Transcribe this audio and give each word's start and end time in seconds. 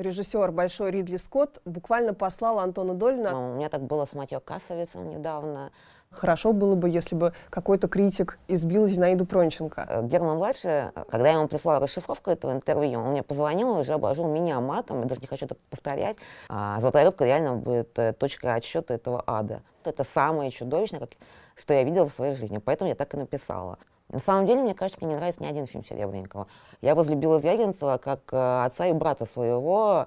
режиссер 0.00 0.50
Большой 0.52 0.90
Ридли 0.90 1.16
Скотт 1.16 1.60
буквально 1.64 2.14
послал 2.14 2.58
Антона 2.58 2.94
Долина. 2.94 3.52
У 3.52 3.54
меня 3.56 3.68
так 3.68 3.82
было 3.82 4.04
с 4.04 4.12
Матьё 4.14 4.40
Касовицем 4.40 5.08
недавно. 5.08 5.70
Хорошо 6.10 6.52
было 6.52 6.74
бы, 6.74 6.90
если 6.90 7.14
бы 7.14 7.32
какой-то 7.50 7.86
критик 7.86 8.40
избил 8.48 8.88
Зинаиду 8.88 9.26
Пронченко. 9.26 9.86
Э, 9.88 10.02
Герман-младший, 10.04 10.90
когда 11.08 11.28
я 11.28 11.34
ему 11.34 11.46
прислала 11.46 11.78
расшифровку 11.78 12.30
этого 12.30 12.50
интервью, 12.52 12.98
он 12.98 13.10
мне 13.10 13.22
позвонил 13.22 13.76
и 13.76 13.80
уже 13.80 13.92
обложил 13.92 14.26
меня 14.26 14.60
матом, 14.60 15.02
я 15.02 15.06
даже 15.06 15.20
не 15.20 15.28
хочу 15.28 15.46
это 15.46 15.54
повторять. 15.70 16.16
А 16.48 16.80
«Золотая 16.80 17.04
рыбка» 17.04 17.24
реально 17.24 17.54
будет 17.54 17.96
э, 17.96 18.12
точкой 18.12 18.56
отсчета 18.56 18.94
этого 18.94 19.22
ада. 19.24 19.62
Это 19.84 20.02
самое 20.02 20.50
чудовищное, 20.50 21.08
что 21.54 21.74
я 21.74 21.84
видела 21.84 22.08
в 22.08 22.12
своей 22.12 22.34
жизни, 22.34 22.58
поэтому 22.58 22.88
я 22.88 22.96
так 22.96 23.14
и 23.14 23.16
написала. 23.16 23.78
На 24.10 24.18
самом 24.18 24.46
деле, 24.46 24.62
мне 24.62 24.74
кажется, 24.74 24.98
мне 25.04 25.14
не 25.14 25.16
нравится 25.16 25.42
ни 25.42 25.46
один 25.46 25.66
фильм 25.66 25.84
Серебренникова. 25.84 26.48
Я 26.80 26.96
возлюбила 26.96 27.38
Звягинцева 27.38 27.98
как 27.98 28.20
э, 28.32 28.64
отца 28.64 28.86
и 28.86 28.92
брата 28.92 29.24
своего. 29.24 30.06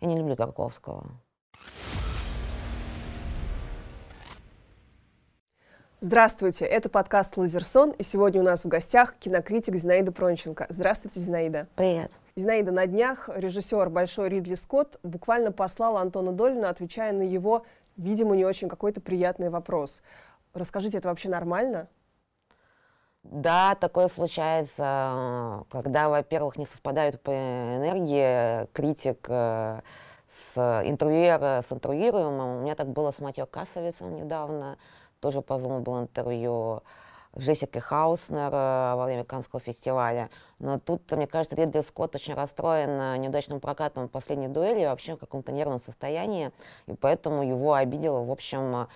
Я 0.00 0.06
не 0.06 0.16
люблю 0.16 0.36
Тарковского. 0.36 1.06
Здравствуйте, 6.02 6.64
это 6.64 6.88
подкаст 6.88 7.36
«Лазерсон», 7.36 7.90
и 7.90 8.02
сегодня 8.02 8.40
у 8.40 8.44
нас 8.44 8.64
в 8.64 8.68
гостях 8.68 9.16
кинокритик 9.18 9.74
Зинаида 9.74 10.12
Пронченко. 10.12 10.66
Здравствуйте, 10.70 11.20
Зинаида. 11.20 11.66
Привет. 11.76 12.10
Зинаида, 12.36 12.72
на 12.72 12.86
днях 12.86 13.28
режиссер 13.34 13.90
Большой 13.90 14.30
Ридли 14.30 14.54
Скотт 14.54 14.98
буквально 15.02 15.52
послал 15.52 15.98
Антона 15.98 16.32
Долина, 16.32 16.70
отвечая 16.70 17.12
на 17.12 17.20
его, 17.20 17.66
видимо, 17.98 18.34
не 18.34 18.46
очень 18.46 18.70
какой-то 18.70 19.02
приятный 19.02 19.50
вопрос. 19.50 20.00
Расскажите, 20.54 20.98
это 20.98 21.08
вообще 21.08 21.28
нормально? 21.28 21.88
Да, 23.22 23.74
такое 23.74 24.08
случается, 24.08 25.64
когда, 25.70 26.08
во-первых, 26.08 26.56
не 26.56 26.64
совпадают 26.64 27.20
по 27.20 27.30
энергии 27.30 28.66
критик 28.72 29.26
э, 29.28 29.80
с 30.28 30.82
интервьюера 30.86 31.60
с 31.62 31.70
интервьюируемым. 31.70 32.56
У 32.56 32.60
меня 32.62 32.74
так 32.74 32.88
было 32.88 33.10
с 33.10 33.18
Матьё 33.18 33.44
Касовицем 33.44 34.14
недавно, 34.16 34.78
тоже 35.20 35.42
по 35.42 35.54
Zoom 35.54 35.80
было 35.80 36.00
интервью 36.00 36.82
с 37.34 37.42
Джессикой 37.42 37.82
Хауснер 37.82 38.50
э, 38.52 38.94
во 38.96 39.04
время 39.04 39.24
Каннского 39.24 39.60
фестиваля. 39.60 40.30
Но 40.58 40.78
тут, 40.78 41.12
мне 41.12 41.26
кажется, 41.26 41.56
Ридли 41.56 41.82
Скотт 41.82 42.14
очень 42.16 42.32
расстроен 42.32 43.20
неудачным 43.20 43.60
прокатом 43.60 44.08
последней 44.08 44.48
дуэли, 44.48 44.86
вообще 44.86 45.16
в 45.16 45.18
каком-то 45.18 45.52
нервном 45.52 45.82
состоянии, 45.82 46.52
и 46.86 46.94
поэтому 46.94 47.42
его 47.42 47.74
обидело, 47.74 48.24
в 48.24 48.30
общем, 48.30 48.88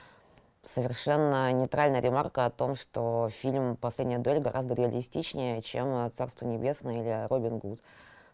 совершенно 0.66 1.52
нейтральная 1.52 2.00
ремарка 2.00 2.46
о 2.46 2.50
том, 2.50 2.74
что 2.74 3.28
фильм 3.30 3.76
«Последняя 3.76 4.18
дуэль» 4.18 4.40
гораздо 4.40 4.74
реалистичнее, 4.74 5.62
чем 5.62 6.10
«Царство 6.16 6.46
небесное» 6.46 6.94
или 6.94 7.26
«Робин 7.28 7.58
Гуд». 7.58 7.80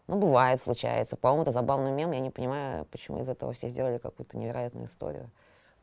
Ну, 0.07 0.17
бывает, 0.17 0.61
случается. 0.61 1.15
По-моему, 1.15 1.43
это 1.43 1.51
забавный 1.51 1.91
мем. 1.91 2.11
Я 2.11 2.19
не 2.19 2.31
понимаю, 2.31 2.85
почему 2.85 3.21
из 3.21 3.29
этого 3.29 3.53
все 3.53 3.69
сделали 3.69 3.97
какую-то 3.97 4.37
невероятную 4.37 4.87
историю. 4.87 5.29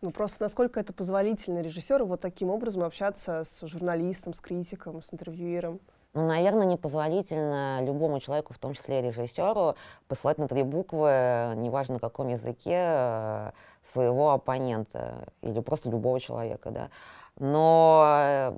Ну, 0.01 0.11
просто 0.11 0.43
насколько 0.43 0.79
это 0.79 0.93
позволительно 0.93 1.61
режиссеру 1.61 2.07
вот 2.07 2.21
таким 2.21 2.51
образом 2.51 2.85
общаться 2.85 3.43
с 3.45 3.67
журналистом, 3.67 4.35
с 4.35 4.41
критиком, 4.41 5.03
с 5.03 5.13
интервьюером? 5.13 5.81
Ну, 6.15 6.27
наверное, 6.27 6.67
непозволительно 6.67 7.81
любому 7.83 8.19
человеку, 8.19 8.55
в 8.55 8.59
том 8.59 8.75
числе 8.75 9.03
режиссеру, 9.03 9.77
посылать 10.09 10.39
на 10.39 10.49
три 10.49 10.63
буквы, 10.63 11.53
неважно 11.57 11.95
на 11.95 12.01
каком 12.01 12.29
языке, 12.29 12.77
э, 12.77 13.51
своего 13.93 14.31
оппонента 14.33 15.29
или 15.43 15.61
просто 15.61 15.91
любого 15.91 16.19
человека, 16.19 16.71
да. 16.71 16.89
Но, 17.39 18.53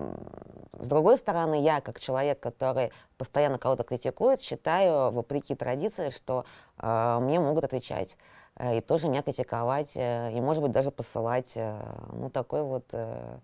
с 0.78 0.86
другой 0.86 1.18
стороны, 1.18 1.62
я, 1.62 1.82
как 1.82 2.00
человек, 2.00 2.40
который 2.40 2.92
постоянно 3.18 3.58
кого-то 3.58 3.82
критикует, 3.82 4.40
считаю, 4.40 5.10
вопреки 5.10 5.54
традиции, 5.54 6.08
что 6.08 6.46
э, 6.78 7.18
мне 7.20 7.40
могут 7.40 7.64
отвечать 7.64 8.16
э, 8.56 8.78
и 8.78 8.80
тоже 8.80 9.08
меня 9.08 9.22
критиковать, 9.22 9.96
э, 9.96 10.32
и, 10.32 10.40
может 10.40 10.62
быть, 10.62 10.72
даже 10.72 10.90
посылать, 10.90 11.52
э, 11.56 11.78
ну, 12.12 12.30
такой 12.30 12.62
вот 12.62 12.84
э, 12.92 13.38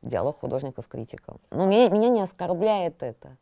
диалог 0.00 0.40
художника 0.40 0.80
с 0.80 0.86
критиком. 0.86 1.38
Но 1.50 1.66
меня, 1.66 1.90
меня 1.90 2.08
не 2.08 2.22
оскорбляет 2.22 3.02
это. 3.02 3.36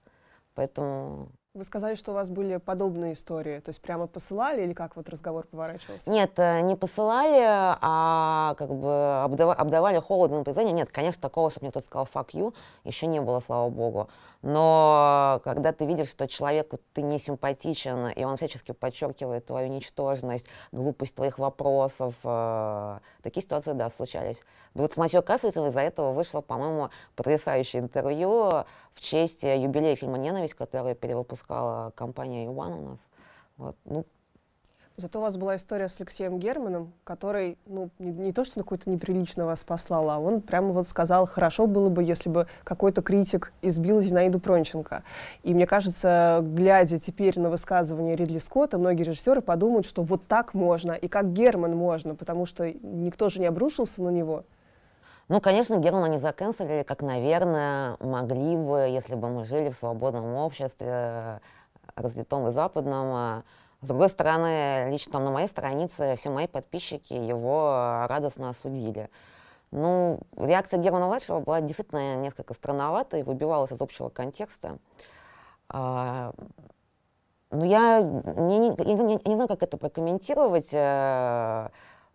Поэтому... 0.56 1.28
Вы 1.54 1.64
сказали, 1.64 1.94
что 1.94 2.10
у 2.10 2.14
вас 2.14 2.28
были 2.28 2.56
подобные 2.56 3.12
истории, 3.14 3.60
то 3.60 3.70
есть 3.70 3.80
прямо 3.80 4.06
посылали 4.06 4.62
или 4.62 4.74
как 4.74 4.96
вот 4.96 5.08
разговор 5.08 5.46
поворачивался? 5.46 6.10
Нет, 6.10 6.32
э, 6.38 6.60
не 6.62 6.76
посылали, 6.76 7.42
а 7.42 8.54
как 8.58 8.74
бы 8.74 9.22
обдавали, 9.22 9.56
обдавали 9.56 9.98
холодным 10.00 10.44
признанием. 10.44 10.76
Нет, 10.76 10.90
конечно, 10.90 11.22
такого, 11.22 11.50
чтобы 11.50 11.64
мне 11.64 11.70
кто-то 11.70 11.86
сказал 11.86 12.08
«fuck 12.12 12.32
you», 12.32 12.54
еще 12.84 13.06
не 13.06 13.20
было, 13.20 13.40
слава 13.40 13.70
богу. 13.70 14.08
Но 14.46 15.40
когда 15.42 15.72
ты 15.72 15.86
видишь, 15.86 16.08
что 16.08 16.28
человеку 16.28 16.78
ты 16.92 17.02
не 17.02 17.18
симпатичен, 17.18 18.10
и 18.10 18.22
он 18.22 18.36
всячески 18.36 18.70
подчеркивает 18.70 19.44
твою 19.44 19.66
ничтожность, 19.66 20.46
глупость 20.70 21.16
твоих 21.16 21.40
вопросов, 21.40 22.14
э, 22.22 23.00
такие 23.24 23.42
ситуации, 23.42 23.72
да, 23.72 23.90
случались. 23.90 24.40
Вот 24.74 24.92
с 24.92 24.96
Матьё 24.96 25.20
Касовицем 25.20 25.66
из-за 25.66 25.80
этого 25.80 26.12
вышло, 26.12 26.42
по-моему, 26.42 26.90
потрясающее 27.16 27.82
интервью 27.82 28.64
в 28.94 29.00
честь 29.00 29.42
юбилея 29.42 29.96
фильма 29.96 30.16
«Ненависть», 30.16 30.54
который 30.54 30.94
перевыпускала 30.94 31.90
компания 31.96 32.46
«Иван» 32.46 32.72
у 32.72 32.90
нас. 32.90 32.98
Вот. 33.56 33.76
Ну, 33.84 34.06
Зато 34.98 35.18
у 35.18 35.22
вас 35.22 35.36
была 35.36 35.56
история 35.56 35.90
с 35.90 36.00
Алексеем 36.00 36.38
Германом, 36.38 36.94
который, 37.04 37.58
ну, 37.66 37.90
не, 37.98 38.12
не 38.12 38.32
то, 38.32 38.44
что 38.44 38.60
какой-то 38.60 38.88
неприлично 38.88 39.44
вас 39.44 39.62
послал, 39.62 40.08
а 40.08 40.18
он 40.18 40.40
прямо 40.40 40.72
вот 40.72 40.88
сказал, 40.88 41.26
хорошо 41.26 41.66
было 41.66 41.90
бы, 41.90 42.02
если 42.02 42.30
бы 42.30 42.46
какой-то 42.64 43.02
критик 43.02 43.52
избил 43.60 44.00
Зинаиду 44.00 44.40
Пронченко. 44.40 45.02
И 45.42 45.52
мне 45.52 45.66
кажется, 45.66 46.40
глядя 46.42 46.98
теперь 46.98 47.38
на 47.38 47.50
высказывание 47.50 48.16
Ридли 48.16 48.38
Скотта, 48.38 48.78
многие 48.78 49.02
режиссеры 49.02 49.42
подумают, 49.42 49.84
что 49.84 50.02
вот 50.02 50.26
так 50.26 50.54
можно, 50.54 50.92
и 50.92 51.08
как 51.08 51.30
Герман 51.34 51.76
можно, 51.76 52.14
потому 52.14 52.46
что 52.46 52.72
никто 52.72 53.28
же 53.28 53.38
не 53.40 53.46
обрушился 53.46 54.02
на 54.02 54.08
него. 54.08 54.44
Ну, 55.28 55.42
конечно, 55.42 55.76
Германа 55.76 56.06
не 56.06 56.18
заканцелили, 56.18 56.84
как, 56.84 57.02
наверное, 57.02 57.98
могли 58.00 58.56
бы, 58.56 58.78
если 58.88 59.14
бы 59.14 59.28
мы 59.28 59.44
жили 59.44 59.68
в 59.68 59.76
свободном 59.76 60.36
обществе, 60.36 61.40
развитом 61.96 62.48
и 62.48 62.50
западном, 62.50 63.42
с 63.82 63.86
другой 63.86 64.08
стороны, 64.08 64.90
лично 64.90 65.18
на 65.18 65.30
моей 65.30 65.48
странице 65.48 66.16
все 66.16 66.30
мои 66.30 66.46
подписчики 66.46 67.12
его 67.12 68.06
радостно 68.08 68.50
осудили. 68.50 69.10
Ну, 69.70 70.20
реакция 70.36 70.80
Германа 70.80 71.06
Младшего 71.06 71.40
была 71.40 71.60
действительно 71.60 72.16
несколько 72.16 72.54
странноватой, 72.54 73.22
выбивалась 73.22 73.72
из 73.72 73.80
общего 73.80 74.08
контекста. 74.08 74.78
А, 75.68 76.32
ну, 77.50 77.64
я 77.64 78.00
не, 78.00 78.58
не, 78.58 78.70
не, 78.70 79.20
не 79.24 79.34
знаю, 79.34 79.48
как 79.48 79.62
это 79.62 79.76
прокомментировать. 79.76 80.72
Э, 80.72 81.68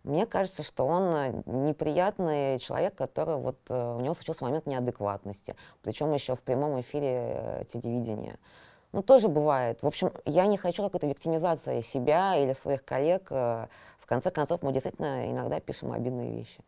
мне 0.04 0.26
кажется, 0.26 0.62
что 0.62 0.86
он 0.86 1.42
неприятный 1.46 2.58
человек, 2.58 2.94
который 2.94 3.36
вот 3.36 3.58
э, 3.68 3.94
у 3.96 4.00
него 4.00 4.14
случился 4.14 4.44
момент 4.44 4.66
неадекватности, 4.66 5.56
причем 5.82 6.12
еще 6.12 6.34
в 6.34 6.42
прямом 6.42 6.80
эфире 6.80 7.34
э, 7.34 7.64
телевидения. 7.72 8.38
Ну, 8.92 9.02
тоже 9.02 9.28
бывает. 9.28 9.82
В 9.82 9.86
общем, 9.86 10.12
я 10.26 10.46
не 10.46 10.58
хочу 10.58 10.82
какой-то 10.82 11.06
виктимизации 11.06 11.80
себя 11.80 12.36
или 12.36 12.52
своих 12.52 12.84
коллег. 12.84 13.28
Э, 13.30 13.68
в 13.98 14.06
конце 14.06 14.30
концов, 14.30 14.62
мы 14.62 14.72
действительно 14.72 15.30
иногда 15.30 15.60
пишем 15.60 15.92
обидные 15.92 16.30
вещи. 16.30 16.60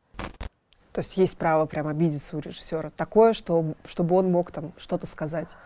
То 0.92 1.00
есть 1.00 1.16
есть 1.16 1.36
право 1.36 1.66
прям 1.66 1.86
обидеться 1.86 2.36
у 2.36 2.40
режиссера. 2.40 2.90
Такое, 2.96 3.34
что, 3.34 3.74
чтобы 3.84 4.16
он 4.16 4.30
мог 4.30 4.52
там 4.52 4.72
что-то 4.78 5.06
сказать. 5.06 5.56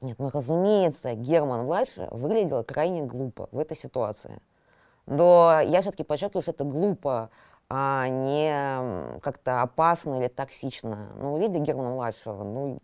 Нет, 0.00 0.18
ну 0.18 0.30
разумеется, 0.30 1.14
Герман 1.14 1.64
младший 1.64 2.08
выглядел 2.10 2.64
крайне 2.64 3.02
глупо 3.02 3.48
в 3.52 3.58
этой 3.58 3.76
ситуации. 3.76 4.40
Но 5.06 5.60
я 5.62 5.80
все-таки 5.80 6.04
подчеркиваю, 6.04 6.42
что 6.42 6.50
это 6.50 6.64
глупо, 6.64 7.30
а 7.68 8.08
не 8.08 9.20
как-то 9.20 9.62
опасно 9.62 10.18
или 10.18 10.28
токсично. 10.28 11.10
Ну, 11.16 11.32
вы 11.32 11.40
видели 11.40 11.62
Германа 11.62 11.90
младшего? 11.90 12.42
Ну, 12.42 12.78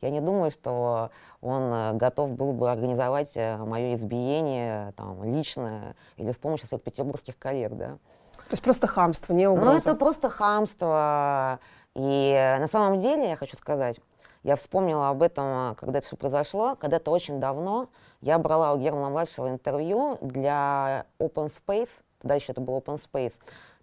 я 0.00 0.10
не 0.10 0.20
думаю, 0.20 0.50
что 0.50 1.10
он 1.40 1.62
э, 1.72 1.92
готов 1.94 2.32
был 2.32 2.52
бы 2.52 2.70
организовать 2.70 3.36
э, 3.36 3.56
мое 3.56 3.94
избиение 3.94 4.92
там, 4.96 5.24
лично 5.24 5.94
или 6.16 6.32
с 6.32 6.36
помощью 6.36 6.68
своих 6.68 6.82
петербургских 6.82 7.38
коллег. 7.38 7.72
Да? 7.72 7.98
То 8.36 8.52
есть 8.52 8.62
просто 8.62 8.86
хамство, 8.86 9.32
не 9.32 9.48
угроза? 9.48 9.70
Ну, 9.70 9.78
это 9.78 9.94
просто 9.94 10.28
хамство. 10.28 11.58
И 11.94 12.34
э, 12.36 12.58
на 12.58 12.68
самом 12.68 13.00
деле, 13.00 13.30
я 13.30 13.36
хочу 13.36 13.56
сказать, 13.56 14.00
я 14.42 14.56
вспомнила 14.56 15.08
об 15.08 15.22
этом, 15.22 15.74
когда 15.76 15.98
это 15.98 16.06
все 16.06 16.16
произошло. 16.16 16.76
Когда-то 16.76 17.10
очень 17.10 17.40
давно 17.40 17.88
я 18.20 18.38
брала 18.38 18.74
у 18.74 18.78
Германа-младшего 18.78 19.48
интервью 19.48 20.18
для 20.20 21.06
Open 21.18 21.50
Space, 21.50 22.02
тогда 22.20 22.34
еще 22.34 22.52
это 22.52 22.60
был 22.60 22.78
Open 22.78 23.00
Space. 23.00 23.34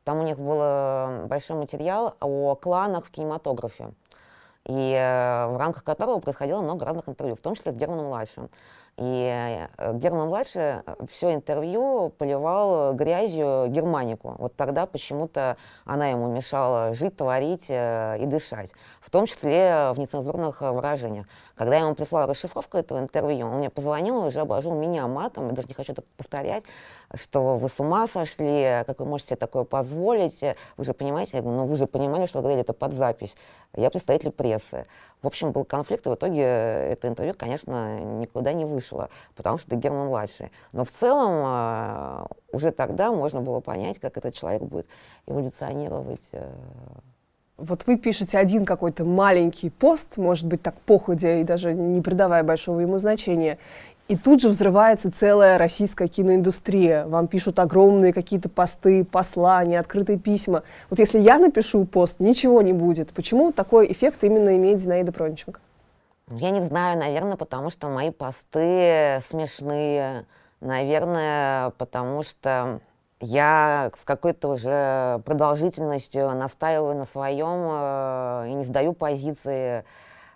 Там 0.03 0.19
у 0.19 0.23
них 0.23 0.37
был 0.37 1.27
большой 1.27 1.57
материал 1.57 2.15
о 2.19 2.55
кланах 2.55 3.05
в 3.05 3.11
кинематографе 3.11 3.93
и 4.67 4.93
э, 4.93 5.47
в 5.47 5.57
рамках 5.57 5.83
которого 5.83 6.19
происходило 6.19 6.61
много 6.61 6.85
разных 6.85 7.09
интервью, 7.09 7.35
в 7.35 7.41
том 7.41 7.55
числе 7.55 7.71
с 7.71 7.75
Германом 7.75 8.05
Младшим. 8.07 8.49
И 8.97 9.67
э, 9.77 9.93
Герман-младший 9.97 10.83
все 11.09 11.33
интервью 11.33 12.13
поливал 12.17 12.93
грязью 12.93 13.65
Германику. 13.69 14.35
Вот 14.37 14.55
тогда 14.55 14.85
почему-то 14.85 15.57
она 15.83 16.09
ему 16.09 16.27
мешала 16.27 16.93
жить, 16.93 17.17
творить 17.17 17.67
и 17.69 18.23
дышать. 18.25 18.71
В 19.01 19.09
том 19.09 19.25
числе 19.25 19.91
в 19.93 19.99
нецензурных 19.99 20.61
выражениях. 20.61 21.25
Когда 21.55 21.75
я 21.75 21.81
ему 21.81 21.95
прислала 21.95 22.27
расшифровку 22.27 22.77
этого 22.77 22.99
интервью, 22.99 23.47
он 23.47 23.57
мне 23.57 23.69
позвонил 23.69 24.23
и 24.23 24.27
уже 24.27 24.39
обложил 24.39 24.73
меня 24.75 25.07
матом, 25.07 25.49
я 25.49 25.53
даже 25.53 25.67
не 25.67 25.73
хочу 25.73 25.93
это 25.93 26.03
повторять, 26.17 26.63
что 27.13 27.57
вы 27.57 27.69
с 27.69 27.79
ума 27.79 28.07
сошли, 28.07 28.83
как 28.85 28.99
вы 28.99 29.05
можете 29.05 29.29
себе 29.29 29.37
такое 29.37 29.63
позволить, 29.63 30.43
вы 30.77 30.83
же 30.83 30.93
понимаете, 30.93 31.37
я 31.37 31.43
говорю, 31.43 31.61
ну 31.61 31.65
вы 31.67 31.75
же 31.75 31.85
понимали, 31.85 32.25
что 32.25 32.39
вы 32.39 32.43
говорили 32.43 32.61
это 32.63 32.73
под 32.73 32.93
запись, 32.93 33.35
я 33.75 33.89
представитель 33.89 34.31
прессы. 34.31 34.85
В 35.23 35.27
общем, 35.27 35.53
был 35.53 35.63
конфликт, 35.63 36.05
и 36.05 36.09
в 36.09 36.15
итоге 36.15 36.41
это 36.43 37.07
интервью, 37.07 37.33
конечно, 37.35 37.97
никуда 37.99 38.51
не 38.51 38.65
вышло, 38.65 39.09
потому 39.35 39.57
что 39.57 39.69
это 39.69 39.77
Герман-младший. 39.77 40.51
Но 40.73 40.83
в 40.83 40.91
целом 40.91 41.31
а, 41.45 42.27
уже 42.51 42.71
тогда 42.71 43.11
можно 43.13 43.39
было 43.39 43.61
понять, 43.61 43.99
как 43.99 44.17
этот 44.17 44.35
человек 44.35 44.63
будет 44.63 44.85
эволюционировать 45.25 46.27
э, 46.33 46.51
вот 47.57 47.83
вы 47.85 47.97
пишете 47.97 48.37
один 48.39 48.65
какой-то 48.65 49.05
маленький 49.05 49.69
пост, 49.69 50.17
может 50.17 50.47
быть, 50.47 50.61
так 50.61 50.75
походя 50.81 51.37
и 51.37 51.43
даже 51.43 51.73
не 51.73 52.01
придавая 52.01 52.43
большого 52.43 52.79
ему 52.79 52.97
значения, 52.97 53.59
и 54.13 54.15
тут 54.15 54.41
же 54.41 54.49
взрывается 54.49 55.11
целая 55.11 55.57
российская 55.57 56.07
киноиндустрия. 56.07 57.07
Вам 57.07 57.27
пишут 57.27 57.57
огромные 57.57 58.13
какие-то 58.13 58.47
посты, 58.47 59.03
послания, 59.03 59.79
открытые 59.79 60.19
письма. 60.19 60.61
Вот 60.91 60.99
если 60.99 61.17
я 61.17 61.39
напишу 61.39 61.83
пост, 61.85 62.19
ничего 62.19 62.61
не 62.61 62.73
будет. 62.73 63.09
Почему 63.09 63.51
такой 63.51 63.91
эффект 63.91 64.23
именно 64.23 64.55
имеет 64.55 64.79
Зинаида 64.79 65.11
Пронченко? 65.11 65.59
Я 66.29 66.51
не 66.51 66.61
знаю, 66.61 66.99
наверное, 66.99 67.37
потому 67.37 67.71
что 67.71 67.87
мои 67.87 68.11
посты 68.11 69.17
смешные. 69.27 70.27
Наверное, 70.61 71.71
потому 71.79 72.21
что 72.21 72.81
я 73.19 73.89
с 73.97 74.05
какой-то 74.05 74.49
уже 74.49 75.23
продолжительностью 75.25 76.29
настаиваю 76.35 76.95
на 76.95 77.05
своем 77.05 77.67
э, 77.71 78.49
и 78.51 78.53
не 78.53 78.63
сдаю 78.63 78.93
позиции. 78.93 79.85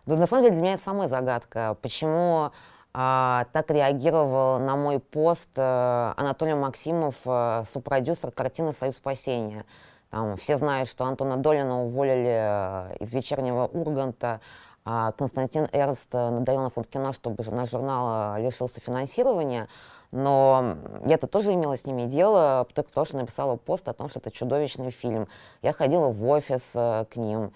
Но 0.08 0.16
на 0.16 0.26
самом 0.26 0.42
деле 0.42 0.56
для 0.56 0.64
меня 0.64 0.74
это 0.74 0.84
самая 0.84 1.08
загадка. 1.08 1.78
Почему 1.84 2.50
э, 2.98 3.46
так 3.54 3.70
реагировал 3.70 4.60
на 4.60 4.76
мой 4.76 5.00
пост 5.00 5.50
э, 5.56 6.14
Анатолий 6.18 6.56
Максимов, 6.56 7.16
э, 7.26 7.64
супродюсер 7.72 8.32
картины 8.32 8.74
«Союз 8.74 8.96
спасения». 8.96 9.66
Там, 10.10 10.38
все 10.38 10.58
знают, 10.58 10.90
что 10.90 11.06
Антона 11.06 11.38
Долина 11.38 11.84
уволили 11.84 12.92
э, 12.92 12.96
из 13.00 13.14
«Вечернего 13.14 13.68
Урганта», 13.68 14.42
а 14.84 15.12
Константин 15.12 15.68
Эрст 15.72 16.08
э, 16.14 16.30
надоел 16.30 16.62
на 16.62 16.70
фонд 16.70 16.88
кино, 16.88 17.14
чтобы 17.14 17.44
наш 17.52 17.70
журнал 17.70 18.38
лишился 18.38 18.80
финансирования. 18.82 19.68
Но 20.12 20.78
я-то 21.06 21.28
тоже 21.28 21.54
имела 21.54 21.78
с 21.78 21.86
ними 21.86 22.04
дело, 22.04 22.66
только 22.74 22.88
потому 22.90 23.06
что 23.06 23.18
написала 23.18 23.58
пост 23.58 23.90
о 23.90 23.94
том, 23.94 24.10
что 24.10 24.20
это 24.20 24.32
чудовищный 24.32 24.90
фильм. 24.90 25.28
Я 25.62 25.74
ходила 25.74 26.08
в 26.10 26.26
офис 26.26 26.64
к 26.72 27.10
ним, 27.16 27.52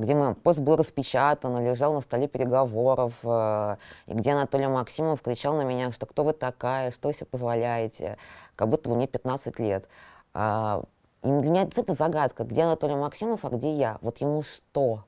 где 0.00 0.14
мой 0.14 0.34
пост 0.34 0.60
был 0.60 0.76
распечатан, 0.76 1.62
лежал 1.62 1.92
на 1.92 2.00
столе 2.00 2.26
переговоров, 2.28 3.12
э, 3.22 3.76
и 4.06 4.14
где 4.14 4.32
Анатолий 4.32 4.66
Максимов 4.66 5.20
кричал 5.20 5.56
на 5.56 5.62
меня, 5.62 5.92
что 5.92 6.06
кто 6.06 6.24
вы 6.24 6.32
такая, 6.32 6.90
что 6.90 7.08
вы 7.08 7.14
себе 7.14 7.26
позволяете, 7.26 8.16
как 8.56 8.68
будто 8.68 8.88
бы 8.88 8.96
мне 8.96 9.06
15 9.06 9.58
лет. 9.58 9.88
Э, 10.34 10.82
и 11.22 11.28
для 11.28 11.50
меня 11.50 11.62
это 11.62 11.94
загадка, 11.94 12.44
где 12.44 12.62
Анатолий 12.62 12.94
Максимов, 12.94 13.44
а 13.44 13.50
где 13.50 13.74
я. 13.74 13.98
Вот 14.00 14.18
ему 14.18 14.42
что? 14.42 15.04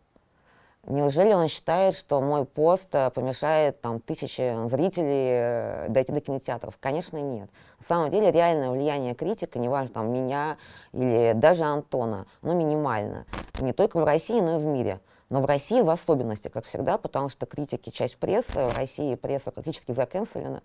Неужели 0.86 1.32
он 1.32 1.48
считает, 1.48 1.96
что 1.96 2.20
мой 2.20 2.44
пост 2.44 2.94
э, 2.94 3.10
помешает 3.10 3.80
там, 3.80 4.00
тысячи 4.00 4.68
зрителей 4.68 5.28
э, 5.30 5.86
дойти 5.88 6.12
до 6.12 6.20
кинотеатров? 6.20 6.76
Конечно, 6.78 7.16
нет. 7.16 7.48
На 7.78 7.84
самом 7.84 8.10
деле 8.10 8.30
реальное 8.30 8.70
влияние 8.70 9.14
критика, 9.14 9.58
неважно 9.58 9.88
там 9.88 10.12
меня 10.12 10.58
или 10.92 11.32
даже 11.34 11.62
Антона, 11.62 12.26
оно 12.42 12.52
минимально. 12.52 13.24
не 13.60 13.72
только 13.72 13.98
в 13.98 14.04
России, 14.04 14.40
но 14.40 14.56
и 14.56 14.58
в 14.58 14.64
мире. 14.64 15.00
Но 15.30 15.40
в 15.40 15.46
России 15.46 15.80
в 15.80 15.88
особенности, 15.88 16.48
как 16.48 16.66
всегда, 16.66 16.98
потому 16.98 17.30
что 17.30 17.46
критики 17.46 17.88
часть 17.88 18.18
прессы, 18.18 18.66
в 18.66 18.76
России 18.76 19.14
пресса 19.14 19.52
практически 19.52 19.92
заканцелена. 19.92 20.62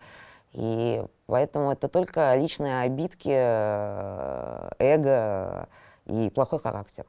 И 0.51 1.01
поэтому 1.27 1.72
это 1.72 1.88
только 1.88 2.36
личные 2.36 2.81
обидки, 2.81 3.31
э, 3.31 4.69
эго 4.80 5.69
и 6.06 6.30
плохой 6.30 6.60
характер. 6.60 7.06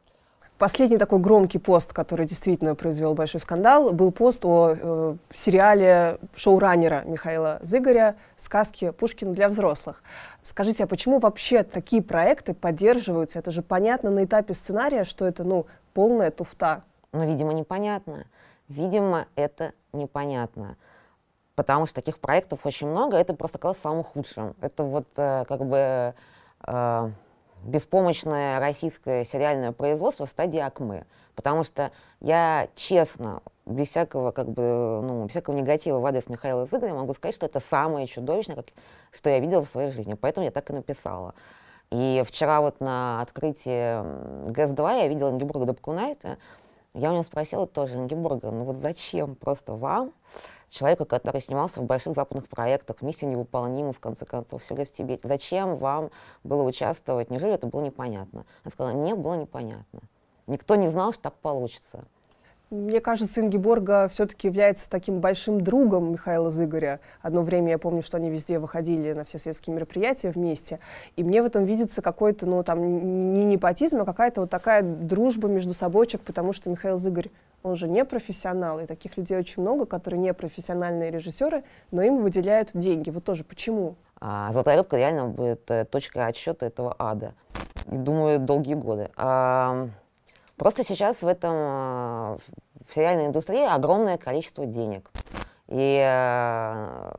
Последний 0.61 0.99
такой 0.99 1.21
громкий 1.21 1.57
пост, 1.57 1.95
который 1.95 2.27
действительно 2.27 2.75
произвел 2.75 3.15
большой 3.15 3.41
скандал, 3.41 3.93
был 3.95 4.13
пост 4.13 4.45
о 4.45 4.77
э, 4.79 5.17
сериале 5.33 6.19
шоураннера 6.37 7.03
Михаила 7.07 7.61
Зыгоря 7.63 8.17
«Сказки 8.37 8.91
Пушкина 8.91 9.33
для 9.33 9.49
взрослых». 9.49 10.03
Скажите, 10.43 10.85
а 10.85 10.87
почему 10.87 11.19
вообще 11.19 11.63
такие 11.63 12.03
проекты 12.03 12.53
поддерживаются? 12.53 13.39
Это 13.39 13.53
же 13.53 13.63
понятно 13.63 14.11
на 14.11 14.25
этапе 14.25 14.53
сценария, 14.53 15.05
что 15.05 15.27
это, 15.27 15.45
ну, 15.45 15.65
полная 15.95 16.31
туфта. 16.31 16.83
Ну, 17.15 17.27
видимо, 17.27 17.55
непонятно. 17.55 18.27
Видимо, 18.69 19.29
это 19.37 19.73
непонятно. 19.95 20.77
Потому 21.55 21.87
что 21.87 21.95
таких 21.95 22.19
проектов 22.19 22.67
очень 22.67 22.87
много, 22.87 23.17
это 23.17 23.33
просто 23.33 23.57
казалось 23.57 23.79
самым 23.79 24.05
худшим. 24.05 24.55
Это 24.61 24.85
вот 24.85 25.07
э, 25.17 25.47
как 25.47 25.65
бы... 25.65 26.13
Э, 26.67 27.11
беспомощное 27.65 28.61
российское 28.61 29.25
сериальное 29.25 29.73
производство 29.73 30.27
в 30.27 30.31
стадии 30.31 30.59
Акмы. 30.59 31.05
Потому 31.35 31.65
что 31.65 31.91
я 32.21 32.69
честно, 32.75 33.43
без 33.67 33.89
всякого, 33.89 34.31
как 34.31 34.49
бы, 34.49 35.01
ну, 35.03 35.25
без 35.25 35.31
всякого 35.31 35.55
негатива 35.55 35.99
в 35.99 36.07
адрес 36.07 36.29
Михаила 36.29 36.67
Зыгоря 36.67 36.95
могу 36.95 37.15
сказать, 37.15 37.35
что 37.35 37.47
это 37.47 37.61
самое 37.61 38.07
чудовищное, 38.07 38.57
как, 38.57 38.67
что 39.11 39.31
я 39.31 39.39
видела 39.39 39.65
в 39.65 39.69
своей 39.69 39.91
жизни. 39.91 40.15
Поэтому 40.15 40.45
я 40.45 40.51
так 40.51 40.69
и 40.71 40.73
написала. 40.73 41.35
И 41.91 42.23
вчера 42.27 42.61
вот 42.61 42.81
на 42.81 43.21
открытии 43.21 44.51
ГЭС-2 44.51 44.99
я 45.03 45.09
видела 45.09 45.31
Ингеборга 45.31 45.67
Дабкунайта. 45.67 46.39
Я 46.95 47.11
у 47.11 47.13
него 47.13 47.23
спросила 47.23 47.67
тоже, 47.67 47.97
Ингеборга, 47.97 48.51
ну 48.51 48.65
вот 48.65 48.77
зачем 48.77 49.35
просто 49.37 49.75
вам 49.75 50.13
человека, 50.71 51.05
который 51.05 51.41
снимался 51.41 51.81
в 51.81 51.85
больших 51.85 52.15
западных 52.15 52.49
проектах, 52.49 53.03
«Миссия 53.03 53.27
невыполнима», 53.27 53.93
в 53.93 54.01
конце 54.01 54.25
концов, 54.25 54.63
«Все 54.63 54.75
в 54.75 54.91
Тибете». 54.91 55.29
Зачем 55.29 55.77
вам 55.77 56.11
было 56.45 56.63
участвовать? 56.63 57.31
Неужели 57.31 57.55
это 57.55 57.67
было 57.67 57.83
непонятно? 57.83 58.47
Она 58.65 58.71
сказала, 58.71 58.95
не 58.95 59.15
было 59.15 59.35
непонятно. 59.35 60.01
Никто 60.47 60.77
не 60.77 60.89
знал, 60.89 61.13
что 61.13 61.23
так 61.23 61.35
получится. 61.35 62.05
Мне 62.71 63.01
кажется, 63.01 63.41
Ингеборга 63.41 64.09
все-таки 64.09 64.47
является 64.47 64.89
таким 64.89 65.19
большим 65.19 65.61
другом 65.61 66.13
Михаила 66.13 66.53
Зыгоря. 66.53 67.01
Одно 67.21 67.43
время 67.43 67.71
я 67.71 67.79
помню, 67.79 68.01
что 68.01 68.17
они 68.17 68.31
везде 68.31 68.61
выходили 68.61 69.13
на 69.13 69.25
все 69.25 69.41
светские 69.41 69.75
мероприятия 69.75 70.31
вместе. 70.31 70.79
И 71.17 71.25
мне 71.25 71.43
в 71.43 71.47
этом 71.47 71.65
видится 71.65 72.01
какой-то, 72.01 72.47
ну, 72.47 72.63
там, 72.63 73.35
не 73.35 73.45
непотизм, 73.45 74.03
а 74.03 74.05
какая-то 74.05 74.43
вот 74.43 74.51
такая 74.51 74.85
дружба 74.85 75.49
между 75.49 75.75
собойчик, 75.75 76.21
потому 76.21 76.53
что 76.53 76.71
Михаил 76.71 76.97
Зыгорь, 76.97 77.31
он 77.63 77.77
же 77.77 77.89
не 77.89 78.05
профессионал, 78.05 78.81
и 78.81 78.87
таких 78.87 79.17
людей 79.17 79.39
очень 79.39 79.63
много, 79.63 79.87
которые 79.87 80.21
не 80.21 80.33
профессиональные 80.35 81.11
режиссеры, 81.11 81.65
но 81.91 82.03
им 82.03 82.23
выделяют 82.23 82.71
деньги. 82.75 83.11
Вот 83.11 83.25
тоже 83.25 83.45
почему? 83.45 83.97
А, 84.21 84.53
«Золотая 84.53 84.77
рыбка» 84.77 84.97
реально 84.97 85.27
будет 85.27 85.71
э, 85.71 85.85
точкой 85.85 86.27
отсчета 86.27 86.67
этого 86.67 86.95
ада. 86.99 87.35
Думаю, 87.87 88.39
долгие 88.39 88.75
годы. 88.75 89.11
А, 89.17 89.89
Просто 90.61 90.85
сейчас 90.85 91.23
в 91.23 91.27
этом, 91.27 91.55
э, 91.55 92.39
в 92.87 92.95
сериальной 92.95 93.29
индустрии 93.29 93.65
огромное 93.65 94.19
количество 94.19 94.67
денег. 94.67 95.11
И 95.69 95.99
э, 96.07 97.13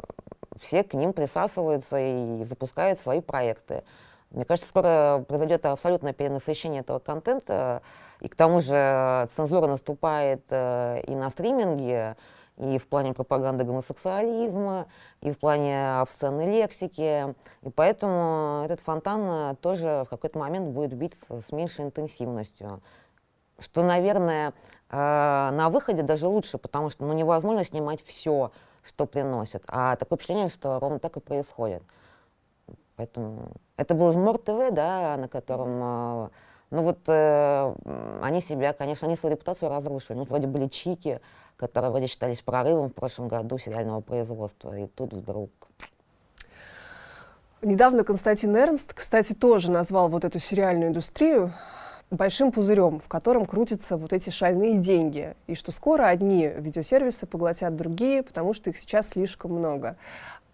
все 0.59 0.83
к 0.83 0.93
ним 0.93 1.11
присасываются 1.11 1.97
и 1.97 2.43
запускают 2.43 2.99
свои 2.99 3.19
проекты. 3.19 3.83
Мне 4.29 4.45
кажется, 4.45 4.69
скоро 4.69 5.25
произойдет 5.27 5.65
абсолютное 5.65 6.13
перенасыщение 6.13 6.81
этого 6.81 6.99
контента, 6.99 7.81
и 8.21 8.27
к 8.27 8.35
тому 8.35 8.59
же 8.59 9.27
цензура 9.33 9.67
наступает 9.67 10.43
э, 10.49 11.01
и 11.07 11.15
на 11.15 11.29
стриминге, 11.29 12.15
и 12.57 12.77
в 12.77 12.87
плане 12.87 13.13
пропаганды 13.13 13.63
гомосексуализма, 13.63 14.87
и 15.21 15.31
в 15.31 15.39
плане 15.39 15.99
обсценной 15.99 16.45
лексики. 16.45 17.35
И 17.63 17.69
поэтому 17.69 18.63
этот 18.63 18.79
фонтан 18.81 19.55
тоже 19.57 20.03
в 20.05 20.09
какой-то 20.09 20.37
момент 20.37 20.69
будет 20.69 20.93
бить 20.93 21.15
с, 21.15 21.51
меньшей 21.51 21.85
интенсивностью 21.85 22.81
что, 23.61 23.83
наверное, 23.83 24.53
э, 24.89 24.95
на 24.97 25.69
выходе 25.69 26.03
даже 26.03 26.27
лучше, 26.27 26.57
потому 26.57 26.89
что 26.89 27.05
ну, 27.05 27.13
невозможно 27.13 27.63
снимать 27.63 28.03
все, 28.03 28.51
что 28.83 29.05
приносит. 29.05 29.63
А 29.67 29.95
такое 29.95 30.17
впечатление, 30.17 30.49
что 30.49 30.79
ровно 30.79 30.99
так 30.99 31.17
и 31.17 31.19
происходит. 31.19 31.83
Поэтому 32.95 33.51
это 33.77 33.93
был 33.93 34.11
Жмор 34.11 34.37
ТВ, 34.37 34.71
да, 34.71 35.15
на 35.17 35.27
котором... 35.27 36.25
Э, 36.25 36.29
ну 36.71 36.83
вот 36.83 36.99
э, 37.07 37.75
они 38.21 38.41
себя, 38.41 38.73
конечно, 38.73 39.07
они 39.07 39.17
свою 39.17 39.35
репутацию 39.35 39.69
разрушили. 39.69 40.17
Ну, 40.17 40.23
вроде 40.23 40.47
были 40.47 40.67
чики, 40.67 41.19
которые 41.57 41.91
вроде 41.91 42.07
считались 42.07 42.41
прорывом 42.41 42.89
в 42.89 42.93
прошлом 42.93 43.27
году 43.27 43.57
сериального 43.57 44.01
производства. 44.01 44.77
И 44.77 44.87
тут 44.87 45.13
вдруг 45.13 45.51
Недавно 47.61 48.03
Константин 48.03 48.55
Эрнст, 48.57 48.91
кстати, 48.95 49.33
тоже 49.33 49.69
назвал 49.69 50.09
вот 50.09 50.25
эту 50.25 50.39
сериальную 50.39 50.89
индустрию 50.89 51.53
большим 52.09 52.51
пузырем, 52.51 52.99
в 52.99 53.07
котором 53.07 53.45
крутятся 53.45 53.97
вот 53.97 54.13
эти 54.13 54.31
шальные 54.31 54.79
деньги, 54.79 55.35
и 55.45 55.53
что 55.53 55.71
скоро 55.71 56.07
одни 56.07 56.47
видеосервисы 56.47 57.27
поглотят 57.27 57.75
другие, 57.75 58.23
потому 58.23 58.55
что 58.55 58.71
их 58.71 58.79
сейчас 58.79 59.09
слишком 59.09 59.51
много. 59.51 59.95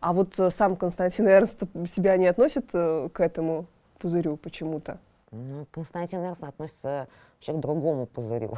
А 0.01 0.11
вот 0.11 0.37
э, 0.37 0.51
сам 0.51 0.75
Константин 0.75 1.29
Эрнст 1.29 1.63
себя 1.87 2.17
не 2.17 2.27
относит 2.27 2.65
э, 2.73 3.07
к 3.13 3.21
этому 3.21 3.67
пузырю 3.99 4.35
почему-то? 4.35 4.99
Ну, 5.31 5.67
Константин 5.71 6.23
Эрнст 6.23 6.43
относится 6.43 7.07
вообще 7.35 7.53
к 7.53 7.59
другому 7.59 8.05
пузырю, 8.05 8.53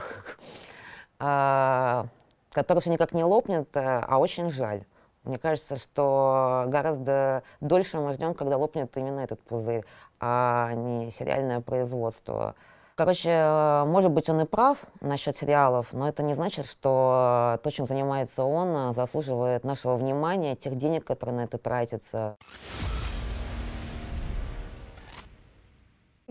а, 1.19 2.05
который 2.51 2.79
все 2.79 2.91
никак 2.91 3.13
не 3.13 3.23
лопнет, 3.23 3.69
а 3.73 4.17
очень 4.19 4.49
жаль. 4.49 4.83
Мне 5.23 5.37
кажется, 5.37 5.77
что 5.77 6.65
гораздо 6.67 7.43
дольше 7.59 7.99
мы 7.99 8.13
ждем, 8.13 8.33
когда 8.33 8.57
лопнет 8.57 8.95
именно 8.97 9.19
этот 9.19 9.41
пузырь, 9.41 9.83
а 10.19 10.73
не 10.73 11.11
сериальное 11.11 11.59
производство. 11.59 12.55
Короче, 12.95 13.83
может 13.87 14.11
быть, 14.11 14.29
он 14.29 14.41
и 14.41 14.45
прав 14.45 14.77
насчет 15.01 15.35
сериалов, 15.35 15.93
но 15.93 16.07
это 16.07 16.21
не 16.21 16.35
значит, 16.35 16.65
что 16.67 17.59
то, 17.63 17.71
чем 17.71 17.87
занимается 17.87 18.43
он, 18.43 18.93
заслуживает 18.93 19.63
нашего 19.63 19.95
внимания, 19.95 20.55
тех 20.55 20.75
денег, 20.75 21.05
которые 21.05 21.35
на 21.37 21.41
это 21.41 21.57
тратятся. 21.57 22.37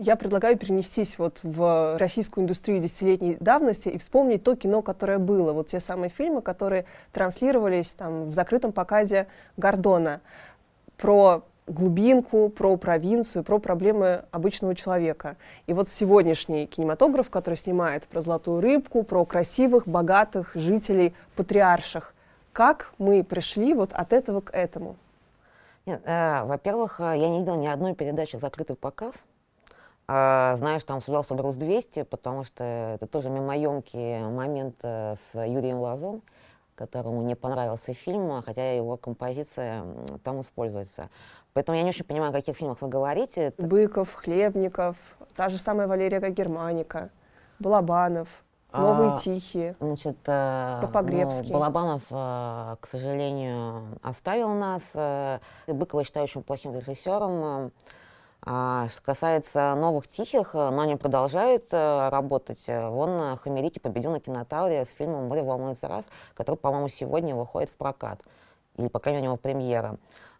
Я 0.01 0.15
предлагаю 0.15 0.57
перенестись 0.57 1.19
вот 1.19 1.39
в 1.43 1.97
российскую 1.97 2.43
индустрию 2.45 2.79
десятилетней 2.79 3.35
давности 3.41 3.89
и 3.89 3.97
вспомнить 3.97 4.45
то 4.45 4.55
кино, 4.55 4.81
которое 4.81 5.17
было. 5.17 5.51
Вот 5.51 5.67
те 5.67 5.81
самые 5.81 6.09
фильмы, 6.09 6.41
которые 6.41 6.85
транслировались 7.11 7.91
там 7.91 8.29
в 8.29 8.33
закрытом 8.33 8.71
показе 8.71 9.27
Гордона 9.57 10.21
про 10.95 11.43
глубинку, 11.67 12.47
про 12.47 12.77
провинцию, 12.77 13.43
про 13.43 13.59
проблемы 13.59 14.23
обычного 14.31 14.73
человека. 14.73 15.35
И 15.67 15.73
вот 15.73 15.89
сегодняшний 15.89 16.65
кинематограф, 16.65 17.29
который 17.29 17.55
снимает 17.55 18.05
про 18.05 18.21
золотую 18.21 18.61
рыбку, 18.61 19.03
про 19.03 19.25
красивых, 19.25 19.85
богатых 19.85 20.51
жителей, 20.55 21.13
патриарших, 21.35 22.13
как 22.53 22.93
мы 22.99 23.21
пришли 23.25 23.73
вот 23.73 23.91
от 23.91 24.13
этого 24.13 24.39
к 24.39 24.51
этому? 24.51 24.95
Э, 25.85 26.45
во-первых, 26.45 27.01
э, 27.01 27.15
я 27.17 27.27
не 27.27 27.39
видела 27.39 27.57
ни 27.57 27.67
одной 27.67 27.95
передачи 27.95 28.37
«Закрытый 28.37 28.77
показ». 28.77 29.25
Э, 30.09 30.55
знаю, 30.57 30.79
что 30.79 30.87
там 30.87 30.97
обсуждался 30.97 31.35
«Груз-200», 31.35 32.03
потому 32.03 32.43
что 32.43 32.63
это 32.63 33.05
тоже 33.05 33.29
мимоемкий 33.29 34.17
момент 34.23 34.77
э, 34.81 35.13
с 35.15 35.35
Юрием 35.39 35.77
Лазом, 35.77 36.23
которому 36.73 37.21
не 37.21 37.35
понравился 37.35 37.93
фильм, 37.93 38.41
хотя 38.41 38.73
его 38.73 38.97
композиция 38.97 39.85
там 40.23 40.41
используется. 40.41 41.09
Поэтому 41.53 41.77
я 41.77 41.83
не 41.83 41.89
очень 41.89 42.05
понимаю, 42.05 42.31
о 42.31 42.33
каких 42.33 42.57
фильмах 42.57 42.81
вы 42.81 42.87
говорите. 42.87 43.53
Быков, 43.59 44.11
Хлебников, 44.15 44.95
та 45.35 45.49
же 45.49 45.59
самая 45.59 45.87
Валерия 45.87 46.19
Германика, 46.31 47.11
Балабанов. 47.59 48.29
Новые 48.71 49.11
а, 49.11 49.17
тихие. 49.17 49.75
Значит, 49.79 50.17
э, 50.25 50.79
Ну, 51.47 51.53
Балабанов, 51.53 52.01
э, 52.09 52.75
к 52.79 52.87
сожалению, 52.87 53.99
оставил 54.01 54.55
нас. 54.55 54.91
Быкова 55.67 56.03
считаю 56.03 56.23
очень 56.23 56.41
плохим 56.41 56.73
режиссером. 56.73 57.71
А, 58.41 58.87
что 58.89 59.01
касается 59.01 59.75
новых 59.75 60.07
тихих, 60.07 60.51
э, 60.53 60.69
но 60.69 60.81
они 60.81 60.95
продолжают 60.95 61.65
э, 61.71 62.09
работать. 62.09 62.65
Вон 62.67 63.37
Хамерики 63.37 63.79
победил 63.79 64.11
на 64.11 64.19
кинотавре 64.19 64.85
с 64.85 64.89
фильмом 64.89 65.27
«Море 65.27 65.43
волнуется 65.43 65.87
раз», 65.87 66.05
который, 66.33 66.55
по-моему, 66.55 66.87
сегодня 66.87 67.35
выходит 67.35 67.69
в 67.69 67.73
прокат. 67.73 68.21
Или, 68.77 68.87
по 68.87 68.99
крайней 68.99 69.17
мере, 69.19 69.29
у 69.29 69.31
него 69.31 69.37
премьера. 69.37 69.97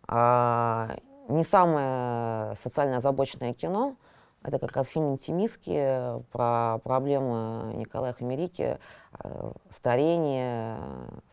А, 0.08 0.96
не 1.27 1.44
самое 1.44 2.56
социально 2.56 2.98
озабоченное 2.98 3.53
кино. 3.53 3.96
Это 4.41 4.58
как 4.58 4.72
раз 4.77 4.88
фильм 4.88 5.12
«Интимистки» 5.12 6.22
про 6.31 6.79
проблемы 6.86 7.74
Николая 7.75 8.13
Хамерики, 8.13 8.79
э, 9.19 9.51
старение, 9.69 10.77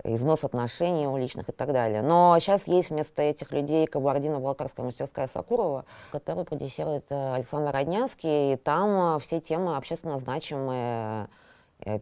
износ 0.02 0.42
отношений 0.42 1.06
у 1.06 1.16
личных 1.16 1.48
и 1.48 1.52
так 1.52 1.72
далее. 1.72 2.02
Но 2.02 2.36
сейчас 2.40 2.66
есть 2.66 2.90
вместо 2.90 3.22
этих 3.22 3.52
людей 3.52 3.86
кабардино-балкарская 3.86 4.84
мастерская 4.84 5.28
Сакурова, 5.28 5.84
которую 6.10 6.44
продюсирует 6.44 7.06
э, 7.10 7.34
Александр 7.34 7.70
Роднянский, 7.72 8.54
и 8.54 8.56
там 8.56 9.16
э, 9.16 9.20
все 9.20 9.40
темы 9.40 9.76
общественно 9.76 10.18
значимые. 10.18 11.28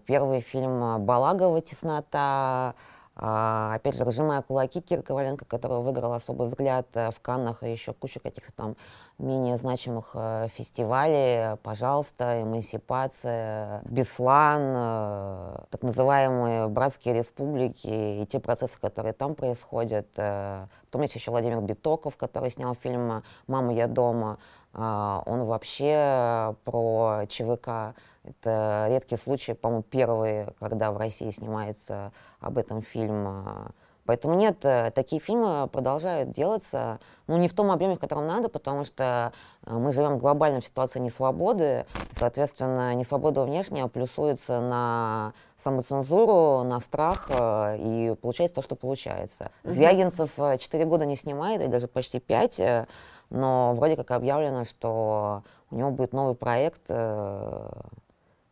Первый 0.06 0.40
фильм 0.40 1.04
«Балагова. 1.04 1.60
Теснота», 1.60 2.76
а, 3.16 3.74
опять 3.74 3.96
же, 3.96 4.04
разжимая 4.04 4.42
кулаки, 4.42 4.80
Кира 4.80 5.02
Коваленко, 5.02 5.44
которая 5.44 5.78
выиграла 5.78 6.16
особый 6.16 6.48
взгляд 6.48 6.88
э, 6.94 7.12
в 7.12 7.20
Каннах 7.20 7.62
и 7.62 7.70
еще 7.70 7.92
куча 7.92 8.18
каких-то 8.18 8.50
там 8.52 8.76
менее 9.18 9.56
значимых 9.56 10.10
э, 10.14 10.48
фестивалей. 10.52 11.56
Пожалуйста, 11.62 12.42
эмансипация, 12.42 13.82
Беслан, 13.84 14.62
э, 14.64 15.56
так 15.70 15.82
называемые 15.82 16.66
братские 16.66 17.14
республики 17.14 18.22
и 18.22 18.26
те 18.26 18.40
процессы, 18.40 18.80
которые 18.80 19.12
там 19.12 19.36
происходят. 19.36 20.08
Потом 20.14 21.02
есть 21.02 21.14
еще 21.14 21.30
Владимир 21.30 21.60
Битоков, 21.60 22.16
который 22.16 22.50
снял 22.50 22.74
фильм 22.74 23.22
«Мама, 23.46 23.72
я 23.72 23.86
дома». 23.86 24.38
Он 24.72 25.44
вообще 25.44 26.56
про 26.64 27.26
ЧВК 27.28 27.94
это 28.24 28.86
редкий 28.88 29.16
случай, 29.16 29.54
по-моему, 29.54 29.82
первый, 29.82 30.46
когда 30.58 30.90
в 30.90 30.96
России 30.96 31.30
снимается 31.30 32.12
об 32.40 32.58
этом 32.58 32.82
фильм. 32.82 33.72
Поэтому 34.06 34.34
нет, 34.34 34.64
э, 34.64 34.90
такие 34.94 35.20
фильмы 35.20 35.66
продолжают 35.68 36.30
делаться, 36.30 37.00
ну, 37.26 37.38
не 37.38 37.48
в 37.48 37.54
том 37.54 37.70
объеме, 37.70 37.96
в 37.96 37.98
котором 37.98 38.26
надо, 38.26 38.50
потому 38.50 38.84
что 38.84 39.32
э, 39.64 39.72
мы 39.72 39.92
живем 39.92 40.16
в 40.16 40.20
глобальной 40.20 40.62
ситуации 40.62 40.98
несвободы, 40.98 41.86
соответственно, 42.18 42.94
несвобода 42.94 43.44
внешняя 43.44 43.86
плюсуется 43.88 44.60
на 44.60 45.32
самоцензуру, 45.62 46.64
на 46.64 46.80
страх, 46.80 47.30
э, 47.30 47.76
и 47.78 48.14
получается 48.20 48.56
то, 48.56 48.62
что 48.62 48.76
получается. 48.76 49.50
Звягинцев 49.62 50.32
4 50.36 50.84
года 50.84 51.06
не 51.06 51.16
снимает, 51.16 51.62
и 51.62 51.68
даже 51.68 51.88
почти 51.88 52.20
5, 52.20 52.86
но 53.30 53.72
вроде 53.74 53.96
как 53.96 54.10
объявлено, 54.10 54.64
что 54.66 55.42
у 55.70 55.76
него 55.76 55.90
будет 55.90 56.12
новый 56.12 56.34
проект, 56.34 56.90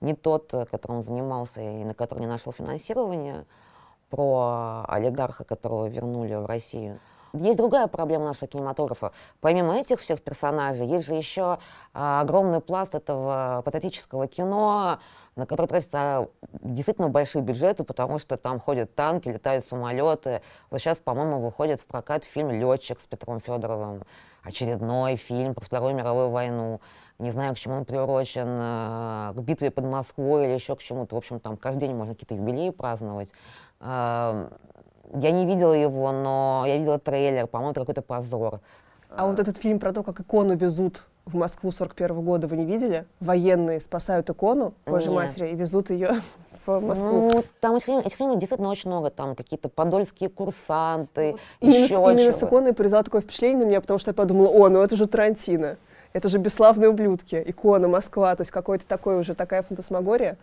не 0.03 0.15
тот, 0.15 0.51
которым 0.71 0.99
он 0.99 1.03
занимался 1.03 1.61
и 1.61 1.85
на 1.85 1.95
который 1.95 2.21
не 2.21 2.27
нашел 2.27 2.53
финансирования, 2.53 3.47
про 4.11 4.85
олигарха, 4.89 5.45
которого 5.45 5.87
вернули 5.87 6.35
в 6.35 6.45
Россию. 6.45 7.01
Есть 7.33 7.57
другая 7.57 7.87
проблема 7.87 8.27
нашего 8.27 8.47
кинематографа. 8.47 9.13
Помимо 9.41 9.75
этих 9.75 10.01
всех 10.01 10.21
персонажей, 10.21 10.87
есть 10.87 11.07
же 11.07 11.15
еще 11.15 11.59
а, 11.95 12.21
огромный 12.21 12.61
пласт 12.61 12.95
этого 12.95 13.63
патетического 13.65 14.27
кино, 14.27 14.99
на 15.35 15.47
который 15.47 15.69
тратятся 15.69 16.29
действительно 16.61 17.09
большие 17.09 17.41
бюджеты, 17.41 17.85
потому 17.85 18.19
что 18.19 18.37
там 18.37 18.61
ходят 18.61 18.95
танки, 18.95 19.31
летают 19.31 19.65
самолеты. 19.65 20.43
Вот 20.69 20.81
сейчас, 20.81 20.99
по-моему, 20.99 21.41
выходит 21.41 21.81
в 21.81 21.87
прокат 21.87 22.25
фильм 22.25 22.51
«Летчик» 22.51 23.01
с 23.01 23.07
Петром 23.07 23.41
Федоровым. 23.41 24.03
Очередной 24.43 25.17
фильм 25.17 25.55
про 25.55 25.65
Вторую 25.65 25.95
мировую 25.95 26.29
войну 26.29 26.83
не 27.23 27.31
знаю, 27.31 27.55
к 27.55 27.59
чему 27.59 27.77
он 27.77 27.85
приурочен, 27.85 28.49
э, 28.49 29.33
к 29.35 29.41
битве 29.41 29.71
под 29.71 29.85
Москвой 29.85 30.47
или 30.47 30.53
еще 30.53 30.75
к 30.75 30.83
чему-то. 30.83 31.15
В 31.15 31.19
общем, 31.19 31.41
там 31.41 31.57
каждый 31.57 31.87
день 31.87 31.95
можно 31.95 32.15
какие-то 32.15 32.35
юбилеи 32.35 32.71
праздновать. 32.71 33.31
Эм, 33.81 34.51
я 35.15 35.31
не 35.31 35.47
видела 35.47 35.73
его, 35.73 36.11
но 36.13 36.65
я 36.67 36.77
видела 36.77 36.99
трейлер, 36.99 37.47
по-моему, 37.47 37.71
это 37.71 37.81
какой-то 37.81 38.03
позор. 38.03 38.61
А 39.09 39.27
вот 39.27 39.39
этот 39.39 39.57
фильм 39.57 39.79
про 39.79 39.93
то, 39.93 40.03
как 40.03 40.21
икону 40.21 40.57
везут 40.57 41.05
в 41.25 41.37
Москву 41.37 41.71
41 41.71 42.17
-го 42.17 42.23
года, 42.23 42.47
вы 42.49 42.57
не 42.57 42.65
видели? 42.65 43.07
Военные 43.21 43.81
спасают 43.81 44.29
икону 44.29 44.75
Божьей 44.87 45.11
Нет. 45.11 45.23
Матери 45.23 45.49
и 45.49 45.55
везут 45.55 45.91
ее 45.91 46.21
в 46.67 46.81
Москву. 46.81 47.31
Ну, 47.33 47.45
там 47.61 47.77
этих 47.77 47.87
фильмов, 47.87 48.07
этих 48.07 48.17
фильмов 48.17 48.39
действительно 48.39 48.71
очень 48.71 48.91
много. 48.91 49.11
Там 49.11 49.37
какие-то 49.37 49.69
подольские 49.69 50.29
курсанты, 50.29 51.37
ну, 51.61 51.69
еще 51.69 51.95
Именно, 51.95 52.11
именно 52.11 52.33
с 52.33 52.43
иконой 52.43 52.73
произвела 52.73 53.03
такое 53.03 53.21
впечатление 53.21 53.65
на 53.65 53.69
меня, 53.69 53.81
потому 53.81 53.99
что 53.99 54.11
я 54.11 54.15
подумала, 54.15 54.49
о, 54.49 54.69
ну 54.69 54.83
это 54.83 54.97
же 54.97 55.07
Тарантино. 55.07 55.77
Это 56.13 56.29
же 56.29 56.39
«Бесславные 56.39 56.91
ублюдки», 56.91 57.43
«Икона», 57.47 57.89
«Москва», 57.89 58.35
то 58.37 58.43
есть 58.43 58.51
какой-то 58.51 58.87
такой 58.87 59.19
уже 59.19 59.35
такая 59.35 59.63
фантасмагория. 59.63 60.37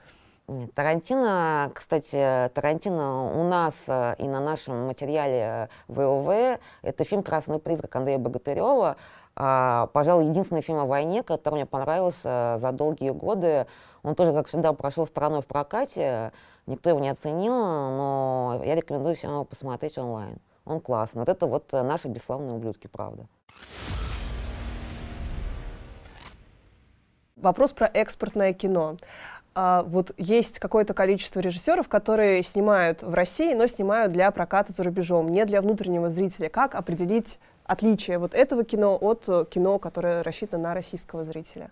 Нет, 0.47 0.73
Тарантино, 0.73 1.71
кстати, 1.75 2.49
Тарантино 2.55 3.39
у 3.39 3.43
нас 3.43 3.83
э, 3.87 4.15
и 4.17 4.27
на 4.27 4.39
нашем 4.39 4.87
материале 4.87 5.69
ВОВ, 5.87 6.59
это 6.81 7.03
фильм 7.03 7.21
«Красный 7.21 7.59
призрак» 7.59 7.95
Андрея 7.95 8.17
Богатырева, 8.17 8.97
а, 9.35 9.87
пожалуй, 9.93 10.25
единственный 10.25 10.63
фильм 10.63 10.79
о 10.79 10.85
войне, 10.85 11.21
который 11.21 11.55
мне 11.55 11.65
понравился 11.67 12.57
за 12.59 12.71
долгие 12.71 13.11
годы. 13.11 13.67
Он 14.01 14.15
тоже, 14.15 14.33
как 14.33 14.47
всегда, 14.47 14.73
прошел 14.73 15.05
стороной 15.05 15.43
в 15.43 15.45
прокате, 15.45 16.31
никто 16.65 16.89
его 16.89 16.99
не 16.99 17.09
оценил, 17.09 17.53
но 17.53 18.61
я 18.65 18.75
рекомендую 18.75 19.15
всем 19.15 19.31
его 19.31 19.45
посмотреть 19.45 19.99
онлайн. 19.99 20.39
Он 20.65 20.81
классный. 20.81 21.19
Вот 21.19 21.29
это 21.29 21.45
вот 21.45 21.71
наши 21.71 22.07
бесславные 22.07 22.55
ублюдки, 22.55 22.87
правда. 22.87 23.27
Вопрос 27.41 27.71
про 27.71 27.87
экспортное 27.87 28.53
кино. 28.53 28.97
А, 29.55 29.83
вот 29.83 30.11
есть 30.17 30.59
какое-то 30.59 30.93
количество 30.93 31.39
режиссеров, 31.39 31.87
которые 31.87 32.43
снимают 32.43 33.01
в 33.01 33.13
России, 33.13 33.53
но 33.53 33.67
снимают 33.67 34.11
для 34.11 34.29
проката 34.31 34.73
за 34.73 34.83
рубежом, 34.83 35.29
не 35.29 35.45
для 35.45 35.61
внутреннего 35.61 36.09
зрителя. 36.09 36.49
Как 36.49 36.75
определить 36.75 37.39
отличие 37.65 38.17
вот 38.17 38.33
этого 38.33 38.63
кино 38.63 38.97
от 38.99 39.49
кино, 39.49 39.79
которое 39.79 40.23
рассчитано 40.23 40.63
на 40.63 40.73
российского 40.73 41.23
зрителя? 41.23 41.71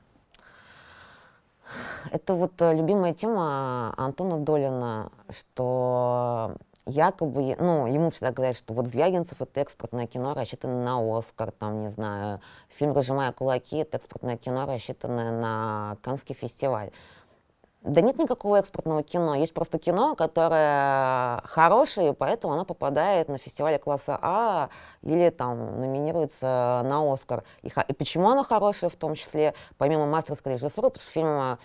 Это 2.11 2.33
вот 2.33 2.53
э, 2.61 2.73
любимая 2.73 3.13
тема 3.13 3.93
Антона 3.97 4.39
Долина, 4.39 5.11
что 5.29 6.55
якобы, 6.87 7.55
ну, 7.59 7.87
ему 7.87 8.09
всегда 8.09 8.31
говорят, 8.31 8.57
что 8.57 8.73
вот 8.73 8.87
Звягинцев— 8.87 9.37
это 9.41 9.59
экспортное 9.59 10.07
кино, 10.07 10.33
рассчитанное 10.33 10.83
на 10.83 11.17
Оскар, 11.17 11.51
там, 11.51 11.81
не 11.81 11.91
знаю, 11.91 12.41
фильм 12.69 12.93
«Разжимая 12.93 13.31
кулаки»— 13.31 13.77
это 13.77 13.97
экспортное 13.97 14.37
кино, 14.37 14.65
рассчитанное 14.65 15.31
на 15.31 15.97
Каннский 16.01 16.33
фестиваль. 16.33 16.91
Да 17.83 18.01
нет 18.01 18.17
никакого 18.17 18.57
экспортного 18.57 19.01
кино. 19.01 19.35
Есть 19.35 19.53
просто 19.53 19.79
кино, 19.79 20.15
которое 20.15 21.41
хорошее, 21.45 22.13
поэтому 22.13 22.53
оно 22.53 22.65
попадает 22.65 23.29
на 23.29 23.37
фестивале 23.37 23.77
класса 23.77 24.19
А 24.21 24.69
или 25.03 25.29
там 25.29 25.79
номинируется 25.79 26.81
на 26.83 27.13
Оскар. 27.13 27.43
И, 27.61 27.71
и 27.87 27.93
почему 27.93 28.29
оно 28.29 28.43
хорошее 28.43 28.89
в 28.89 28.95
том 28.95 29.15
числе, 29.15 29.53
помимо 29.77 30.05
мастерской 30.05 30.53
режиссуры, 30.53 30.89
потому 30.89 31.01
что 31.01 31.11
фильм 31.11 31.27
а, 31.27 31.59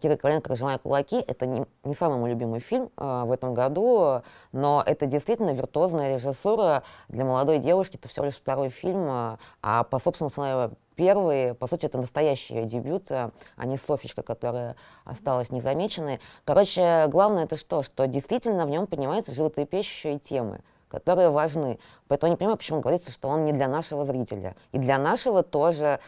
Кира 0.00 0.16
Коваленко 0.16 0.50
«Разжимая 0.50 0.78
кулаки»— 0.78 1.16
это 1.26 1.46
не, 1.46 1.66
не 1.82 1.94
самый 1.94 2.18
мой 2.18 2.30
любимый 2.30 2.60
фильм 2.60 2.90
э, 2.96 3.22
в 3.24 3.32
этом 3.32 3.54
году, 3.54 4.22
но 4.52 4.82
это 4.86 5.06
действительно 5.06 5.50
виртуозная 5.50 6.14
режиссура 6.14 6.84
для 7.08 7.24
молодой 7.24 7.58
девушки. 7.58 7.96
Это 7.96 8.08
всего 8.08 8.26
лишь 8.26 8.36
второй 8.36 8.68
фильм, 8.68 9.04
э, 9.08 9.36
а 9.62 9.82
по 9.82 9.98
собственному 9.98 10.30
сценарию 10.30 10.76
первый, 10.94 11.54
по 11.54 11.66
сути, 11.66 11.86
это 11.86 11.98
настоящий 11.98 12.54
ее 12.54 12.66
дебют, 12.66 13.10
а 13.10 13.32
не 13.64 13.76
Софичка, 13.76 14.22
которая 14.22 14.76
осталась 15.04 15.50
незамеченной. 15.50 16.20
Короче, 16.44 17.06
главное 17.08 17.44
это 17.44 17.56
что? 17.56 17.82
Что 17.82 18.06
действительно 18.06 18.66
в 18.66 18.70
нем 18.70 18.86
поднимаются 18.86 19.32
животрепещущие 19.32 20.18
темы 20.18 20.60
которые 20.90 21.30
важны. 21.30 21.80
Поэтому 22.06 22.28
я 22.28 22.34
не 22.34 22.36
понимаю, 22.36 22.56
почему 22.56 22.78
говорится, 22.78 23.10
что 23.10 23.28
он 23.28 23.44
не 23.44 23.52
для 23.52 23.66
нашего 23.66 24.04
зрителя. 24.04 24.54
И 24.70 24.78
для 24.78 24.96
нашего 24.96 25.42
тоже. 25.42 25.98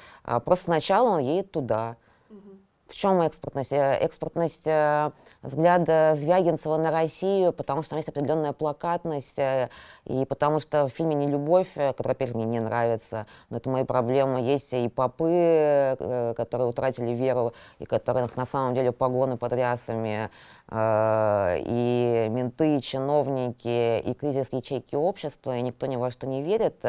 Просто 0.44 0.66
сначала 0.66 1.08
он 1.08 1.18
едет 1.18 1.50
туда, 1.50 1.96
в 2.88 2.94
чем 2.94 3.20
экспортность? 3.20 3.72
Э, 3.72 3.96
экспортность 3.96 4.66
э, 4.66 5.10
взгляда 5.42 6.14
Звягинцева 6.16 6.76
на 6.76 6.90
Россию, 6.90 7.52
потому 7.52 7.82
что 7.82 7.90
там 7.90 7.96
есть 7.98 8.08
определенная 8.08 8.52
плакатность, 8.52 9.38
э, 9.38 9.70
и 10.04 10.24
потому 10.24 10.60
что 10.60 10.86
в 10.86 10.90
фильме 10.90 11.16
«Не 11.16 11.26
любовь», 11.26 11.72
который, 11.74 12.12
опять 12.12 12.34
мне 12.34 12.44
не 12.44 12.60
нравится, 12.60 13.26
но 13.50 13.56
это 13.56 13.70
мои 13.70 13.84
проблемы, 13.84 14.40
есть 14.40 14.72
и 14.72 14.88
попы, 14.88 15.96
которые 16.36 16.68
утратили 16.68 17.10
веру, 17.10 17.54
и 17.78 17.84
которых 17.86 18.36
на 18.36 18.46
самом 18.46 18.74
деле 18.74 18.92
погоны 18.92 19.36
под 19.36 19.52
рясами, 19.52 20.30
и 20.72 22.26
менты, 22.30 22.76
и 22.78 22.82
чиновники, 22.82 23.98
и 23.98 24.14
кризис 24.14 24.52
ячейки 24.52 24.94
общества, 24.94 25.56
и 25.56 25.62
никто 25.62 25.86
ни 25.86 25.96
во 25.96 26.10
что 26.10 26.26
не 26.26 26.42
верит. 26.42 26.84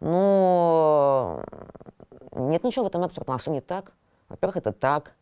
Ну, 0.00 1.40
нет 2.32 2.64
ничего 2.64 2.84
в 2.84 2.88
этом 2.88 3.04
экспортном, 3.04 3.36
а 3.36 3.38
что 3.38 3.50
не 3.50 3.60
так? 3.60 3.92
Во-первых, 4.28 4.56
это 4.56 4.72
так. 4.72 5.12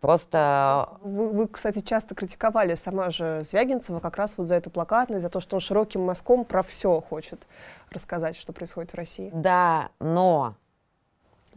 Просто... 0.00 0.90
Вы, 1.00 1.30
вы, 1.30 1.48
кстати, 1.48 1.80
часто 1.80 2.14
критиковали 2.14 2.74
сама 2.74 3.10
же 3.10 3.42
Звягинцева 3.44 4.00
как 4.00 4.16
раз 4.16 4.36
вот 4.36 4.46
за 4.46 4.56
эту 4.56 4.70
плакатность, 4.70 5.22
за 5.22 5.30
то, 5.30 5.40
что 5.40 5.56
он 5.56 5.60
широким 5.60 6.02
мазком 6.02 6.44
про 6.44 6.62
все 6.62 7.00
хочет 7.00 7.40
рассказать, 7.90 8.36
что 8.36 8.52
происходит 8.52 8.92
в 8.92 8.94
России. 8.94 9.30
Да, 9.32 9.88
но... 9.98 10.54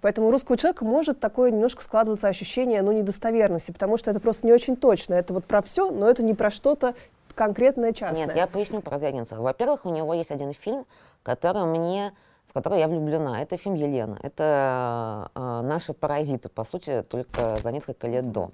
Поэтому 0.01 0.29
у 0.29 0.31
русского 0.31 0.57
человека 0.57 0.85
может 0.85 1.19
такое 1.19 1.51
немножко 1.51 1.83
складываться 1.83 2.29
ощущение, 2.29 2.81
ну, 2.81 2.93
недостоверности, 2.93 3.71
потому 3.71 3.97
что 3.97 4.09
это 4.09 4.21
просто 4.21 4.47
не 4.47 4.53
очень 4.53 4.77
точно. 4.77 5.13
Это 5.15 5.33
вот 5.33 5.43
про 5.43 5.61
все, 5.61 5.91
но 5.91 6.09
это 6.09 6.23
не 6.23 6.33
про 6.33 6.49
что-то 6.51 6.95
конкретное 7.35 7.91
частное. 7.91 8.27
Нет, 8.27 8.35
я 8.35 8.47
поясню 8.47 8.81
про 8.81 8.97
Звягинцева. 8.97 9.41
Во-первых, 9.41 9.85
у 9.85 9.89
него 9.89 10.13
есть 10.13 10.31
один 10.31 10.53
фильм, 10.53 10.85
который 11.23 11.63
мне 11.65 12.13
в 12.49 12.53
которой 12.53 12.79
я 12.79 12.87
влюблена. 12.87 13.41
Это 13.41 13.57
фильм 13.57 13.75
«Елена». 13.75 14.19
Это 14.23 15.31
э, 15.35 15.61
наши 15.63 15.93
паразиты, 15.93 16.49
по 16.49 16.63
сути, 16.63 17.03
только 17.03 17.57
за 17.57 17.71
несколько 17.71 18.07
лет 18.07 18.31
до. 18.31 18.51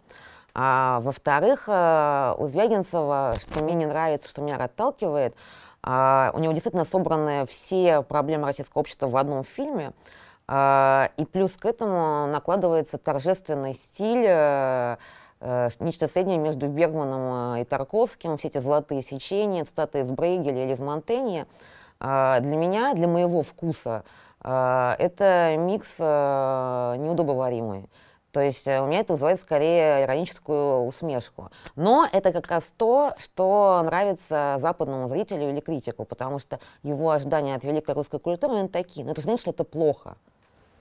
А 0.54 1.00
во-вторых, 1.02 1.66
э, 1.68 2.36
у 2.38 2.48
Звягинцева, 2.48 3.36
что 3.40 3.64
мне 3.64 3.74
не 3.74 3.86
нравится, 3.86 4.28
что 4.28 4.42
меня 4.42 4.58
отталкивает, 4.58 5.36
э, 5.84 6.32
у 6.34 6.40
него 6.40 6.54
действительно 6.54 6.86
собраны 6.86 7.46
все 7.48 8.02
проблемы 8.02 8.48
российского 8.48 8.82
общества 8.82 9.08
в 9.08 9.18
одном 9.18 9.44
фильме. 9.44 9.94
Э, 10.48 11.08
и 11.18 11.26
плюс 11.26 11.58
к 11.58 11.66
этому 11.66 12.28
накладывается 12.28 12.98
торжественный 12.98 13.74
стиль, 13.74 14.26
э, 14.28 14.98
э, 15.42 15.70
нечто 15.80 16.08
среднее 16.08 16.38
между 16.38 16.68
Бергманом 16.68 17.58
и 17.58 17.64
Тарковским, 17.64 18.38
все 18.38 18.50
эти 18.50 18.60
золотые 18.60 19.02
сечения, 19.02 19.64
цитаты 19.66 20.00
из 20.00 20.10
Брейгеля 20.10 20.66
или 20.66 20.74
из 20.74 20.80
Монтеньи. 20.80 21.46
А, 22.00 22.40
для 22.40 22.56
меня, 22.56 22.94
для 22.94 23.08
моего 23.08 23.42
вкуса, 23.42 24.04
а, 24.42 24.96
это 25.00 25.56
микс 25.58 25.96
а, 26.00 26.96
неудобоваримый. 26.98 27.90
То 28.36 28.42
есть 28.42 28.68
э, 28.68 28.82
у 28.82 28.86
меня 28.86 29.00
это 29.00 29.14
вызывает 29.14 29.40
скорее 29.40 30.04
ироническую 30.04 30.82
усмешку. 30.86 31.52
Но 31.78 32.06
это 32.12 32.34
как 32.34 32.48
раз 32.48 32.66
то, 32.76 33.14
что 33.18 33.82
нравится 33.86 34.58
западному 34.60 35.08
зрителю 35.08 35.50
или 35.50 35.62
критику, 35.62 36.04
потому 36.04 36.38
что 36.40 36.60
его 36.84 37.12
ожидания 37.12 37.56
от 37.56 37.64
великой 37.64 37.96
русской 37.96 38.20
культуры 38.20 38.56
именно 38.56 38.68
такие. 38.68 39.06
Но 39.06 39.14
это 39.14 39.22
же 39.22 39.28
значит, 39.28 39.40
что 39.40 39.52
это 39.52 39.64
плохо. 39.64 40.18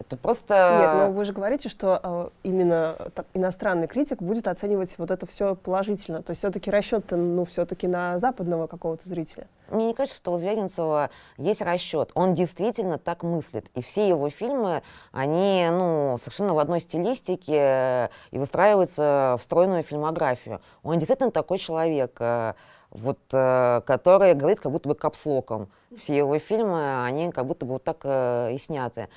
Это 0.01 0.17
просто... 0.17 0.79
Нет, 0.81 1.09
но 1.09 1.13
вы 1.13 1.25
же 1.25 1.33
говорите, 1.33 1.69
что 1.69 2.01
э, 2.03 2.29
именно 2.43 2.97
иностранный 3.33 3.87
критик 3.87 4.21
будет 4.21 4.49
оценивать 4.49 4.97
вот 4.99 5.11
это 5.11 5.25
все 5.27 5.55
положительно. 5.55 6.23
То 6.23 6.31
есть 6.31 6.41
все-таки 6.41 6.71
расчет 6.71 7.11
ну, 7.11 7.45
все-таки 7.45 7.87
на 7.87 8.19
западного 8.19 8.67
какого-то 8.67 9.09
зрителя. 9.09 9.47
Мне 9.71 9.87
не 9.87 9.95
кажется, 9.95 10.17
что 10.17 10.33
у 10.33 10.39
Звягинцева 10.39 11.11
есть 11.39 11.63
расчет. 11.63 12.11
Он 12.15 12.35
действительно 12.35 12.99
так 12.99 13.23
мыслит. 13.23 13.71
И 13.75 13.83
все 13.83 14.09
его 14.09 14.29
фильмы, 14.29 14.83
они 15.13 15.69
ну, 15.71 16.17
совершенно 16.21 16.55
в 16.55 16.59
одной 16.59 16.81
стилистике 16.81 18.11
и 18.31 18.39
выстраиваются 18.39 19.37
в 19.39 19.43
стройную 19.43 19.83
фильмографию. 19.85 20.61
Он 20.83 20.99
действительно 20.99 21.31
такой 21.31 21.59
человек, 21.59 22.17
э, 22.21 22.55
вот, 22.91 23.19
э, 23.33 23.81
который 23.87 24.35
говорит 24.35 24.61
как 24.61 24.71
будто 24.71 24.89
бы 24.89 24.95
капслоком. 24.95 25.69
Все 25.99 26.17
его 26.19 26.39
фильмы, 26.39 27.05
они 27.05 27.31
как 27.33 27.47
будто 27.47 27.65
бы 27.65 27.75
вот 27.75 27.85
так 27.85 28.01
э, 28.05 28.53
и 28.53 28.59
сняты. 28.59 29.09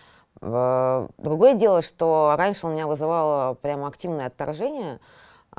Другое 0.42 1.54
дело, 1.56 1.82
что 1.82 2.36
раньше 2.38 2.68
он 2.68 2.74
меня 2.74 2.88
вызывало 2.88 3.56
прямо 3.56 3.88
активное 3.88 4.28
отторжение, 4.28 5.00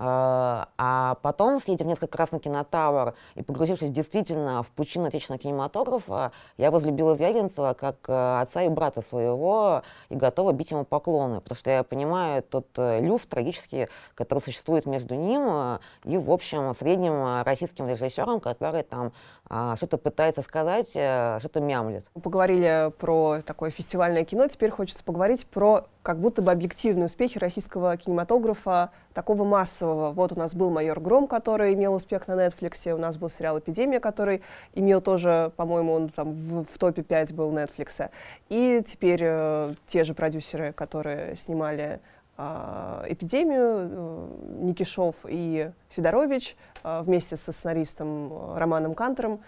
а, 0.01 0.69
а 0.79 1.17
потом, 1.23 1.59
съездив 1.59 1.88
несколько 1.88 2.17
раз 2.19 2.31
на 2.31 2.38
кинотавр 2.38 3.14
и 3.35 3.43
погрузившись 3.43 3.91
действительно 3.91 4.62
в 4.62 4.69
пучину 4.69 5.07
отечественного 5.07 5.43
кинематографа, 5.43 6.31
я 6.57 6.71
возлюбила 6.71 7.17
Звягинцева 7.17 7.75
как 7.75 7.97
э, 8.07 8.41
отца 8.41 8.62
и 8.62 8.69
брата 8.69 9.01
своего 9.01 9.83
и 10.09 10.14
готова 10.14 10.53
бить 10.53 10.71
ему 10.71 10.85
поклоны, 10.85 11.41
потому 11.41 11.57
что 11.57 11.71
я 11.71 11.83
понимаю 11.83 12.45
тот 12.45 12.69
э, 12.77 13.01
люфт 13.01 13.29
трагический, 13.29 13.88
который 14.14 14.38
существует 14.38 14.87
между 14.87 15.17
ним 15.17 15.43
э, 15.49 15.79
и, 16.05 16.17
в 16.17 16.31
общем, 16.31 16.73
средним 16.77 17.43
российским 17.43 17.88
режиссером, 17.88 18.38
который 18.38 18.85
там 18.85 19.12
что-то 19.48 19.98
пытается 19.98 20.42
сказать, 20.42 20.90
что-то 20.90 21.61
мямлет. 21.61 22.11
Поговорили 22.22 22.92
про 22.98 23.40
такое 23.44 23.70
фестивальное 23.70 24.24
кино, 24.24 24.46
теперь 24.48 24.70
хочется 24.70 25.02
поговорить 25.02 25.46
про 25.46 25.87
как 26.08 26.20
будто 26.20 26.40
бы 26.40 26.50
объективные 26.50 27.04
успехи 27.06 27.38
российского 27.38 27.96
кинематографа, 27.98 28.92
такого 29.12 29.44
массового. 29.44 30.12
Вот 30.12 30.32
у 30.32 30.37
нас 30.37 30.54
был 30.54 30.70
«Майор 30.70 31.00
Гром», 31.00 31.26
который 31.26 31.74
имел 31.74 31.92
успех 31.92 32.28
на 32.28 32.32
Netflix, 32.32 32.90
у 32.92 32.98
нас 32.98 33.16
был 33.16 33.28
сериал 33.28 33.58
«Эпидемия», 33.58 34.00
который 34.00 34.42
имел 34.74 35.00
тоже, 35.00 35.52
по-моему, 35.56 35.92
он 35.92 36.08
там 36.08 36.32
в, 36.32 36.64
в 36.64 36.78
топе 36.78 37.02
5 37.02 37.34
был 37.34 37.52
Netflix. 37.52 38.11
И 38.48 38.82
теперь 38.87 39.20
э, 39.22 39.74
те 39.87 40.04
же 40.04 40.14
продюсеры, 40.14 40.72
которые 40.72 41.37
снимали 41.37 41.84
э, 41.84 41.98
«Эпидемию», 42.38 43.88
э, 43.90 44.29
Никишов 44.61 45.16
и 45.29 45.72
Федорович 45.88 46.57
э, 46.85 47.03
вместе 47.03 47.37
со 47.37 47.51
сценаристом 47.51 48.33
э, 48.33 48.59
Романом 48.59 48.94
Кантером 48.94 49.40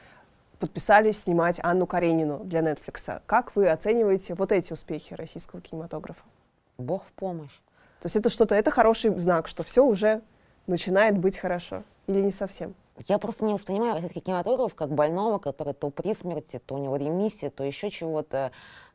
подписались 0.59 1.23
снимать 1.23 1.61
Анну 1.63 1.87
Каренину 1.87 2.41
для 2.45 2.61
Netflix. 2.61 3.23
Как 3.27 3.55
вы 3.55 3.71
оцениваете 3.71 4.35
вот 4.35 4.51
эти 4.51 4.73
успехи 4.73 5.15
российского 5.15 5.61
кинематографа? 5.61 6.25
Бог 6.79 7.05
в 7.05 7.13
помощь. 7.13 7.55
То 8.01 8.07
есть 8.07 8.17
это 8.17 8.29
что-то, 8.29 8.55
это 8.57 8.71
хороший 8.73 9.19
знак, 9.21 9.47
что 9.47 9.63
все 9.63 9.85
уже 9.85 10.23
начинает 10.67 11.17
быть 11.17 11.39
хорошо. 11.39 11.85
Или 12.09 12.21
не 12.21 12.33
совсем? 12.33 12.75
Я 13.07 13.19
просто 13.19 13.45
не 13.45 13.55
воспринимаю 13.55 13.95
российский 13.95 14.21
кинематограф 14.21 14.75
как 14.75 14.91
больного, 14.91 15.39
который 15.39 15.75
то 15.75 15.91
при 15.91 16.15
смерти, 16.15 16.61
то 16.65 16.75
у 16.75 16.79
него 16.79 16.97
ремиссия, 16.97 17.51
то 17.51 17.65
еще 17.65 17.91
чего-то. 17.91 18.51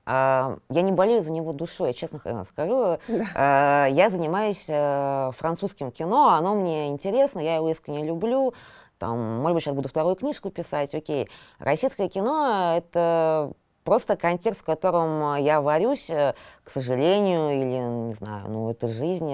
А, 0.06 0.58
я 0.70 0.82
не 0.82 0.92
болею 0.92 1.24
за 1.24 1.32
него 1.32 1.52
душой, 1.54 1.90
я 1.90 1.94
честно 1.94 2.20
скажу. 2.20 3.00
Да. 3.08 3.28
А, 3.36 3.88
я 3.88 4.10
занимаюсь 4.10 4.66
э, 4.68 5.32
французским 5.36 5.92
кино, 5.92 6.30
оно 6.30 6.56
мне 6.56 6.90
интересно, 6.90 7.40
я 7.40 7.56
его 7.56 7.70
искренне 7.70 8.04
люблю. 8.04 8.54
Там, 9.00 9.42
может 9.42 9.56
быть, 9.56 9.64
сейчас 9.64 9.74
буду 9.74 9.90
вторую 9.90 10.16
книжку 10.16 10.50
писать, 10.52 10.94
окей. 10.96 11.28
Российское 11.60 12.08
кино— 12.08 12.76
это 12.78 13.52
Просто 13.86 14.18
контекст, 14.18 14.62
в 14.62 14.66
котором 14.66 15.36
я 15.36 15.62
варюсь, 15.62 16.10
э, 16.10 16.34
к 16.64 16.72
сожалению, 16.72 17.52
или, 17.52 18.08
не 18.08 18.16
знаю, 18.16 18.50
ну, 18.50 18.72
это 18.72 18.88
жизнь, 18.88 19.32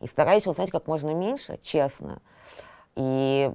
и 0.00 0.06
стараюсь 0.08 0.48
узнать 0.48 0.72
как 0.72 0.88
можно 0.88 1.14
меньше, 1.14 1.56
честно. 1.62 2.20
И 2.94 3.50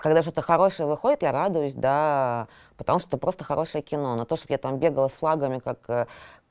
когда 0.00 0.22
что-то 0.22 0.42
хорошее 0.42 0.88
выходит, 0.88 1.22
я 1.22 1.30
радуюсь, 1.30 1.74
да, 1.74 2.48
потому 2.76 2.98
что 2.98 3.08
это 3.08 3.18
просто 3.18 3.44
хорошее 3.44 3.82
кино. 3.82 4.16
Но 4.16 4.24
то, 4.24 4.36
чтобы 4.36 4.52
я 4.54 4.58
там 4.58 4.78
бегала 4.78 5.08
с 5.08 5.12
флагами, 5.12 5.60
как 5.60 5.78
э, 5.88 6.06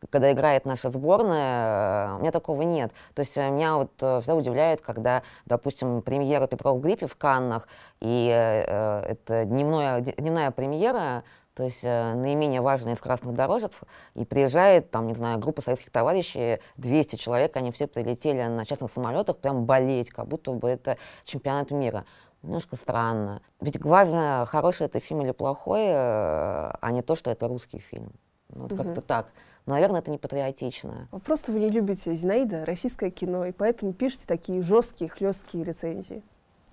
когда 0.09 0.31
играет 0.31 0.65
наша 0.65 0.89
сборная, 0.89 2.15
у 2.15 2.19
меня 2.19 2.31
такого 2.31 2.61
нет. 2.61 2.93
То 3.13 3.21
есть 3.21 3.35
меня 3.35 3.75
вот 3.75 3.91
всегда 3.95 4.35
удивляет, 4.35 4.81
когда, 4.81 5.23
допустим, 5.45 6.01
премьера 6.01 6.47
Петрова 6.47 6.77
в 6.77 6.81
гриппе 6.81 7.07
в 7.07 7.15
Каннах, 7.17 7.67
и 7.99 8.29
э, 8.31 9.01
это 9.01 9.43
дневная, 9.43 9.99
дневная 9.99 10.51
премьера, 10.51 11.23
то 11.59 11.65
есть 11.65 11.81
э, 11.83 12.13
наименее 12.13 12.61
важная 12.61 12.93
из 12.93 13.01
красных 13.01 13.33
дорожек, 13.33 13.73
и 14.15 14.23
приезжает, 14.23 14.91
там, 14.91 15.07
не 15.07 15.13
знаю, 15.13 15.39
группа 15.39 15.61
советских 15.61 15.91
товарищей, 15.91 16.59
200 16.77 17.17
человек, 17.17 17.57
они 17.57 17.73
все 17.73 17.85
прилетели 17.85 18.41
на 18.43 18.65
частных 18.65 18.89
самолетах 18.89 19.35
прям 19.39 19.65
болеть, 19.65 20.09
как 20.09 20.25
будто 20.27 20.53
бы 20.53 20.69
это 20.69 20.97
чемпионат 21.25 21.71
мира. 21.71 22.05
Немножко 22.41 22.75
странно. 22.77 23.41
Ведь 23.59 23.83
важно, 23.83 24.45
хороший 24.47 24.85
это 24.85 24.99
фильм 24.99 25.21
или 25.21 25.31
плохой, 25.31 25.81
э, 25.87 25.91
а 25.93 26.91
не 26.91 27.01
то, 27.01 27.15
что 27.15 27.31
это 27.31 27.47
русский 27.47 27.79
фильм. 27.79 28.11
Вот 28.49 28.71
угу. 28.71 28.83
как-то 28.83 29.01
так. 29.01 29.27
Но, 29.65 29.73
наверное, 29.73 29.99
это 29.99 30.09
не 30.09 30.17
патриотично. 30.17 31.09
Просто 31.25 31.51
вы 31.51 31.59
не 31.59 31.69
любите 31.69 32.13
Зинаида, 32.15 32.65
российское 32.65 33.11
кино, 33.11 33.45
и 33.45 33.51
поэтому 33.51 33.93
пишете 33.93 34.25
такие 34.25 34.61
жесткие, 34.61 35.09
хлесткие 35.09 35.63
рецензии. 35.63 36.23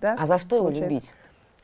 Да? 0.01 0.17
А 0.19 0.27
за 0.27 0.39
что 0.39 0.61
Получается? 0.61 0.85
его 0.85 0.95
любить? 0.95 1.15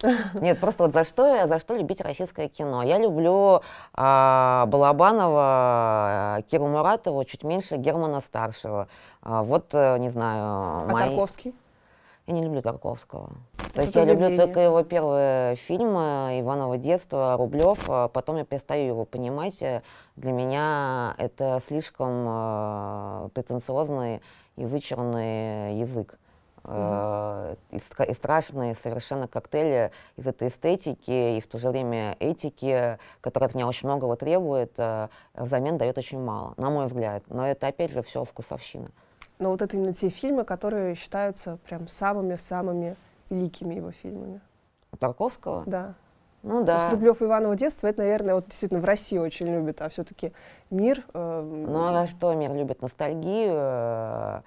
Нет, 0.42 0.60
просто 0.60 0.84
вот 0.84 0.92
за 0.92 1.04
что, 1.04 1.46
за 1.46 1.58
что 1.58 1.76
любить 1.76 2.00
российское 2.00 2.48
кино? 2.48 2.82
Я 2.82 2.98
люблю 2.98 3.62
а, 3.94 4.66
Балабанова, 4.66 5.40
а, 5.40 6.42
Киру 6.50 6.66
Муратову, 6.66 7.24
чуть 7.24 7.44
меньше 7.44 7.76
Германа 7.76 8.20
Старшего. 8.20 8.88
А, 9.22 9.42
вот, 9.42 9.70
э, 9.72 9.98
не 9.98 10.10
знаю... 10.10 10.44
А 10.44 10.86
мои... 10.90 11.08
Тарковский? 11.08 11.54
Я 12.26 12.34
не 12.34 12.42
люблю 12.42 12.62
Тарковского. 12.62 13.30
То 13.74 13.82
есть 13.82 13.94
я 13.94 14.04
люблю 14.04 14.36
только 14.36 14.60
его 14.60 14.82
первые 14.82 15.56
фильмы 15.56 16.38
«Иваново 16.40 16.76
детство», 16.76 17.36
«Рублев», 17.36 17.84
а 17.88 18.08
потом 18.08 18.36
я 18.36 18.44
перестаю 18.44 18.86
его 18.86 19.04
понимать. 19.04 19.64
Для 20.16 20.32
меня 20.32 21.14
это 21.18 21.58
слишком 21.64 22.26
э, 22.28 23.28
претенциозный 23.34 24.20
и 24.56 24.66
вычурный 24.66 25.78
язык. 25.78 26.18
Uh-huh. 26.64 27.58
и, 27.72 27.78
и 27.78 28.14
страшные 28.14 28.76
совершенно 28.76 29.26
коктейли 29.26 29.90
из 30.14 30.28
этой 30.28 30.46
эстетики 30.46 31.36
и 31.36 31.40
в 31.40 31.48
то 31.48 31.58
же 31.58 31.70
время 31.70 32.16
этики, 32.20 32.98
которая 33.20 33.48
от 33.48 33.56
меня 33.56 33.66
очень 33.66 33.88
многого 33.88 34.14
требует, 34.14 34.74
э, 34.78 35.08
взамен 35.34 35.76
дает 35.76 35.98
очень 35.98 36.20
мало, 36.20 36.54
на 36.58 36.70
мой 36.70 36.86
взгляд. 36.86 37.24
Но 37.26 37.44
это 37.44 37.66
опять 37.66 37.90
же 37.90 38.04
все 38.04 38.22
вкусовщина. 38.22 38.92
Но 39.38 39.50
вот 39.50 39.62
это 39.62 39.76
именно 39.76 39.94
те 39.94 40.08
фильмы, 40.08 40.44
которые 40.44 40.94
считаются 40.94 41.58
прям 41.64 41.88
самыми-самыми 41.88 42.96
великими 43.30 43.74
его 43.74 43.90
фильмами. 43.90 44.40
Тарковского? 44.98 45.64
Да. 45.66 45.94
Ну 46.42 46.64
да. 46.64 46.76
То 46.76 46.82
есть 46.82 46.92
Рублев 46.94 47.22
и 47.22 47.24
Иваново 47.24 47.56
детство, 47.56 47.86
это, 47.86 48.00
наверное, 48.00 48.34
вот 48.34 48.46
действительно 48.46 48.80
в 48.80 48.84
России 48.84 49.18
очень 49.18 49.46
любят, 49.46 49.80
а 49.80 49.88
все-таки 49.88 50.32
мир... 50.70 51.04
Э, 51.14 51.40
ну 51.40 51.84
а 51.84 52.06
что 52.06 52.34
мир 52.34 52.52
любит? 52.52 52.82
Ностальгию, 52.82 53.52
э, 53.54 54.40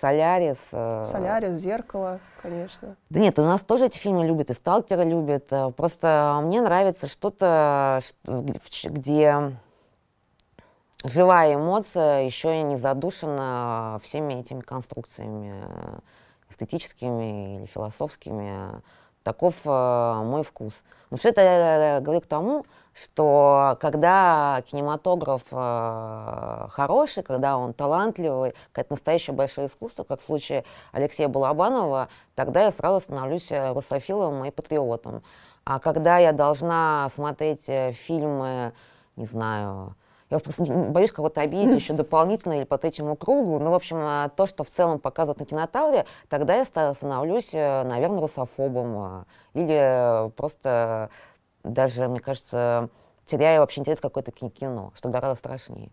Солярис. 0.00 0.58
Э... 0.72 1.04
Солярис, 1.06 1.54
Зеркало, 1.54 2.18
конечно. 2.42 2.96
Да 3.10 3.20
нет, 3.20 3.38
у 3.38 3.44
нас 3.44 3.62
тоже 3.62 3.86
эти 3.86 3.98
фильмы 3.98 4.26
любят, 4.26 4.50
и 4.50 4.54
Сталкеры 4.54 5.04
любят. 5.04 5.52
Э, 5.52 5.70
просто 5.70 6.40
мне 6.42 6.60
нравится 6.60 7.06
что-то, 7.06 8.00
где 8.24 9.52
живая 11.04 11.54
эмоция 11.54 12.24
еще 12.24 12.60
и 12.60 12.62
не 12.62 12.76
задушена 12.76 14.00
всеми 14.02 14.34
этими 14.34 14.60
конструкциями 14.60 15.64
эстетическими 16.50 17.56
или 17.56 17.66
философскими. 17.66 18.82
Таков 19.22 19.54
э, 19.64 20.22
мой 20.22 20.44
вкус. 20.44 20.84
Но 21.10 21.16
все 21.16 21.30
это 21.30 21.40
э, 21.40 22.00
говорит 22.00 22.26
к 22.26 22.28
тому, 22.28 22.64
что 22.94 23.76
когда 23.80 24.62
кинематограф 24.66 25.42
э, 25.50 26.66
хороший, 26.70 27.24
когда 27.24 27.58
он 27.58 27.74
талантливый, 27.74 28.54
как 28.70 28.88
настоящее 28.88 29.34
большое 29.34 29.66
искусство, 29.66 30.04
как 30.04 30.20
в 30.20 30.24
случае 30.24 30.64
Алексея 30.92 31.26
Балабанова, 31.26 32.08
тогда 32.36 32.62
я 32.62 32.70
сразу 32.70 33.00
становлюсь 33.00 33.50
русофилом 33.50 34.44
и 34.44 34.52
патриотом. 34.52 35.24
А 35.64 35.80
когда 35.80 36.18
я 36.18 36.30
должна 36.30 37.08
смотреть 37.12 37.68
э, 37.68 37.90
фильмы, 37.90 38.72
не 39.16 39.26
знаю, 39.26 39.96
я 40.30 40.38
просто 40.40 40.64
боюсь 40.64 41.12
кого-то 41.12 41.40
обидеть 41.40 41.76
еще 41.76 41.92
дополнительно 41.92 42.54
или 42.54 42.64
по 42.64 42.78
третьему 42.78 43.14
кругу. 43.14 43.58
Ну, 43.58 43.70
в 43.70 43.74
общем, 43.74 43.98
э, 43.98 44.30
то, 44.34 44.46
что 44.46 44.64
в 44.64 44.70
целом 44.70 44.98
показывают 44.98 45.38
на 45.38 45.46
кинотавре, 45.46 46.04
тогда 46.28 46.56
я 46.56 46.64
становлюсь, 46.64 47.54
э, 47.54 47.84
наверное, 47.84 48.20
русофобом. 48.20 49.24
Или 49.54 50.30
просто 50.36 51.10
даже, 51.62 52.08
мне 52.08 52.20
кажется, 52.20 52.88
теряя 53.24 53.60
вообще 53.60 53.80
интерес 53.80 54.00
к 54.00 54.02
какой-то 54.02 54.32
кино, 54.32 54.92
что 54.96 55.08
гораздо 55.08 55.38
страшнее. 55.38 55.90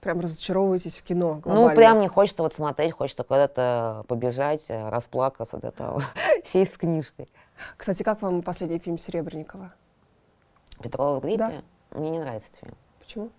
Прям 0.00 0.20
разочаровываетесь 0.20 0.94
в 0.94 1.02
кино 1.02 1.40
глобально. 1.42 1.68
Ну, 1.68 1.74
прям 1.74 2.00
не 2.00 2.08
хочется 2.08 2.42
вот 2.42 2.52
смотреть, 2.52 2.92
хочется 2.92 3.24
куда-то 3.24 4.04
побежать, 4.06 4.66
э, 4.68 4.88
расплакаться 4.88 5.58
до 5.58 5.72
того, 5.72 6.00
сесть 6.44 6.74
с 6.74 6.78
книжкой. 6.78 7.28
Кстати, 7.76 8.02
как 8.02 8.22
вам 8.22 8.42
последний 8.42 8.78
фильм 8.78 8.96
Серебренникова? 8.96 9.72
Петрова 10.80 11.18
в 11.18 11.22
гриппе? 11.22 11.62
Да. 11.90 11.98
Мне 11.98 12.10
не 12.10 12.18
нравится 12.20 12.48
этот 12.48 12.60
фильм. 12.60 12.76
Почему? 13.00 13.30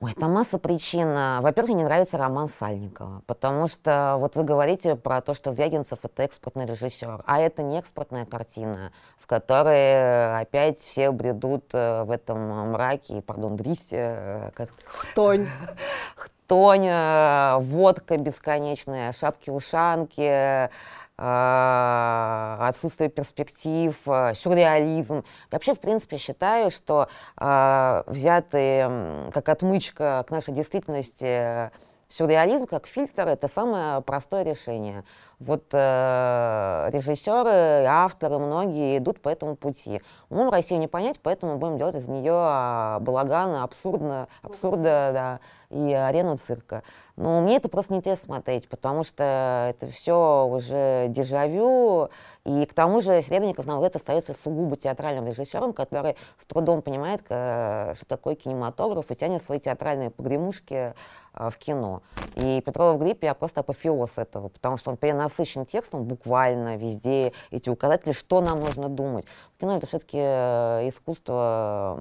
Ой, 0.00 0.12
там 0.12 0.32
масса 0.32 0.58
причин. 0.58 1.12
Во-первых, 1.42 1.74
мне 1.74 1.82
не 1.82 1.84
нравится 1.84 2.18
роман 2.18 2.48
Сальникова, 2.48 3.22
потому 3.26 3.66
что 3.66 4.14
вот 4.18 4.36
вы 4.36 4.44
говорите 4.44 4.94
про 4.94 5.20
то, 5.20 5.34
что 5.34 5.52
Звягинцев— 5.52 5.98
это 6.04 6.22
экспортный 6.22 6.66
режиссер, 6.66 7.24
а 7.26 7.40
это 7.40 7.64
не 7.64 7.80
экспортная 7.80 8.24
картина, 8.24 8.92
в 9.18 9.26
которой 9.26 10.40
опять 10.40 10.78
все 10.78 11.10
бредут 11.10 11.64
э, 11.72 12.04
в 12.04 12.12
этом 12.12 12.70
мраке, 12.70 13.22
пардон, 13.22 13.56
дрисе. 13.56 13.96
Э, 13.96 14.50
как... 14.54 14.68
Хтонь. 14.84 15.48
Хтонь, 16.14 16.86
э, 16.86 17.56
водка 17.58 18.16
бесконечная, 18.18 19.12
шапки-ушанки, 19.12 20.22
а, 20.22 20.70
отсутствие 21.18 23.10
перспектив, 23.10 23.96
а, 24.06 24.34
сюрреализм. 24.34 25.16
Я 25.16 25.22
вообще, 25.50 25.74
в 25.74 25.80
принципе, 25.80 26.16
считаю, 26.16 26.70
что 26.70 27.08
э, 27.40 28.02
взятый 28.06 29.30
как 29.32 29.48
отмычка 29.48 30.24
к 30.26 30.30
нашей 30.30 30.54
действительности 30.54 31.70
сюрреализм 32.08 32.66
как 32.66 32.86
фильтр— 32.86 33.22
это 33.28 33.48
самое 33.48 34.00
простое 34.00 34.42
решение. 34.42 35.04
Вот 35.38 35.66
э, 35.72 36.90
режиссеры, 36.92 37.84
авторы, 37.86 38.38
многие 38.38 38.98
идут 38.98 39.20
по 39.20 39.28
этому 39.28 39.54
пути. 39.56 40.02
Умом 40.30 40.50
Россию 40.50 40.80
не 40.80 40.88
понять, 40.88 41.20
поэтому 41.22 41.58
будем 41.58 41.78
делать 41.78 41.94
из 41.94 42.08
нее 42.08 42.98
балагана, 43.00 43.62
абсурдно, 43.62 44.26
абсурда, 44.42 45.10
да, 45.12 45.40
и 45.70 45.92
арену 45.92 46.36
цирка. 46.38 46.82
Но 47.18 47.40
мне 47.40 47.56
это 47.56 47.68
просто 47.68 47.92
не 47.92 47.98
интересно 47.98 48.26
смотреть, 48.26 48.68
потому 48.68 49.02
что 49.02 49.66
это 49.70 49.88
все 49.88 50.46
уже 50.46 51.06
дежавю. 51.08 52.10
И 52.44 52.64
к 52.64 52.72
тому 52.72 53.00
же 53.00 53.20
Серебренников, 53.22 53.66
на 53.66 53.74
взгляд, 53.74 53.96
остается 53.96 54.34
сугубо 54.34 54.76
театральным 54.76 55.26
режиссером, 55.26 55.72
который 55.72 56.14
с 56.38 56.46
трудом 56.46 56.80
понимает, 56.80 57.22
что 57.26 58.04
такое 58.06 58.36
кинематограф, 58.36 59.10
и 59.10 59.16
тянет 59.16 59.42
свои 59.42 59.58
театральные 59.58 60.10
погремушки 60.10 60.94
а, 61.32 61.50
в 61.50 61.58
кино. 61.58 62.02
И 62.36 62.60
Петрова 62.60 62.92
в 62.92 63.00
гриппе 63.00 63.26
я 63.26 63.34
просто 63.34 63.62
апофеоз 63.62 64.16
этого, 64.16 64.48
потому 64.48 64.76
что 64.76 64.90
он 64.90 64.96
перенасыщен 64.96 65.66
текстом 65.66 66.04
буквально 66.04 66.76
везде, 66.76 67.32
эти 67.50 67.68
указатели, 67.68 68.12
что 68.12 68.40
нам 68.40 68.60
нужно 68.60 68.88
думать. 68.88 69.26
Кино 69.60 69.76
это 69.76 69.88
все-таки 69.88 70.18
э, 70.20 70.88
искусство 70.88 71.98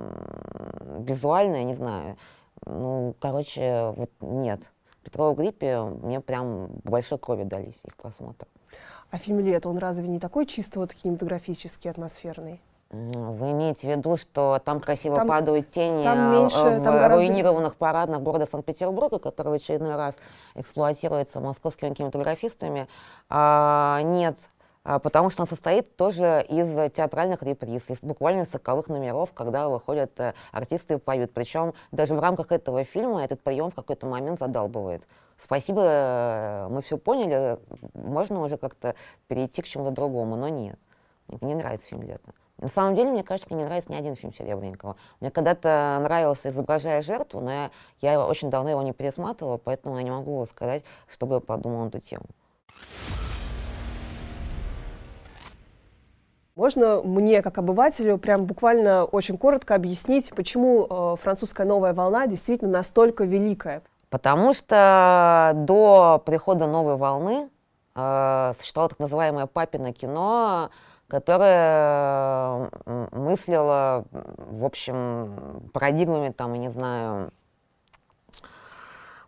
визуальное, 1.00 1.64
не 1.64 1.74
знаю. 1.74 2.18
Ну, 2.68 3.16
короче, 3.20 3.94
вот 3.96 4.12
нет. 4.22 4.72
Петрова 5.08 5.34
в 5.34 5.38
гриппе 5.38 5.80
мне 5.80 6.20
прям 6.20 6.68
большой 6.84 7.18
крови 7.18 7.44
дались 7.44 7.80
их 7.86 7.96
просмотр. 7.96 8.46
А 9.10 9.18
фильм 9.18 9.40
«Лет», 9.40 9.66
он 9.66 9.78
разве 9.78 10.06
не 10.06 10.20
такой 10.20 10.46
чисто 10.46 10.82
вот 10.82 10.94
кинематографический, 10.94 11.90
атмосферный? 11.90 12.60
Вы 12.90 13.52
имеете 13.52 13.88
в 13.88 13.92
виду, 13.98 14.18
что 14.18 14.62
там 14.66 14.82
красиво 14.82 15.16
там, 15.16 15.30
падают 15.30 15.70
тени 15.70 16.04
там 16.04 16.34
меньше, 16.34 16.58
в 16.58 16.84
там 16.84 16.96
гораздо... 16.96 17.16
руинированных 17.16 17.78
парадных 17.78 18.22
города 18.22 18.46
Санкт-Петербурга, 18.46 19.20
который 19.20 19.50
в 19.50 19.54
очередной 19.54 19.96
раз 19.96 20.16
эксплуатируется 20.56 21.40
московскими 21.40 21.94
кинематографистами? 21.94 22.90
А, 23.30 24.02
нет, 24.04 24.38
а, 24.38 24.57
потому 24.88 25.30
что 25.30 25.42
он 25.42 25.48
состоит 25.48 25.98
тоже 25.98 26.46
из 26.48 26.92
театральных 26.94 27.44
реприз, 27.44 27.90
из 27.90 28.00
буквально 28.02 28.46
соковых 28.46 28.88
номеров, 28.88 29.34
когда 29.34 29.68
выходят 29.68 30.18
э, 30.20 30.34
артисты 30.54 30.94
и 30.94 30.98
поют. 30.98 31.34
Причем 31.34 31.74
даже 31.92 32.16
в 32.16 32.20
рамках 32.20 32.54
этого 32.54 32.86
фильма 32.86 33.24
этот 33.24 33.42
прием 33.42 33.70
в 33.70 33.76
какой-то 33.76 34.08
момент 34.08 34.40
задалбывает. 34.40 35.06
Спасибо, 35.38 35.82
э, 35.84 36.68
мы 36.70 36.82
все 36.82 36.98
поняли, 36.98 37.60
можно 37.94 38.42
уже 38.42 38.58
как-то 38.58 38.96
перейти 39.28 39.62
к 39.62 39.66
чему-то 39.66 39.92
другому, 39.92 40.38
но 40.38 40.48
нет. 40.48 40.80
Мне 41.28 41.40
не 41.42 41.56
нравится 41.56 41.88
фильм 41.88 42.04
«Лето». 42.04 42.34
На 42.58 42.70
самом 42.70 42.96
деле, 42.96 43.12
мне 43.12 43.24
кажется, 43.24 43.54
мне 43.54 43.64
не 43.64 43.68
нравится 43.68 43.92
ни 43.92 43.96
один 43.96 44.16
фильм 44.16 44.34
Серебренникова. 44.34 44.96
Мне 45.20 45.30
когда-то 45.30 46.00
нравился 46.02 46.50
«Изображая 46.50 47.02
жертву», 47.02 47.42
но 47.42 47.52
я, 47.52 47.72
я 48.02 48.26
очень 48.26 48.50
давно 48.50 48.70
его 48.70 48.82
не 48.82 48.94
пересматривала, 48.94 49.58
поэтому 49.58 49.98
я 49.98 50.04
не 50.04 50.12
могу 50.12 50.44
сказать, 50.46 50.84
что 51.08 51.26
бы 51.26 51.36
я 51.36 51.42
подумала 51.42 51.84
на 51.84 51.88
эту 51.90 52.00
тему. 52.00 52.26
Можно 56.58 57.04
мне, 57.04 57.44
как 57.44 57.60
обывателю, 57.60 58.18
прям 58.18 58.46
буквально 58.46 59.06
очень 59.06 59.38
коротко 59.38 59.76
объяснить, 59.76 60.32
почему 60.32 60.88
э, 60.90 61.16
французская 61.22 61.68
новая 61.68 61.94
волна 61.94 62.26
действительно 62.26 62.72
настолько 62.72 63.26
великая? 63.26 63.84
Потому 64.10 64.54
что 64.54 65.52
до 65.54 66.20
прихода 66.26 66.66
новой 66.66 66.96
волны 66.96 67.52
э, 67.94 68.54
существовало 68.58 68.90
так 68.90 68.98
называемое 68.98 69.46
папино 69.46 69.94
кино, 69.94 70.72
которое 71.08 72.72
мыслило, 73.12 74.06
в 74.12 74.66
общем, 74.66 75.70
парадигмами, 75.74 76.30
там, 76.30 76.54
я 76.54 76.60
не 76.60 76.70
знаю, 76.70 77.34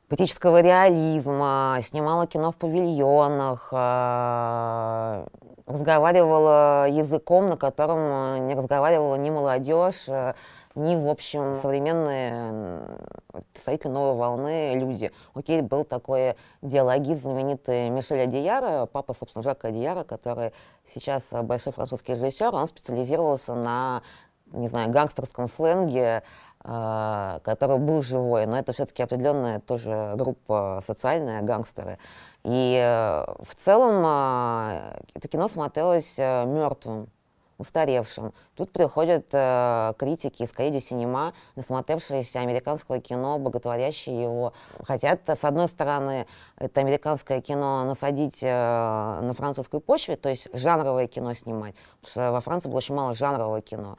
политического 0.09 0.59
реализма, 0.59 1.77
снимала 1.83 2.25
кино 2.25 2.51
в 2.51 2.57
павильонах, 2.57 3.69
э, 3.71 5.25
разговаривала 5.67 6.89
языком, 6.89 7.49
на 7.49 7.57
котором 7.57 7.99
э, 7.99 8.39
не 8.39 8.55
разговаривала 8.55 9.15
ни 9.15 9.29
молодежь, 9.29 10.05
э, 10.07 10.33
ни, 10.73 10.95
в 10.95 11.07
общем, 11.07 11.55
современные 11.55 12.81
представители 13.53 13.91
новой 13.91 14.17
волны 14.17 14.73
люди. 14.79 15.11
Окей, 15.35 15.61
был 15.61 15.83
такой 15.83 16.35
диалогист 16.63 17.21
знаменитый 17.21 17.89
Мишель 17.89 18.21
Адияра, 18.21 18.87
папа, 18.87 19.13
собственно, 19.13 19.43
Жака 19.43 19.67
Адияра, 19.67 20.03
который 20.03 20.53
сейчас 20.91 21.29
большой 21.43 21.71
французский 21.71 22.13
режиссер, 22.13 22.53
он 22.53 22.67
специализировался 22.67 23.53
на, 23.53 24.01
не 24.53 24.69
знаю, 24.69 24.89
гангстерском 24.89 25.47
сленге, 25.47 26.23
который 26.61 27.77
был 27.77 28.01
живой, 28.01 28.45
но 28.45 28.57
это 28.57 28.73
все-таки 28.73 29.01
определенная 29.01 29.61
тоже 29.61 30.13
группа 30.15 30.83
социальная, 30.85 31.41
гангстеры. 31.41 31.97
И 32.43 32.79
э, 32.81 33.25
в 33.43 33.55
целом 33.55 34.03
э, 34.05 35.01
это 35.13 35.27
кино 35.27 35.47
смотрелось 35.47 36.15
э, 36.17 36.45
мертвым, 36.45 37.09
устаревшим. 37.57 38.33
Тут 38.55 38.71
приходят 38.71 39.27
э, 39.33 39.93
критики 39.97 40.43
из 40.43 40.51
Коридио 40.53 40.79
Синема, 40.79 41.33
насмотревшиеся 41.55 42.39
американского 42.39 43.01
кино, 43.01 43.37
боготворящие 43.39 44.23
его. 44.23 44.53
Хотят, 44.83 45.27
с 45.27 45.43
одной 45.43 45.67
стороны, 45.67 46.27
это 46.57 46.79
американское 46.79 47.41
кино 47.41 47.83
насадить 47.83 48.41
на 48.41 49.33
французскую 49.35 49.81
почве, 49.81 50.15
то 50.15 50.29
есть 50.29 50.47
жанровое 50.53 51.07
кино 51.07 51.33
снимать, 51.33 51.75
потому 52.01 52.11
что 52.11 52.31
во 52.31 52.39
Франции 52.39 52.69
было 52.69 52.77
очень 52.77 52.95
мало 52.95 53.13
жанрового 53.13 53.61
кино. 53.61 53.97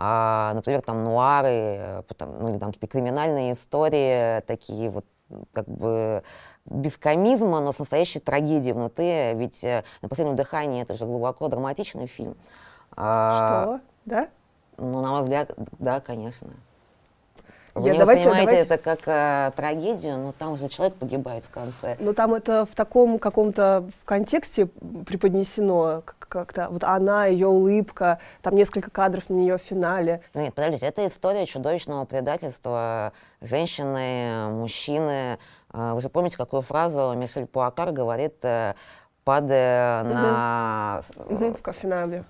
А, 0.00 0.54
например, 0.54 0.80
там 0.82 1.02
нуары, 1.02 2.04
потом, 2.06 2.38
ну 2.38 2.50
или 2.50 2.58
там 2.58 2.68
какие-то 2.70 2.86
криминальные 2.86 3.54
истории, 3.54 4.40
такие 4.42 4.90
вот 4.90 5.04
как 5.52 5.66
бы 5.66 6.22
без 6.64 6.96
комизма, 6.96 7.60
но 7.60 7.72
с 7.72 7.80
настоящей 7.80 8.20
трагедией 8.20 8.74
внутри. 8.74 9.34
Ведь 9.34 9.64
э, 9.64 9.82
«На 10.00 10.08
последнем 10.08 10.36
дыхании»— 10.36 10.82
это 10.84 10.94
же 10.94 11.04
глубоко 11.04 11.48
драматичный 11.48 12.06
фильм. 12.06 12.36
А, 12.96 13.64
Что? 13.64 13.80
Да? 14.04 14.28
Ну, 14.76 15.02
на 15.02 15.10
мой 15.10 15.22
взгляд, 15.22 15.52
да, 15.80 15.98
конечно. 16.00 16.48
Вы 17.78 17.88
Я, 17.88 17.92
не 17.94 17.98
давайте, 17.98 18.24
воспринимаете 18.28 18.64
давайте. 18.64 18.74
это 18.74 18.78
как 18.78 19.08
э, 19.08 19.52
трагедию, 19.56 20.18
но 20.18 20.32
там 20.32 20.56
же 20.56 20.68
человек 20.68 20.94
погибает 20.96 21.44
в 21.44 21.50
конце. 21.50 21.96
Ну 22.00 22.12
там 22.12 22.34
это 22.34 22.66
в 22.66 22.74
таком 22.74 23.18
каком-то 23.18 23.88
контексте 24.04 24.66
преподнесено 25.06 26.02
как-то. 26.18 26.68
Вот 26.70 26.84
она, 26.84 27.26
ее 27.26 27.48
улыбка, 27.48 28.18
там 28.42 28.54
несколько 28.54 28.90
кадров 28.90 29.28
на 29.28 29.34
нее 29.34 29.58
в 29.58 29.62
финале. 29.62 30.20
Нет, 30.34 30.54
подождите, 30.54 30.86
это 30.86 31.06
история 31.06 31.46
чудовищного 31.46 32.04
предательства 32.04 33.12
женщины, 33.40 34.50
мужчины. 34.50 35.38
Э, 35.72 35.92
вы 35.94 36.00
же 36.00 36.08
помните, 36.08 36.36
какую 36.36 36.62
фразу 36.62 37.14
Мишель 37.16 37.46
Пуакар 37.46 37.92
говорит 37.92 38.36
э, 38.42 38.74
падая 39.28 40.04
угу. 40.04 40.14
на 40.14 41.00
угу, 41.26 41.56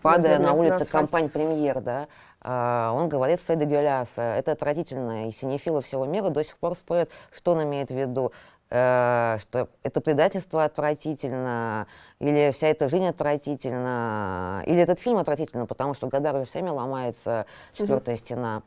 падая 0.03 0.39
на, 0.41 0.49
на 0.49 0.53
улице 0.55 0.85
компань 0.85 1.29
премьер, 1.29 1.81
да, 1.81 2.03
а, 2.03 2.09
он 2.49 3.09
говорит 3.09 3.39
«c'est 3.39 3.57
dégueulasse», 3.57 4.23
это 4.23 4.53
отвратительно, 4.53 5.29
и 5.29 5.33
синефилы 5.33 5.83
всего 5.83 6.07
мира 6.07 6.31
до 6.31 6.43
сих 6.43 6.57
пор 6.57 6.75
спорят, 6.75 7.11
что 7.31 7.53
он 7.53 7.63
имеет 7.65 7.91
в 7.91 7.95
виду. 7.95 8.33
Э, 8.71 9.39
что 9.41 9.71
это 9.83 10.03
предательство 10.03 10.65
отвратительно, 10.65 11.87
или 12.19 12.51
вся 12.53 12.67
эта 12.69 12.91
жизнь 12.91 13.07
отвратительна, 13.07 14.63
или 14.67 14.79
этот 14.83 14.99
фильм 14.99 15.17
отвратительно, 15.17 15.65
потому 15.65 15.95
что 15.95 16.09
Гадар 16.09 16.35
уже 16.35 16.45
всеми 16.45 16.69
ломается 16.69 17.47
четвертая 17.73 18.17
mm-hmm. 18.17 18.19
стена. 18.19 18.63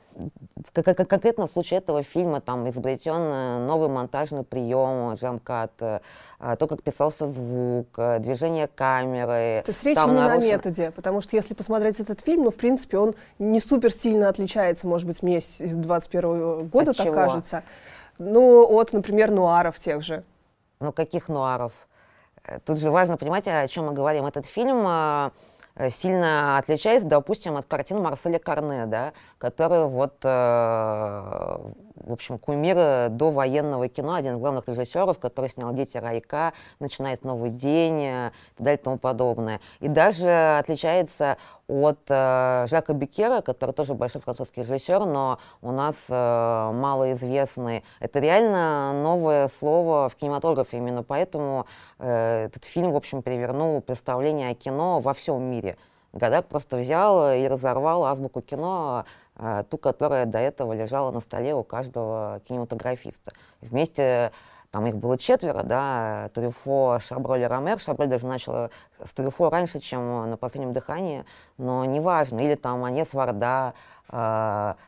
Как, 0.74 1.08
конкретно 1.08 1.46
в 1.46 1.52
случае 1.52 1.82
этого 1.82 2.02
фильма 2.02 2.42
там 2.42 2.68
изобретен 2.68 3.68
новый 3.68 3.90
монтажный 3.90 4.44
прием, 4.44 5.14
джамкат, 5.14 5.74
э, 5.82 6.00
то, 6.40 6.68
как 6.68 6.82
писался 6.82 7.28
звук, 7.28 7.90
э, 7.98 8.18
движение 8.18 8.68
камеры. 8.68 9.62
То 9.64 9.70
есть 9.70 9.84
речь 9.84 10.00
не 10.00 10.14
нарушен... 10.14 10.40
на 10.40 10.52
методе, 10.52 10.90
потому 10.90 11.22
что 11.22 11.36
если 11.36 11.54
посмотреть 11.54 12.00
этот 12.00 12.22
фильм, 12.22 12.46
ну, 12.46 12.50
в 12.50 12.58
принципе, 12.58 12.98
он 12.98 13.14
не 13.38 13.60
супер 13.60 13.92
сильно 13.94 14.30
отличается, 14.30 14.88
может 14.88 15.06
быть, 15.06 15.22
мне 15.22 15.38
из 15.38 15.76
21 15.76 16.70
года 16.70 16.90
От 16.90 16.98
так 16.98 17.06
чего? 17.06 17.14
кажется. 17.14 17.64
Ну, 18.18 18.68
от, 18.70 18.94
например, 18.94 19.32
нуаров 19.32 19.80
тех 19.80 20.02
же. 20.02 20.24
Ну, 20.80 20.92
каких 20.92 21.30
нуаров? 21.30 21.74
Э, 22.44 22.60
тут 22.66 22.80
же 22.80 22.92
важно 22.92 23.18
понимать, 23.18 23.48
о 23.48 23.68
чем 23.68 23.88
мы 23.88 23.94
говорим. 23.94 24.26
Этот 24.26 24.46
фильм 24.46 24.86
э, 24.88 25.32
сильно 25.90 26.58
отличается, 26.58 27.08
допустим, 27.08 27.58
от 27.58 27.66
картин 27.66 28.02
Марселя 28.02 28.40
Карне, 28.40 28.86
да, 28.86 29.14
который 29.38 29.88
вот, 29.88 30.16
э, 30.24 31.58
в 31.96 32.12
общем, 32.14 32.38
кумир 32.38 33.10
до 33.10 33.32
военного 33.32 33.88
кино, 33.88 34.14
один 34.14 34.34
из 34.34 34.38
главных 34.38 34.68
режиссеров, 34.68 35.20
который 35.20 35.50
снял 35.50 35.74
«Дети 35.74 35.98
райка», 35.98 36.54
«Начинает 36.80 37.24
новый 37.24 37.50
день» 37.50 38.02
и 38.02 38.30
так 38.56 38.66
далее 38.66 38.80
и 38.80 38.84
тому 38.84 38.98
подобное. 38.98 39.60
И 39.80 39.88
даже 39.88 40.58
отличается 40.58 41.38
от 41.68 42.00
э, 42.10 42.66
Жака 42.70 42.94
Бекера, 42.94 43.42
который 43.42 43.72
тоже 43.72 43.94
большой 43.94 44.22
французский 44.22 44.62
режиссер, 44.62 45.06
но 45.06 45.40
у 45.62 45.72
нас 45.72 45.96
э, 46.10 46.72
малоизвестный. 46.74 47.84
Это 48.00 48.20
реально 48.20 48.92
новое 48.94 49.48
слово 49.48 50.10
в 50.10 50.16
кинематографе, 50.16 50.78
именно 50.78 51.04
поэтому 51.04 51.66
э, 52.00 52.46
этот 52.46 52.66
фильм, 52.66 52.92
в 52.92 52.96
общем, 52.96 53.22
перевернул 53.22 53.80
представление 53.82 54.50
о 54.50 54.54
кино 54.54 55.00
во 55.00 55.14
всем 55.14 55.42
мире. 55.44 55.78
Гадак 56.14 56.48
просто 56.48 56.76
взял 56.76 57.32
и 57.32 57.48
разорвал 57.48 58.04
азбуку 58.04 58.42
кино, 58.42 59.06
э, 59.06 59.10
ту, 59.70 59.78
которая 59.78 60.26
до 60.26 60.38
этого 60.38 60.74
лежала 60.74 61.12
на 61.12 61.20
столе 61.20 61.56
у 61.56 61.64
каждого 61.64 62.42
кинематографиста. 62.48 63.32
Вместе 63.62 64.32
там 64.72 64.86
их 64.86 64.96
было 64.96 65.18
четверо, 65.18 65.64
да, 65.64 66.30
Трюфо, 66.34 67.00
Шаброль 67.02 67.42
и 67.42 67.46
Ромер. 67.46 67.78
Шаброль 67.80 68.08
даже 68.08 68.26
начал 68.26 68.70
с 69.04 69.14
Трюфо 69.14 69.50
раньше, 69.50 69.82
чем 69.82 70.30
на 70.30 70.38
последнем 70.38 70.72
дыхании, 70.72 71.26
но 71.58 71.84
неважно. 71.84 72.40
Или 72.40 72.56
там 72.56 72.86
Анес 72.86 73.14
Варда, 73.14 73.74
э, 74.08 74.14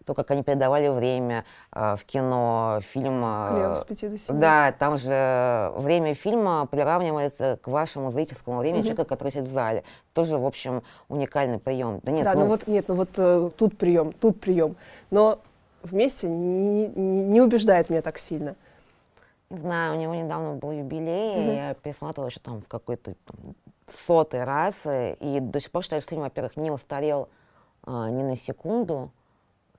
то, 0.06 0.14
как 0.16 0.32
они 0.32 0.42
передавали 0.42 0.88
время 0.88 1.44
э, 1.74 1.98
в 1.98 2.06
кино, 2.06 2.80
фильм... 2.82 3.26
Э, 3.26 3.76
с 3.76 3.84
5 3.84 4.12
до 4.12 4.18
7. 4.18 4.40
Да, 4.40 4.72
там 4.72 4.98
же 4.98 5.74
время 5.76 6.14
фильма 6.14 6.66
приравнивается 6.66 7.60
к 7.62 7.68
вашему 7.68 8.10
зрительскому 8.10 8.60
времени 8.60 8.80
угу. 8.80 8.88
человека, 8.88 9.04
который 9.04 9.32
сидит 9.32 9.50
в 9.50 9.52
зале. 9.52 9.84
Тоже, 10.14 10.38
в 10.38 10.46
общем, 10.46 10.82
уникальный 11.10 11.60
прием. 11.60 12.00
Да 12.04 12.14
нет, 12.14 12.24
да, 12.24 12.36
ну, 12.36 12.42
ну 12.42 12.46
вот, 12.48 12.68
нет, 12.68 12.86
ну 12.88 12.96
вот 12.96 13.10
э, 13.18 13.50
тут 13.58 13.78
прием, 13.78 14.14
тут 14.14 14.40
прием. 14.40 14.78
Но 15.12 15.40
вместе 15.82 16.30
не, 16.30 16.88
не, 16.88 17.24
не 17.26 17.42
убеждает 17.42 17.90
меня 17.90 18.02
так 18.02 18.18
сильно. 18.18 18.56
Знаю, 19.54 19.94
у 19.94 20.00
него 20.00 20.16
недавно 20.16 20.54
был 20.54 20.72
юбилей, 20.72 21.36
mm-hmm. 21.36 21.56
я 21.56 21.74
пересматривала 21.76 22.30
еще 22.30 22.40
там 22.40 22.60
в 22.60 22.68
какой-то 22.68 23.14
сотый 23.86 24.44
раз, 24.46 24.88
и 24.88 25.40
до 25.40 25.60
сих 25.60 25.70
пор 25.70 25.84
считаю, 25.84 26.02
что 26.02 26.10
фильм, 26.10 26.24
во-первых, 26.24 26.58
не 26.58 26.72
устарел 26.72 27.30
а, 27.84 28.10
ни 28.10 28.24
на 28.24 28.36
секунду, 28.36 29.12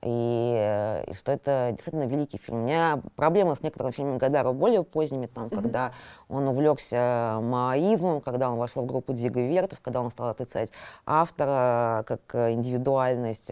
и, 0.01 1.03
и 1.07 1.13
что 1.13 1.33
это 1.33 1.71
действительно 1.71 2.05
великий 2.05 2.37
фильм. 2.37 2.59
У 2.59 2.61
меня 2.61 3.01
проблема 3.17 3.53
с 3.53 3.63
некоторыми 3.63 3.91
фильмами 3.91 4.17
Гадара 4.17 4.53
более 4.53 4.85
поздними, 4.85 5.25
там, 5.25 5.47
mm-hmm. 5.47 5.61
когда 5.61 5.91
он 6.29 6.47
увлекся 6.47 7.39
маоизмом, 7.41 8.21
когда 8.21 8.49
он 8.49 8.57
вошел 8.57 8.83
в 8.83 8.85
группу 8.85 9.11
Дига 9.11 9.41
Вертов, 9.41 9.81
когда 9.81 9.99
он 9.99 10.09
стал 10.09 10.29
отрицать 10.29 10.71
автора 11.05 12.05
как 12.07 12.33
индивидуальность. 12.33 13.51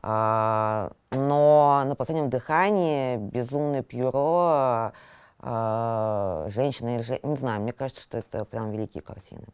А, 0.00 0.92
но 1.10 1.82
на 1.86 1.96
последнем 1.96 2.30
дыхании 2.30 3.16
безумный 3.16 3.82
Пьюро 3.82 4.92
э, 5.42 6.46
женщина 6.48 6.96
или 6.96 7.26
не 7.26 7.36
знаю, 7.36 7.60
мне 7.62 7.72
кажется, 7.72 8.02
что 8.02 8.18
это 8.18 8.44
прям 8.44 8.70
великие 8.70 9.02
картины. 9.02 9.44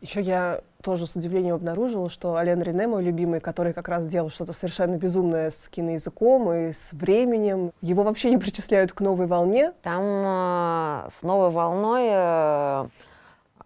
Еще 0.00 0.20
я 0.20 0.60
тоже 0.80 1.08
с 1.08 1.16
удивлением 1.16 1.56
обнаружила, 1.56 2.08
что 2.08 2.36
Ален 2.36 2.62
Рене, 2.62 2.86
мой 2.86 3.02
любимый, 3.02 3.40
который 3.40 3.72
как 3.72 3.88
раз 3.88 4.06
делал 4.06 4.30
что-то 4.30 4.52
совершенно 4.52 4.96
безумное 4.96 5.50
с 5.50 5.68
киноязыком 5.68 6.52
и 6.52 6.72
с 6.72 6.92
временем, 6.92 7.72
его 7.82 8.04
вообще 8.04 8.30
не 8.30 8.38
причисляют 8.38 8.92
к 8.92 9.00
новой 9.00 9.26
волне. 9.26 9.72
Там 9.82 10.02
э, 10.04 11.08
с 11.10 11.22
новой 11.22 11.50
волной 11.50 12.06
э, 12.12 12.88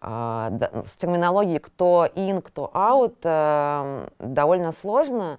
э, 0.00 0.82
с 0.86 0.96
терминологией 0.96 1.58
кто 1.58 2.08
in, 2.14 2.40
кто 2.40 2.70
out 2.72 3.16
э, 3.24 4.08
довольно 4.18 4.72
сложно. 4.72 5.38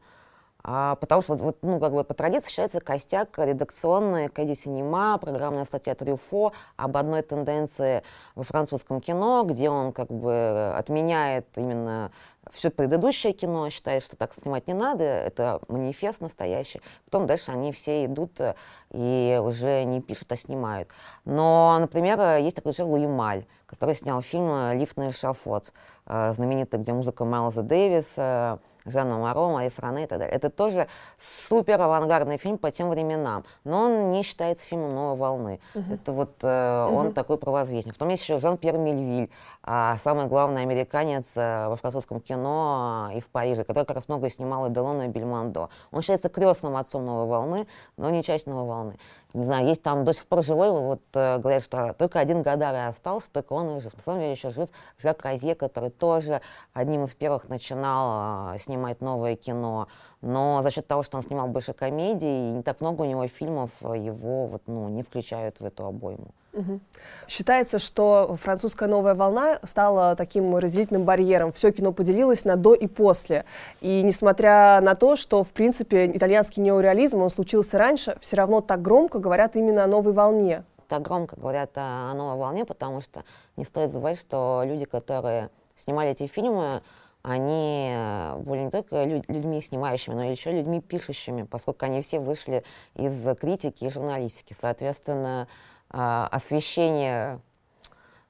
А, 0.65 0.95
потому 0.95 1.21
что, 1.21 1.35
вот, 1.35 1.57
ну, 1.61 1.77
как 1.79 1.93
бы 1.93 2.05
по 2.05 2.13
традиции 2.13 2.49
считается 2.49 2.79
костяк 2.79 3.37
редакционный 3.37 4.29
Кэдю 4.29 4.55
Синема, 4.55 5.17
программная 5.17 5.65
статья 5.65 5.93
Трюфо 5.93 6.53
об 6.77 6.95
одной 6.95 7.21
тенденции 7.21 8.01
во 8.35 8.43
французском 8.43 9.01
кино, 9.01 9.43
где 9.43 9.69
он 9.69 9.91
как 9.91 10.09
бы 10.09 10.73
отменяет 10.77 11.47
именно 11.57 12.11
все 12.51 12.69
предыдущее 12.69 13.33
кино, 13.33 13.69
считает, 13.69 14.03
что 14.03 14.15
так 14.15 14.33
снимать 14.33 14.67
не 14.67 14.73
надо, 14.73 15.03
это 15.03 15.59
манифест 15.67 16.21
настоящий. 16.21 16.81
Потом 17.05 17.27
дальше 17.27 17.51
они 17.51 17.73
все 17.73 18.05
идут 18.05 18.39
э, 18.39 18.55
и 18.91 19.39
уже 19.43 19.83
не 19.83 20.01
пишут, 20.01 20.31
а 20.31 20.37
снимают. 20.37 20.87
Но, 21.25 21.77
например, 21.79 22.37
есть 22.37 22.55
такой 22.55 22.71
режиссер 22.71 22.85
Луи 22.85 23.07
Маль, 23.07 23.45
который 23.65 23.95
снял 23.95 24.21
фильм 24.21 24.71
«Лифт 24.73 24.95
на 24.95 25.09
эшафот», 25.09 25.73
э, 26.05 26.33
знаменитый, 26.33 26.79
где 26.79 26.93
музыка 26.93 27.25
Майлза 27.25 27.63
Дэвиса, 27.63 28.59
Жанна 28.85 29.17
Моро, 29.17 29.49
Марис 29.49 29.79
Ране 29.79 30.03
и 30.03 30.07
так 30.07 30.19
далее. 30.19 30.35
Это 30.35 30.49
тоже 30.49 30.87
супер 31.17 31.79
авангардный 31.81 32.37
фильм 32.37 32.57
по 32.57 32.71
тем 32.71 32.89
временам, 32.89 33.43
но 33.63 33.83
он 33.83 34.09
не 34.11 34.23
считается 34.23 34.65
фильмом 34.67 34.93
новой 34.93 35.17
волны. 35.17 35.59
Uh-huh. 35.73 35.93
Это 35.95 36.11
вот 36.11 36.35
э, 36.41 36.87
он 36.91 37.07
uh-huh. 37.07 37.13
такой 37.13 37.37
провозвестник. 37.37 37.93
Потом 37.93 38.09
есть 38.09 38.23
еще 38.23 38.39
Жан-Пьер 38.39 38.77
Мельвиль, 38.77 39.29
а 39.63 39.97
самый 39.97 40.27
главный 40.27 40.61
американец 40.61 41.33
э, 41.35 41.67
во 41.67 41.75
французском 41.75 42.19
кино 42.19 43.09
э, 43.11 43.17
и 43.17 43.21
в 43.21 43.27
Париже, 43.27 43.63
который 43.63 43.85
как 43.85 43.95
раз 43.95 44.07
много 44.07 44.29
снимал 44.29 44.67
и 44.67 44.69
Делону, 44.69 45.05
и 45.05 45.07
Бельмондо. 45.07 45.69
Он 45.91 46.01
считается 46.01 46.29
крестным 46.29 46.75
отцом 46.75 47.05
новой 47.05 47.27
волны, 47.27 47.67
но 47.97 48.09
не 48.09 48.23
часть 48.23 48.47
новой 48.47 48.65
волны 48.65 48.97
не 49.33 49.45
знаю, 49.45 49.67
есть 49.67 49.81
там 49.81 50.05
до 50.05 50.13
сих 50.13 50.27
пор 50.27 50.43
живой, 50.43 50.71
вот 50.71 51.01
э, 51.13 51.39
говорят, 51.39 51.63
что 51.63 51.93
только 51.93 52.19
один 52.19 52.43
Гадар 52.43 52.75
и 52.75 52.87
остался, 52.89 53.31
только 53.31 53.53
он 53.53 53.77
и 53.77 53.81
жив. 53.81 53.93
На 53.95 54.01
самом 54.01 54.19
деле 54.19 54.31
еще 54.31 54.51
жив 54.51 54.69
Жак 54.99 55.23
Розье, 55.23 55.55
который 55.55 55.89
тоже 55.89 56.41
одним 56.73 57.03
из 57.05 57.15
первых 57.15 57.49
начинал 57.49 58.53
э, 58.53 58.57
снимать 58.59 58.72
новое 58.99 59.35
кино, 59.35 59.87
но 60.21 60.61
за 60.63 60.71
счет 60.71 60.87
того, 60.87 61.03
что 61.03 61.17
он 61.17 61.23
снимал 61.23 61.47
больше 61.47 61.73
комедий, 61.73 62.51
не 62.51 62.63
так 62.63 62.81
много 62.81 63.01
у 63.01 63.05
него 63.05 63.27
фильмов 63.27 63.69
его 63.81 64.47
вот, 64.47 64.61
ну, 64.67 64.89
не 64.89 65.03
включают 65.03 65.59
в 65.59 65.65
эту 65.65 65.85
обойму. 65.85 66.27
Угу. 66.53 66.79
Считается, 67.27 67.79
что 67.79 68.37
французская 68.41 68.87
новая 68.87 69.15
волна 69.15 69.59
стала 69.63 70.15
таким 70.15 70.55
разделительным 70.55 71.03
барьером. 71.03 71.51
Все 71.51 71.71
кино 71.71 71.91
поделилось 71.91 72.45
на 72.45 72.55
до 72.55 72.75
и 72.75 72.85
после. 72.85 73.45
И 73.81 74.03
несмотря 74.03 74.79
на 74.81 74.93
то, 74.93 75.15
что, 75.15 75.43
в 75.43 75.49
принципе, 75.49 76.05
итальянский 76.05 76.61
неореализм, 76.61 77.21
он 77.21 77.29
случился 77.31 77.79
раньше, 77.79 78.15
все 78.21 78.37
равно 78.37 78.61
так 78.61 78.81
громко 78.81 79.17
говорят 79.17 79.55
именно 79.55 79.83
о 79.83 79.87
новой 79.87 80.13
волне. 80.13 80.63
Так 80.87 81.01
громко 81.01 81.35
говорят 81.35 81.71
о 81.75 82.13
новой 82.13 82.37
волне, 82.37 82.65
потому 82.65 83.01
что 83.01 83.23
не 83.57 83.65
стоит 83.65 83.89
забывать, 83.89 84.19
что 84.19 84.61
люди, 84.63 84.85
которые 84.85 85.49
снимали 85.75 86.11
эти 86.11 86.27
фильмы, 86.27 86.83
они 87.23 87.89
э, 87.91 88.37
были 88.39 88.61
не 88.61 88.69
только 88.69 89.03
людьми 89.05 89.61
снимающими, 89.61 90.13
но 90.13 90.23
еще 90.23 90.51
людьми 90.51 90.81
пишущими, 90.81 91.43
поскольку 91.43 91.85
они 91.85 92.01
все 92.01 92.19
вышли 92.19 92.63
из 92.95 93.25
критики 93.37 93.85
и 93.85 93.89
журналистики. 93.89 94.53
Соответственно, 94.53 95.47
а, 95.89 96.27
освещение 96.31 97.39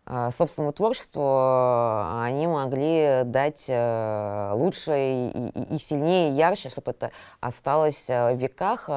а, 0.06 0.32
собственному 0.32 0.74
творчеству 0.74 1.24
а, 1.26 2.24
они 2.26 2.46
могли 2.46 3.22
дать 3.24 3.66
э, 3.70 4.52
лучше 4.54 4.92
и, 4.96 5.52
и, 5.74 5.78
сильнее, 5.78 6.32
и 6.32 6.34
ярче, 6.34 6.70
чтобы 6.70 6.92
это 6.92 7.12
осталось 7.40 8.10
э, 8.10 8.34
в 8.34 8.38
веках. 8.38 8.90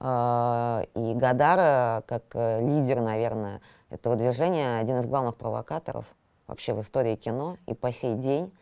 И 0.00 1.14
Гадара, 1.16 2.04
как 2.06 2.22
э, 2.34 2.60
лидер, 2.64 3.00
наверное, 3.00 3.60
этого 3.90 4.14
движения, 4.14 4.78
один 4.78 4.98
из 4.98 5.06
главных 5.06 5.36
провокаторов 5.36 6.06
вообще 6.46 6.72
в 6.72 6.80
истории 6.80 7.16
кино 7.16 7.56
и 7.66 7.74
по 7.74 7.92
сей 7.92 8.14
день. 8.14 8.52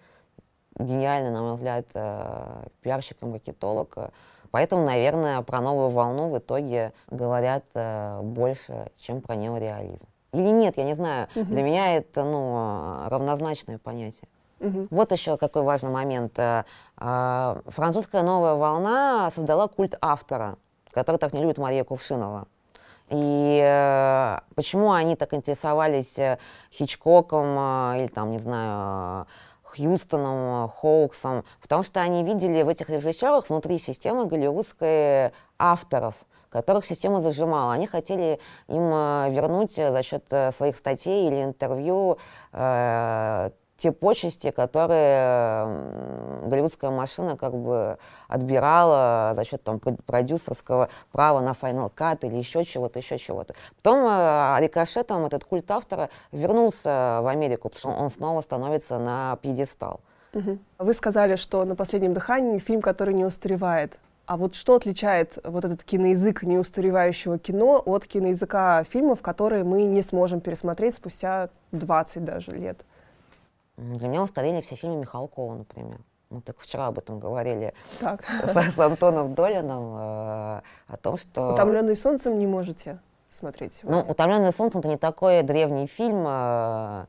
Гениальный, 0.78 1.30
на 1.30 1.42
мой 1.42 1.54
взгляд, 1.54 1.86
пиарщик 2.82 3.16
и 3.22 3.26
маркетолог, 3.26 4.10
Поэтому, 4.56 4.86
наверное, 4.86 5.42
про 5.42 5.60
новую 5.60 5.90
волну 5.90 6.30
в 6.30 6.38
итоге 6.38 6.94
говорят 7.10 7.64
э, 7.74 8.20
больше, 8.22 8.90
чем 8.98 9.20
про 9.20 9.36
неореализм. 9.36 10.06
Или 10.32 10.48
нет, 10.48 10.78
я 10.78 10.84
не 10.84 10.94
знаю. 10.94 11.28
Угу. 11.34 11.44
Для 11.44 11.62
меня 11.62 11.96
это 11.96 12.24
ну, 12.24 13.06
равнозначное 13.08 13.76
понятие. 13.76 14.28
Угу. 14.60 14.88
Вот 14.90 15.12
еще 15.12 15.36
какой 15.36 15.60
важный 15.60 15.90
момент. 15.90 16.38
Э, 16.38 16.64
э, 16.98 17.60
французская 17.66 18.22
новая 18.22 18.54
волна 18.54 19.30
создала 19.34 19.68
культ 19.68 19.94
автора, 20.00 20.56
который 20.90 21.18
так 21.18 21.34
не 21.34 21.42
любит 21.42 21.58
Мария 21.58 21.84
Кувшинова. 21.84 22.46
И 23.10 23.60
э, 23.62 24.38
почему 24.54 24.90
они 24.90 25.14
так 25.14 25.32
интересовались 25.32 26.18
э, 26.18 26.38
Хичкоком 26.72 27.56
э, 27.58 28.00
или 28.00 28.06
там, 28.08 28.32
не 28.32 28.38
знаю, 28.38 29.26
Хьюстоном, 29.76 30.68
Хоуксом, 30.68 31.44
потому 31.60 31.82
что 31.82 32.00
они 32.00 32.24
видели 32.24 32.62
в 32.62 32.68
этих 32.68 32.88
режиссерах 32.90 33.48
внутри 33.48 33.78
системы 33.78 34.26
голливудской 34.26 35.32
авторов, 35.58 36.14
которых 36.50 36.86
система 36.86 37.20
зажимала. 37.20 37.72
Они 37.72 37.86
хотели 37.86 38.40
им 38.68 38.90
э, 38.92 39.30
вернуть 39.30 39.74
за 39.74 40.02
счет 40.02 40.24
э, 40.30 40.52
своих 40.52 40.76
статей 40.76 41.28
или 41.28 41.44
интервью 41.44 42.18
э, 42.52 43.50
те 43.76 43.92
почести, 43.92 44.50
которые 44.50 45.66
голливудская 46.46 46.90
машина 46.90 47.36
как 47.36 47.54
бы 47.54 47.98
отбирала 48.28 49.32
за 49.34 49.44
счет 49.44 49.62
там, 49.62 49.80
продюсерского 49.80 50.88
права 51.12 51.40
на 51.40 51.50
Final 51.50 51.92
Cut 51.94 52.26
или 52.26 52.36
еще 52.36 52.64
чего-то, 52.64 52.98
еще 52.98 53.18
чего-то. 53.18 53.54
Потом 53.82 54.06
э, 54.08 54.56
рикошетом 54.60 55.24
этот 55.26 55.44
культ 55.44 55.70
автора 55.70 56.08
вернулся 56.32 57.20
в 57.22 57.26
Америку, 57.26 57.68
потому 57.68 57.94
что 57.94 58.02
он 58.02 58.10
снова 58.10 58.40
становится 58.40 58.98
на 58.98 59.36
пьедестал. 59.42 60.00
Вы 60.78 60.92
сказали, 60.92 61.36
что 61.36 61.64
на 61.64 61.74
последнем 61.74 62.12
дыхании 62.12 62.58
фильм, 62.58 62.82
который 62.82 63.14
не 63.14 63.24
устаревает. 63.24 63.98
А 64.26 64.36
вот 64.36 64.54
что 64.54 64.74
отличает 64.74 65.38
вот 65.44 65.64
этот 65.64 65.84
киноязык 65.84 66.42
неустаревающего 66.42 67.38
кино 67.38 67.80
от 67.84 68.06
киноязыка 68.06 68.84
фильмов, 68.84 69.22
которые 69.22 69.62
мы 69.62 69.84
не 69.84 70.02
сможем 70.02 70.40
пересмотреть 70.40 70.96
спустя 70.96 71.48
20 71.70 72.24
даже 72.24 72.50
лет? 72.50 72.84
Для 73.76 74.08
меня 74.08 74.22
устарели 74.22 74.60
все 74.60 74.76
фильмы 74.76 74.96
Михалкова, 74.96 75.54
например. 75.54 76.00
Мы 76.30 76.40
так 76.40 76.58
вчера 76.58 76.88
об 76.88 76.98
этом 76.98 77.20
говорили 77.20 77.72
так. 78.00 78.24
С, 78.44 78.74
с 78.74 78.78
Антоном 78.78 79.34
Долином 79.34 79.96
э, 79.96 80.62
о 80.88 80.96
том, 81.00 81.16
что... 81.16 81.52
«Утомленный 81.52 81.94
солнцем» 81.94 82.38
не 82.38 82.46
можете 82.46 82.98
смотреть 83.28 83.74
сегодня. 83.74 84.02
Ну, 84.02 84.10
«Утомленный 84.10 84.52
солнцем»— 84.52 84.80
это 84.80 84.88
не 84.88 84.96
такой 84.96 85.42
древний 85.42 85.86
фильм. 85.86 86.24
Э, 86.26 87.06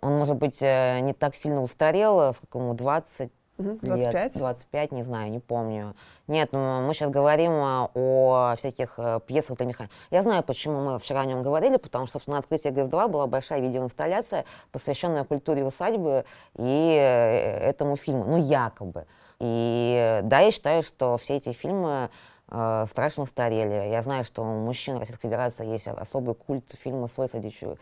он, 0.00 0.16
может 0.16 0.36
быть, 0.36 0.62
э, 0.62 1.00
не 1.00 1.12
так 1.12 1.34
сильно 1.34 1.62
устарел, 1.62 2.32
сколько 2.32 2.58
ему, 2.58 2.74
20 2.74 3.30
25? 3.58 4.14
Лет, 4.14 4.32
25, 4.38 4.92
не 4.92 5.02
знаю, 5.02 5.30
не 5.30 5.38
помню. 5.38 5.94
Нет, 6.26 6.50
ну, 6.52 6.80
мы 6.80 6.92
сейчас 6.94 7.10
говорим 7.10 7.52
а, 7.52 7.90
о 7.94 8.54
всяких 8.56 8.94
э, 8.98 9.20
пьесах 9.24 9.58
для 9.58 9.66
механики. 9.66 9.92
Я 10.10 10.22
знаю, 10.22 10.42
почему 10.42 10.80
мы 10.80 10.98
вчера 10.98 11.20
о 11.20 11.26
нем 11.26 11.42
говорили, 11.42 11.76
потому 11.76 12.06
что, 12.06 12.14
собственно, 12.14 12.36
на 12.36 12.40
открытии 12.40 12.68
ГЭС-2 12.68 13.08
была 13.08 13.26
большая 13.26 13.60
видеоинсталляция, 13.60 14.44
посвященная 14.72 15.24
культуре 15.24 15.64
усадьбы 15.64 16.24
и 16.56 16.96
э, 16.98 17.58
этому 17.68 17.96
фильму, 17.96 18.24
ну, 18.24 18.38
якобы. 18.38 19.06
И 19.38 20.20
да, 20.24 20.40
я 20.40 20.50
считаю, 20.50 20.82
что 20.82 21.16
все 21.16 21.34
эти 21.34 21.52
фильмы 21.52 22.10
э, 22.48 22.86
страшно 22.88 23.22
устарели. 23.22 23.90
Я 23.90 24.02
знаю, 24.02 24.24
что 24.24 24.42
у 24.42 24.64
мужчин 24.64 24.98
Российской 24.98 25.28
Федерации 25.28 25.66
есть 25.66 25.86
особый 25.86 26.34
культ 26.34 26.74
фильма 26.82 27.06
«Свой 27.06 27.28
среди 27.28 27.50
чужих, 27.50 27.78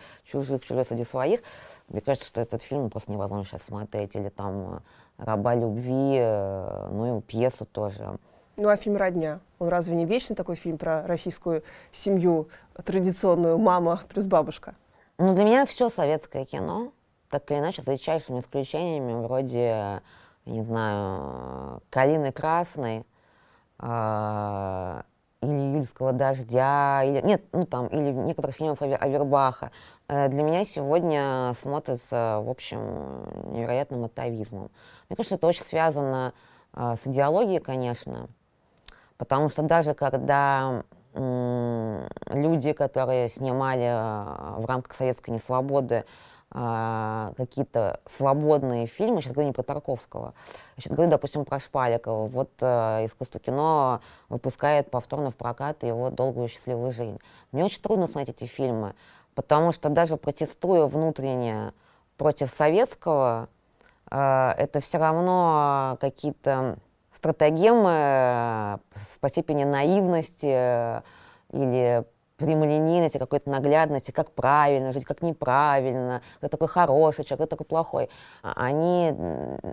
чужой 0.65 0.85
среди 0.85 1.05
своих». 1.05 1.41
Мне 1.89 2.01
кажется, 2.01 2.29
что 2.29 2.41
этот 2.41 2.63
фильм 2.63 2.91
просто 2.91 3.13
невозможно 3.13 3.45
сейчас 3.45 3.63
смотреть. 3.63 4.17
Или 4.17 4.29
там 4.29 4.83
раба 5.19 5.55
любви, 5.55 6.17
э, 6.19 6.89
ну 6.91 7.19
и 7.19 7.21
пьесу 7.23 7.65
тоже. 7.67 8.19
Ну 8.57 8.69
а 8.69 8.77
фильм 8.77 8.97
«Родня», 8.97 9.41
он 9.59 9.69
разве 9.69 9.95
не 9.95 10.05
вечный 10.05 10.37
такой 10.37 10.57
фильм 10.57 10.77
про 10.77 11.07
российскую 11.07 11.63
семью, 11.91 12.49
традиционную, 12.85 13.59
мама 13.59 14.03
плюс 14.09 14.27
бабушка? 14.27 14.75
Ну 15.19 15.35
для 15.35 15.45
меня 15.45 15.67
все 15.67 15.89
советское 15.89 16.45
кино, 16.45 16.93
так 17.31 17.51
или 17.51 17.59
иначе, 17.59 17.83
за 17.83 17.93
редчайшими 17.93 18.41
исключениями, 18.41 19.25
вроде, 19.25 20.03
не 20.45 20.63
знаю, 20.63 21.81
«Калины 21.91 22.33
красной», 22.33 23.07
«Июльского 25.83 26.13
дождя», 26.13 27.03
или, 27.05 27.21
нет, 27.21 27.43
ну 27.53 27.67
там, 27.67 27.89
или 27.89 28.11
некоторых 28.13 28.57
фильмов 28.57 28.81
Авербаха. 28.83 29.71
Э, 30.09 30.29
для 30.29 30.43
меня 30.43 30.65
сегодня 30.65 31.53
смотрится, 31.55 32.41
в 32.43 32.49
общем, 32.49 33.25
невероятным 33.53 34.05
атовизмом. 34.05 34.71
Мне 35.09 35.17
кажется, 35.17 35.35
это 35.35 35.47
очень 35.47 35.65
связано 35.65 36.33
э, 36.75 36.95
с 37.01 37.07
идеологией, 37.07 37.61
конечно, 37.61 38.29
потому 39.17 39.51
что 39.51 39.63
даже 39.63 39.95
когда 39.95 40.85
люди, 41.15 42.73
которые 42.73 43.29
снимали 43.29 43.85
э, 43.85 44.61
в 44.61 44.65
рамках 44.67 44.95
советской 44.95 45.31
несвободы 45.31 46.05
какие-то 46.53 48.01
свободные 48.05 48.87
фильмы, 48.87 49.23
сейчас 49.23 49.33
говорю 49.33 49.49
не 49.49 49.55
про 49.55 49.63
Тарковского, 49.63 50.35
я 50.77 50.83
сейчас 50.83 50.93
говорю, 50.93 51.11
допустим, 51.11 51.45
про 51.47 51.59
Шпаликова. 51.59 52.27
Вот 52.27 52.51
э, 52.61 53.07
искусство 53.07 53.41
кино 53.41 54.01
выпускает 54.29 54.91
повторно 54.91 55.31
в 55.31 55.37
прокат 55.37 55.83
его 55.83 56.11
«Долгую 56.11 56.49
счастливую 56.49 56.93
жизнь». 56.93 57.19
Мне 57.53 57.65
очень 57.65 57.81
трудно 57.81 58.07
смотреть 58.07 58.37
эти 58.37 58.45
фильмы, 58.45 58.95
потому 59.35 59.73
что 59.73 59.89
даже 59.89 60.19
протестуя 60.19 60.87
внутренне 60.87 61.73
против 62.19 62.51
советского, 62.51 63.49
э, 64.11 64.51
это 64.59 64.81
все 64.81 64.99
равно 64.99 65.97
какие-то 66.01 66.77
стратегемы 67.15 68.79
по 69.21 69.29
степени 69.29 69.65
наивности 69.65 71.03
или 71.53 72.05
прямолинейности, 72.37 73.19
какой-то 73.19 73.51
наглядности, 73.51 74.11
как 74.11 74.31
правильно 74.33 74.93
жить, 74.93 75.05
как 75.05 75.23
неправильно, 75.23 76.23
кто 76.39 76.49
такой 76.49 76.69
хороший 76.69 77.25
человек, 77.25 77.47
кто 77.47 77.57
такой 77.57 77.67
плохой, 77.67 78.11
а 78.43 78.53
они 78.57 79.13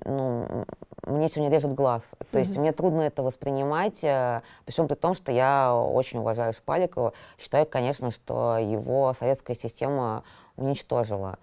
ну, 0.06 0.66
мне 1.04 1.30
сегодня 1.30 1.56
режут 1.56 1.74
глаз. 1.74 2.12
То 2.18 2.26
mm-hmm. 2.26 2.40
есть 2.40 2.58
мне 2.58 2.72
трудно 2.72 3.02
это 3.02 3.24
воспринимать, 3.24 4.04
э, 4.04 4.42
при 4.66 4.72
всем 4.72 4.88
при 4.88 4.96
том, 4.96 5.14
что 5.14 5.32
я 5.32 5.74
очень 5.74 6.20
уважаю 6.20 6.54
Шпаликова, 6.54 7.14
считаю, 7.38 7.66
конечно, 7.66 8.12
что 8.12 8.58
его 8.58 9.14
советская 9.14 9.56
система 9.56 10.24
уничтожила. 10.56 11.38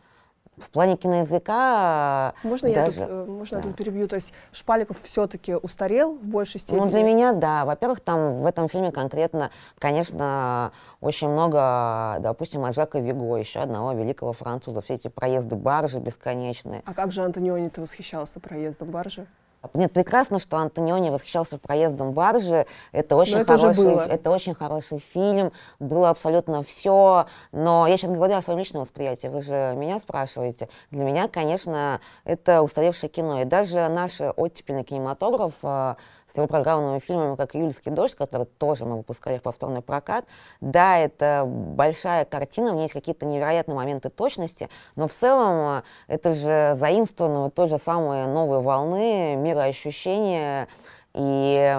В 0.59 0.71
плане 0.71 0.97
киноязыка... 0.97 2.33
Можно 2.43 2.73
даже, 2.73 3.01
я 3.01 3.07
тут, 3.07 3.15
э, 3.15 3.25
можно 3.27 3.59
да. 3.59 3.63
я 3.63 3.69
тут 3.69 3.77
перебью? 3.77 4.09
То 4.09 4.15
есть 4.15 4.33
Шпаликов 4.53 4.97
все-таки 5.03 5.55
устарел 5.55 6.15
в 6.15 6.27
большей 6.27 6.61
степени? 6.61 6.81
Ну, 6.81 6.89
для 6.89 7.03
меня, 7.03 7.33
да. 7.33 7.67
Во-первых, 7.67 8.01
там 8.01 8.41
в 8.41 8.47
этом 8.47 8.69
фильме 8.69 8.91
конкретно, 8.91 9.51
конечно, 9.79 10.73
очень 11.03 11.29
много, 11.29 12.17
допустим, 12.21 12.65
от 12.65 12.75
Жака 12.75 13.01
Виго, 13.01 13.37
еще 13.37 13.61
одного 13.61 13.93
великого 13.93 14.33
француза. 14.33 14.81
Все 14.81 14.95
эти 14.95 15.09
проезды 15.09 15.57
баржи 15.57 15.99
бесконечные. 15.99 16.83
А 16.87 16.95
как 16.95 17.13
же 17.13 17.23
Антониони-то 17.23 17.83
восхищался 17.83 18.41
проездом 18.41 18.91
баржи? 18.91 19.27
Нет, 19.75 19.93
прекрасно, 19.93 20.39
что 20.39 20.57
Антониони 20.59 21.11
восхищался 21.11 21.59
проездом 21.59 22.13
баржи. 22.13 22.67
Это 22.93 23.17
очень, 23.17 23.39
это 23.39 23.57
хороший, 23.57 23.95
это 24.09 24.31
очень 24.31 24.55
хороший 24.55 24.99
фильм. 24.99 25.53
Было 25.79 26.11
абсолютно 26.11 26.63
все. 26.63 27.27
Но 27.53 27.87
я 27.87 27.97
сейчас 27.97 28.11
говорю 28.11 28.35
о 28.35 28.43
своем 28.43 28.59
личном 28.59 28.83
восприятии. 28.83 29.29
Вы 29.29 29.43
же 29.43 29.75
меня 29.77 29.99
спрашиваете. 29.99 30.69
Для 30.91 31.05
меня, 31.05 31.29
конечно, 31.29 32.01
это 32.25 32.63
устаревшее 32.63 33.11
кино. 33.11 33.43
И 33.43 33.45
даже 33.45 33.89
наш 33.89 34.21
оттепельный 34.21 34.85
кинематограф 34.85 35.55
э, 35.63 35.97
с 36.37 36.39
его 36.39 36.47
программными 36.49 36.99
фильмами, 36.99 37.35
как 37.35 37.57
«Июльский 37.57 37.91
дождь», 37.91 38.15
который 38.15 38.45
тоже 38.45 38.85
мы 38.85 38.99
выпускали 38.99 39.39
в 39.39 39.43
повторный 39.43 39.81
прокат. 39.81 40.27
Да, 40.61 40.99
это 40.99 41.45
большая 41.47 42.27
картина, 42.27 42.73
в 42.73 42.75
ней 42.75 42.83
есть 42.83 42.93
какие-то 42.93 43.25
невероятные 43.25 43.75
моменты 43.75 44.11
точности, 44.11 44.69
но 44.97 45.09
в 45.09 45.13
целом 45.13 45.79
э, 45.79 45.83
это 46.09 46.35
же 46.35 46.75
заимствовано 46.77 47.51
той 47.51 47.71
же 47.71 47.79
самой 47.79 48.27
новой 48.27 48.61
волны, 48.61 49.35
мироощущения 49.37 50.69
и 51.15 51.75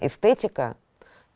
эстетика. 0.00 0.74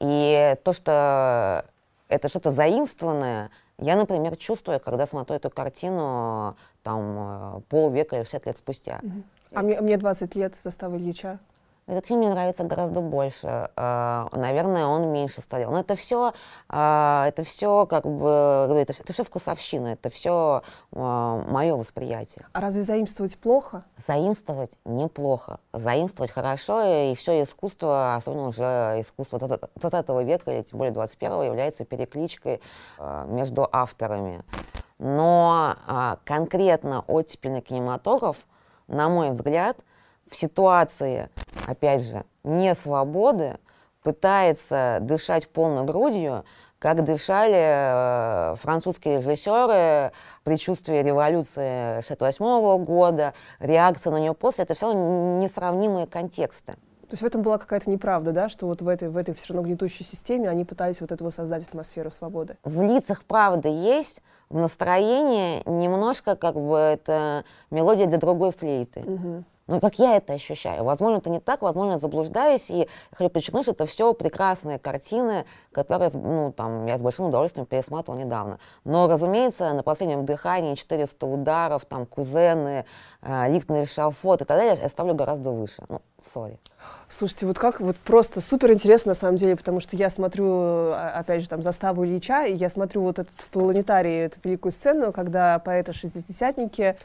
И 0.01 0.57
то, 0.65 0.73
что 0.73 1.65
это 2.09 2.29
что-то 2.29 2.51
заимствованное, 2.51 3.51
я, 3.79 3.95
например, 3.95 4.35
чувствую, 4.35 4.81
когда 4.81 5.07
смотрю 5.07 5.37
эту 5.37 5.51
картину 5.51 6.57
там 6.83 7.59
э, 7.59 7.61
полвека 7.69 8.17
или 8.17 8.25
60 8.25 8.47
лет 8.47 8.59
спустя. 8.59 9.01
А 9.55 9.63
мне, 9.63 9.81
мне 9.81 9.97
20 9.97 10.35
лет 10.35 10.55
застава 10.65 10.97
Ильича. 10.97 11.39
Этот 11.91 12.07
фильм 12.07 12.21
мне 12.21 12.29
нравится 12.29 12.63
гораздо 12.63 13.01
больше. 13.01 13.69
А, 13.75 14.29
наверное, 14.31 14.87
он 14.87 15.09
меньше 15.13 15.41
старел. 15.41 15.73
Но 15.73 15.81
это 15.81 15.97
все, 15.97 16.33
а, 16.69 17.25
это 17.27 17.43
все 17.43 17.85
как 17.87 18.05
бы, 18.07 18.69
это, 18.79 18.93
это 18.93 19.13
все 19.13 19.25
вкусовщина, 19.25 19.89
это 19.89 20.09
все 20.09 20.63
а, 20.93 21.45
мое 21.49 21.75
восприятие. 21.75 22.47
А 22.53 22.61
разве 22.61 22.85
заимствовать 22.85 23.37
плохо? 23.37 23.83
Заимствовать 24.07 24.79
неплохо. 24.85 25.59
Заимствовать 25.73 26.31
хорошо, 26.31 27.11
и 27.11 27.17
все 27.17 27.43
искусство, 27.43 28.15
особенно 28.15 28.47
уже 28.47 28.63
искусство 29.01 29.41
20 29.41 30.09
века, 30.25 30.53
или 30.53 30.63
тем 30.63 30.79
более 30.79 30.95
21 30.95 31.43
является 31.43 31.85
перекличкой 31.85 32.61
между 33.27 33.69
авторами. 33.73 34.45
Но 34.99 35.75
конкретно 36.25 37.05
оттепельный 37.09 37.63
кинематограф, 37.63 38.37
на 38.87 39.09
мой 39.09 39.31
взгляд, 39.31 39.77
в 40.31 40.37
ситуации, 40.37 41.29
опять 41.67 42.03
же, 42.03 42.25
не 42.45 42.75
свободы, 42.75 43.59
пытается 44.03 44.99
дышать 45.03 45.49
полной 45.49 45.85
грудью, 45.85 46.45
как 46.79 47.05
дышали 47.05 48.53
э, 48.53 48.57
французские 48.57 49.19
режиссеры, 49.19 50.13
предчувствие 50.45 51.03
революции 51.03 51.99
1968 51.99 52.85
года, 52.85 53.35
реакция 53.59 54.13
на 54.13 54.17
нее 54.17 54.33
после, 54.33 54.65
это 54.65 54.75
все 54.75 54.93
несравнимые 54.95 56.07
контексты. 56.07 56.73
То 56.73 57.15
есть 57.15 57.23
в 57.23 57.27
этом 57.27 57.43
была 57.43 57.59
какая-то 57.59 57.91
неправда, 57.91 58.33
да, 58.33 58.49
что 58.49 58.67
вот 58.67 58.83
в 58.83 58.89
этой, 58.89 59.09
в 59.09 59.17
этой 59.17 59.35
все 59.35 59.53
равно 59.53 59.67
гнетущей 59.67 60.07
системе 60.07 60.49
они 60.49 60.65
пытались 60.65 61.01
вот 61.01 61.11
этого 61.13 61.31
создать 61.31 61.65
атмосферу 61.65 62.11
свободы? 62.13 62.57
В 62.63 62.81
лицах 62.81 63.25
правда 63.25 63.69
есть, 63.69 64.23
в 64.49 64.57
настроении 64.57 65.69
немножко 65.69 66.37
как 66.37 66.55
бы 66.55 66.77
это 66.77 67.45
мелодия 67.71 68.07
для 68.07 68.19
другой 68.19 68.53
флейты. 68.53 69.01
Угу. 69.01 69.45
Ну, 69.71 69.79
как 69.79 70.01
я 70.01 70.17
это 70.17 70.33
ощущаю. 70.33 70.83
Возможно, 70.83 71.19
это 71.19 71.31
не 71.31 71.39
так, 71.39 71.63
возможно, 71.63 71.93
я 71.93 71.99
заблуждаюсь, 71.99 72.71
и 72.71 72.89
хочу 73.13 73.31
подчеркнуть, 73.31 73.63
что 73.63 73.71
это 73.71 73.87
все 73.87 74.13
прекрасные 74.15 74.81
картины, 74.81 75.45
которые, 75.71 76.11
ну, 76.13 76.53
там, 76.53 76.87
я 76.87 76.99
с 76.99 77.03
большим 77.03 77.27
удовольствием 77.27 77.67
пересматривал 77.67 78.19
недавно. 78.19 78.59
Но, 78.83 79.07
разумеется, 79.07 79.73
на 79.73 79.85
последнем 79.85 80.25
дыхании 80.25 80.75
400 80.75 81.25
ударов, 81.25 81.85
там, 81.85 82.05
кузены, 82.05 82.85
э, 83.23 83.53
лифт 83.53 83.69
на 83.69 83.85
эшафот 83.85 84.43
и 84.43 84.45
так 84.45 84.59
далее 84.59 84.77
я 84.83 84.89
ставлю 84.89 85.15
гораздо 85.15 85.53
выше. 85.53 85.85
Ну, 85.89 86.03
сори. 86.35 86.59
Слушайте, 87.09 87.47
вот 87.47 87.59
как, 87.59 87.81
вот 87.81 87.97
просто 87.97 88.41
супер 88.41 88.73
интересно 88.73 89.11
на 89.11 89.15
самом 89.15 89.37
деле, 89.37 89.55
потому 89.55 89.79
что 89.79 89.95
я 89.97 90.11
смотрю, 90.11 90.49
а, 90.49 91.13
опять 91.17 91.43
же, 91.43 91.49
там, 91.49 91.63
заставу 91.63 92.05
Ильича, 92.05 92.45
и 92.45 92.55
я 92.55 92.69
смотрю 92.69 93.03
вот 93.03 93.21
этот 93.21 93.35
в 93.37 93.51
планетарии, 93.51 94.25
эту 94.25 94.41
великую 94.43 94.73
сцену, 94.73 95.13
когда 95.13 95.61
поэты-шестидесятники 95.61 96.97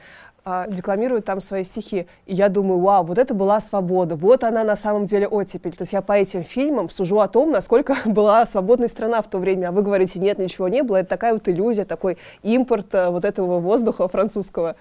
а, 0.47 0.67
декламируют 0.67 1.25
там 1.25 1.41
свои 1.41 1.63
стихи. 1.63 2.05
И 2.27 2.35
я 2.35 2.49
думаю, 2.49 2.79
вау, 2.79 3.03
вот 3.03 3.17
это 3.17 3.33
была 3.33 3.59
свобода, 3.59 4.15
вот 4.15 4.43
она 4.43 4.63
на 4.63 4.75
самом 4.75 5.07
деле 5.07 5.27
оттепель. 5.27 5.75
То 5.75 5.81
есть 5.81 5.93
я 5.93 6.03
по 6.03 6.13
этим 6.13 6.43
фильмам 6.43 6.91
сужу 6.91 7.19
о 7.19 7.27
том, 7.27 7.49
насколько 7.49 7.97
была 8.05 8.45
свободная 8.45 8.87
страна 8.87 9.23
в 9.23 9.27
то 9.27 9.39
время. 9.39 9.69
А 9.69 9.71
вы 9.71 9.81
говорите, 9.81 10.19
нет, 10.19 10.37
ничего 10.37 10.67
не 10.67 10.83
было. 10.83 10.97
Это 10.97 11.09
такая 11.09 11.33
вот 11.33 11.49
иллюзия, 11.49 11.83
такой 11.83 12.19
импорт 12.43 12.93
а, 12.93 13.09
вот 13.09 13.25
этого 13.25 13.59
воздуха 13.59 14.07
французского. 14.07 14.75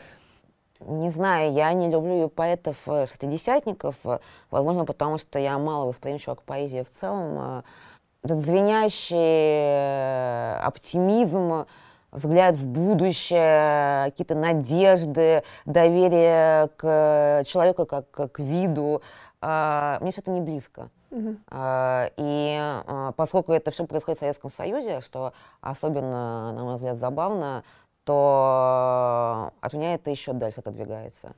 Не 0.81 1.09
знаю, 1.09 1.55
я 1.55 1.73
не 1.73 1.89
люблю 1.89 2.29
поэтов-шестидесятников, 2.29 3.95
э, 4.05 4.19
возможно, 4.51 4.85
потому 4.85 5.17
что 5.17 5.39
я 5.39 5.57
мало 5.59 5.87
восприимчива 5.87 6.35
к 6.35 6.43
поэзии 6.43 6.83
в 6.83 6.91
целом. 6.91 7.39
Э, 7.39 7.63
этот 8.23 8.37
звенящий 8.37 9.17
э, 9.17 10.57
оптимизм, 10.63 11.65
взгляд 12.15 12.57
в 12.57 12.67
будущее, 12.67 14.11
какие-то 14.11 14.35
надежды, 14.35 15.43
доверие 15.67 16.69
к 16.77 17.43
человеку 17.47 17.85
как, 17.87 18.11
к 18.11 18.39
виду. 18.39 19.03
А, 19.41 19.99
мне 20.01 20.13
все 20.13 20.21
это 20.21 20.31
не 20.31 20.41
близко. 20.41 20.91
А, 21.49 22.11
и 22.17 22.57
а, 22.59 23.13
поскольку 23.13 23.53
это 23.53 23.71
все 23.71 23.87
происходит 23.87 24.19
в 24.19 24.21
Советском 24.21 24.51
Союзе, 24.51 25.01
что 25.01 25.33
особенно, 25.61 26.53
на 26.53 26.65
мой 26.65 26.77
взгляд, 26.77 26.97
забавно, 26.97 27.63
то 28.05 29.53
от 29.61 29.73
меня 29.73 29.95
это 29.95 30.11
еще 30.11 30.33
дальше 30.33 30.61
отодвигается. 30.61 31.35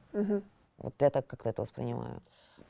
Вот 0.78 0.94
я 1.00 1.10
так 1.10 1.26
как-то 1.26 1.48
это 1.48 1.62
воспринимаю 1.62 2.22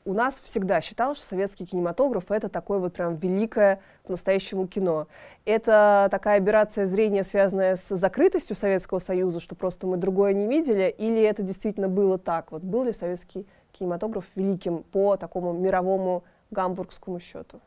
у 0.07 0.13
нас 0.13 0.39
всегда 0.41 0.79
считалось, 0.79 1.17
что 1.17 1.27
советский 1.27 1.65
кинематограф— 1.65 2.25
это 2.31 2.47
такое 2.47 2.79
вот 2.79 2.93
прям 2.93 3.15
великое 3.15 3.81
по-настоящему 4.03 4.65
кино. 4.65 5.07
Это 5.43 6.07
такая 6.09 6.41
операция 6.41 6.85
зрения, 6.85 7.23
связанная 7.23 7.75
с 7.75 7.93
закрытостью 7.93 8.55
Советского 8.55 8.99
Союза, 8.99 9.41
что 9.41 9.53
просто 9.53 9.85
мы 9.85 9.97
другое 9.97 10.33
не 10.33 10.47
видели, 10.47 10.95
или 10.97 11.21
это 11.21 11.43
действительно 11.43 11.89
было 11.89 12.17
так? 12.17 12.53
Вот 12.53 12.63
был 12.63 12.85
ли 12.85 12.93
советский 12.93 13.45
кинематограф 13.73 14.23
великим 14.35 14.83
по 14.83 15.17
такому 15.17 15.51
мировому 15.51 16.23
гамбургскому 16.51 17.19
счету? 17.19 17.59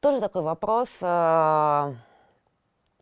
Тоже 0.00 0.20
такой 0.20 0.42
вопрос. 0.42 1.00
А, 1.02 1.94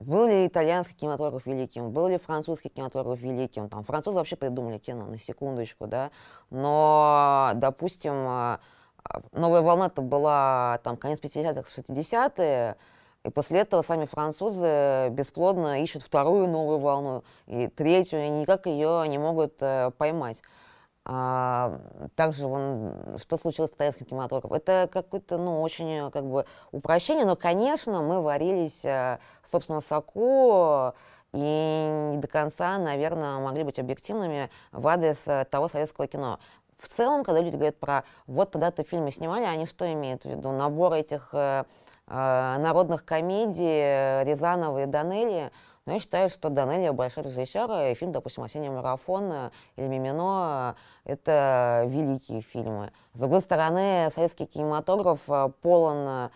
был 0.00 0.26
ли 0.26 0.46
итальянский 0.46 0.96
кинематограф 0.96 1.44
великим, 1.44 1.90
был 1.90 2.08
ли 2.08 2.16
французский 2.16 2.70
кинематограф 2.70 3.20
великим? 3.20 3.68
Там 3.68 3.84
французы 3.84 4.16
вообще 4.16 4.36
придумали 4.36 4.78
кино, 4.78 5.04
на 5.04 5.18
секундочку, 5.18 5.86
да. 5.86 6.10
Но, 6.48 7.52
допустим, 7.56 8.14
а, 8.14 8.60
новая 9.32 9.62
волна-то 9.62 10.02
была 10.02 10.80
там 10.82 10.96
конец 10.96 11.20
50-х, 11.20 11.68
60-е, 11.68 12.76
и 13.24 13.30
после 13.30 13.60
этого 13.60 13.82
сами 13.82 14.04
французы 14.04 15.08
бесплодно 15.10 15.82
ищут 15.82 16.02
вторую 16.02 16.48
новую 16.48 16.78
волну, 16.78 17.24
и 17.46 17.66
третью, 17.66 18.24
и 18.24 18.28
никак 18.28 18.66
ее 18.66 19.06
не 19.08 19.18
могут 19.18 19.54
э, 19.60 19.90
поймать. 19.98 20.42
А, 21.08 21.80
также 22.16 22.48
вон, 22.48 23.16
что 23.18 23.36
случилось 23.36 23.70
с 23.70 23.74
итальянским 23.74 24.06
кинематографом. 24.06 24.52
Это 24.52 24.88
какое-то, 24.92 25.38
ну, 25.38 25.62
очень 25.62 26.10
как 26.10 26.24
бы 26.24 26.46
упрощение, 26.72 27.24
но, 27.24 27.36
конечно, 27.36 28.02
мы 28.02 28.20
варились 28.20 28.84
э, 28.84 29.18
в 29.42 29.50
собственном 29.50 29.82
соку, 29.82 30.92
и 31.32 32.10
не 32.12 32.16
до 32.16 32.28
конца, 32.28 32.78
наверное, 32.78 33.38
могли 33.38 33.62
быть 33.62 33.78
объективными 33.78 34.50
в 34.72 34.86
адрес 34.88 35.26
э, 35.26 35.44
того 35.50 35.68
советского 35.68 36.06
кино 36.06 36.38
в 36.78 36.88
целом, 36.88 37.24
когда 37.24 37.40
люди 37.40 37.56
говорят 37.56 37.78
про 37.78 38.04
вот 38.26 38.50
тогда-то 38.50 38.84
фильмы 38.84 39.10
снимали, 39.10 39.44
они 39.44 39.66
что 39.66 39.90
имеют 39.92 40.22
в 40.22 40.26
виду? 40.26 40.52
Набор 40.52 40.92
этих 40.92 41.30
э, 41.32 41.64
э, 42.06 42.56
народных 42.58 43.04
комедий 43.04 44.22
Рязанова 44.24 44.82
и 44.82 44.86
Данелли, 44.86 45.50
Но 45.86 45.92
я 45.92 46.00
считаю, 46.00 46.28
что 46.28 46.50
Данелия 46.50 46.92
большой 46.92 47.22
режиссер, 47.22 47.92
и 47.92 47.94
фильм, 47.94 48.10
допустим, 48.10 48.42
«Осенний 48.42 48.68
марафон» 48.68 49.52
или 49.76 49.86
«Мимино»— 49.86 50.74
это 51.04 51.84
великие 51.86 52.42
фильмы. 52.42 52.90
С 53.14 53.20
другой 53.20 53.40
стороны, 53.40 54.08
советский 54.10 54.46
кинематограф 54.46 55.28
полон 55.62 56.30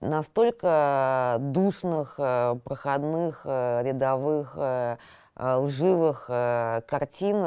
настолько 0.00 1.36
душных, 1.38 2.16
проходных, 2.64 3.46
рядовых, 3.46 4.58
лживых 5.36 6.26
картин, 6.26 7.44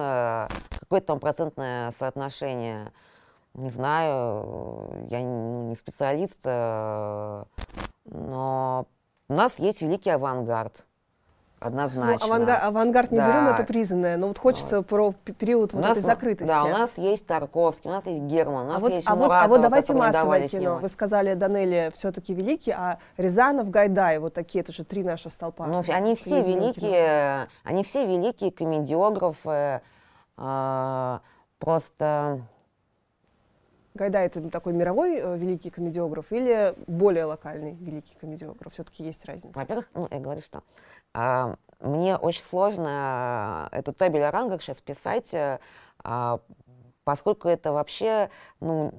какое 0.87 1.01
там 1.01 1.19
процентное 1.19 1.91
соотношение— 1.91 2.91
не 3.57 3.69
знаю, 3.69 4.87
я 5.09 5.23
не 5.23 5.75
специалист, 5.75 6.39
э, 6.45 7.43
но 8.05 8.85
у 9.27 9.33
нас 9.33 9.57
есть 9.57 9.81
великий 9.81 10.11
авангард. 10.11 10.85
Однозначно. 11.59 12.19
Ну, 12.19 12.33
авангард, 12.33 12.63
авангард 12.63 13.11
не 13.11 13.17
да. 13.17 13.27
берем, 13.27 13.47
это 13.47 13.63
признанное, 13.63 14.15
но 14.15 14.27
вот 14.27 14.37
хочется 14.37 14.77
вот. 14.77 14.85
про 14.85 15.11
период 15.39 15.73
вот 15.73 15.79
у 15.79 15.81
нас, 15.81 15.97
этой 15.97 16.03
закрытости. 16.03 16.53
Да, 16.53 16.65
у 16.65 16.67
нас 16.67 16.99
есть 16.99 17.25
Тарковский, 17.25 17.89
у 17.89 17.93
нас 17.93 18.05
есть 18.05 18.21
Герман, 18.21 18.67
у 18.67 18.67
нас 18.67 18.77
а 18.77 18.79
вот, 18.79 18.91
есть 18.91 19.07
а 19.09 19.15
вот, 19.15 19.31
а 19.31 19.47
вот 19.47 19.61
давайте 19.61 19.93
массовое 19.95 20.47
кино. 20.47 20.77
Вы 20.77 20.87
сказали, 20.87 21.33
Данели 21.33 21.91
все-таки 21.95 22.35
великий, 22.35 22.69
а 22.69 22.99
Рязанов, 23.17 23.71
Гайдай, 23.71 24.19
вот 24.19 24.35
такие, 24.35 24.61
это 24.61 24.71
же 24.71 24.83
три 24.83 25.03
наши 25.03 25.31
столпа. 25.31 25.65
Ну, 25.65 25.83
они 25.91 26.15
все 26.15 26.43
великие, 26.43 27.47
кино. 27.47 27.47
они 27.63 27.83
все 27.83 28.05
великие 28.05 28.51
комедиографы, 28.51 29.81
э, 30.37 31.19
просто 31.59 32.41
Гайдай 33.97 34.27
это 34.27 34.49
такой 34.49 34.73
мировой 34.73 35.15
э, 35.15 35.37
великий 35.37 35.69
комедиограф 35.69 36.31
или 36.31 36.75
более 36.85 37.25
локальный 37.25 37.73
великий 37.73 38.15
комедиограф? 38.15 38.73
Все-таки 38.73 39.03
есть 39.03 39.25
разница. 39.25 39.57
Во-первых, 39.57 39.89
ну, 39.93 40.07
я 40.11 40.19
говорю, 40.19 40.41
что 40.41 40.61
э, 41.13 41.55
мне 41.81 42.15
очень 42.15 42.43
сложно 42.43 43.67
эту 43.71 43.93
табель 43.93 44.23
о 44.23 44.31
рангах 44.31 44.61
сейчас 44.61 44.79
писать, 44.81 45.33
э, 45.33 45.57
поскольку 47.03 47.47
это 47.47 47.71
вообще 47.73 48.29
ну, 48.59 48.93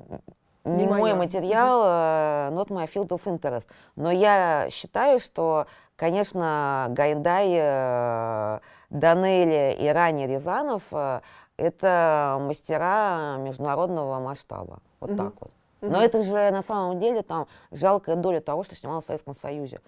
не, 0.64 0.84
не 0.84 0.88
мой 0.88 1.14
материал, 1.14 1.82
э, 1.84 2.54
not 2.54 2.68
my 2.68 2.90
field 2.92 3.08
of 3.08 3.24
interest. 3.24 3.68
Но 3.96 4.10
я 4.10 4.68
считаю, 4.70 5.20
что, 5.20 5.66
конечно, 5.96 6.86
Гайдай, 6.90 7.48
э, 7.52 8.60
Данели 8.90 9.76
и 9.78 9.88
ранее 9.88 10.26
Рязанов 10.26 10.82
э, 10.92 11.20
это 11.56 12.38
мастера 12.40 13.36
международного 13.38 14.20
масштаба. 14.20 14.78
Вот 15.00 15.10
mm-hmm. 15.10 15.16
так 15.16 15.32
вот. 15.40 15.50
Mm-hmm. 15.80 15.90
Но 15.90 16.02
это 16.02 16.22
же 16.22 16.50
на 16.50 16.62
самом 16.62 16.98
деле 16.98 17.22
там 17.22 17.46
жалкая 17.70 18.16
доля 18.16 18.40
того, 18.40 18.64
что 18.64 18.74
снималось 18.74 19.04
в 19.04 19.08
Советском 19.08 19.34
Союзе. 19.34 19.80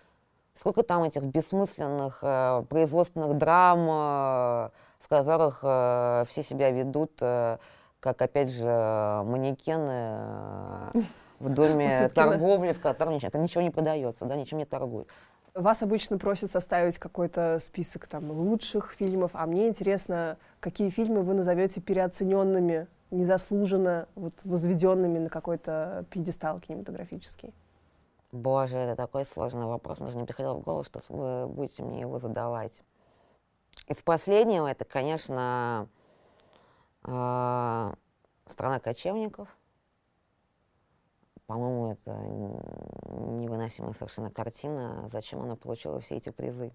Сколько 0.55 0.82
там 0.82 1.05
этих 1.05 1.22
бессмысленных 1.22 2.18
э, 2.22 2.64
производственных 2.68 3.38
драм, 3.38 3.78
э, 3.80 4.70
в 5.01 5.09
которых 5.09 5.61
э, 5.62 6.24
все 6.28 6.42
себя 6.42 6.70
ведут, 6.70 7.12
э, 7.20 7.59
как, 8.01 8.20
опять 8.20 8.51
же, 8.51 8.66
манекены 9.24 10.18
э, 10.94 11.01
в 11.38 11.48
доме 11.48 12.09
торговли, 12.14 12.72
в 12.72 12.80
котором 12.80 13.14
ничего, 13.14 13.40
ничего 13.40 13.62
не 13.62 13.70
продается, 13.70 14.26
да, 14.26 14.36
ничем 14.36 14.59
не 14.59 14.64
торгуют. 14.64 15.09
Вас 15.55 15.82
обычно 15.82 16.16
просят 16.18 16.51
составить 16.51 16.98
какой-то 16.98 17.59
список 17.61 18.07
там 18.07 18.30
лучших 18.30 18.92
фильмов, 18.92 19.32
а 19.34 19.46
мне 19.46 19.68
интересно, 19.68 20.38
какие 20.61 20.90
фильмы 20.90 21.22
вы 21.22 21.34
назовете 21.34 21.80
переоцененными, 21.80 22.86
незаслуженно 23.11 24.07
вот, 24.14 24.34
возведенными 24.44 25.18
на 25.18 25.28
какой-то 25.28 26.05
пьедестал 26.11 26.61
кинематографический? 26.61 27.53
Боже, 28.30 28.76
это 28.76 28.94
такой 28.94 29.26
сложный 29.26 29.66
вопрос. 29.66 29.98
Мне 29.98 30.07
даже 30.07 30.18
не 30.18 30.24
приходило 30.24 30.55
в 30.55 30.61
голову, 30.61 30.84
что 30.84 31.01
вы 31.09 31.48
будете 31.48 31.82
мне 31.82 32.01
его 32.01 32.20
задавать. 32.20 32.84
Из 33.88 34.01
последнего 34.03 34.68
это, 34.68 34.84
конечно, 34.84 35.88
э, 37.05 37.92
«Страна 38.46 38.78
кочевников». 38.78 39.48
По-моему, 41.51 41.90
это 41.90 42.12
невыносимая 43.40 43.92
совершенно 43.92 44.30
картина. 44.30 45.09
Зачем 45.11 45.40
она 45.40 45.57
получила 45.57 45.98
все 45.98 46.14
эти 46.14 46.30
призы? 46.30 46.70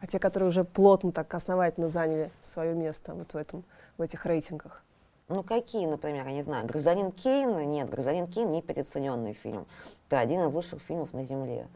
А 0.00 0.06
те, 0.06 0.18
которые 0.18 0.48
уже 0.48 0.64
плотно 0.64 1.12
так 1.12 1.34
основательно 1.34 1.90
заняли 1.90 2.30
свое 2.40 2.72
место 2.72 3.12
вот 3.12 3.34
в, 3.34 3.36
этом, 3.36 3.62
в 3.98 4.00
этих 4.00 4.24
рейтингах? 4.24 4.82
Ну, 5.28 5.42
какие, 5.42 5.84
например, 5.84 6.26
я 6.26 6.32
не 6.32 6.42
знаю. 6.42 6.66
«Гражданин 6.66 7.12
Кейн» 7.12 7.58
нет, 7.68 7.90
«Гражданин 7.90 8.26
Кейн» 8.26 8.48
не 8.48 8.62
переоцененный 8.62 9.34
фильм. 9.34 9.66
Это 10.08 10.20
один 10.20 10.48
из 10.48 10.54
лучших 10.54 10.80
фильмов 10.80 11.12
на 11.12 11.22
Земле. 11.22 11.68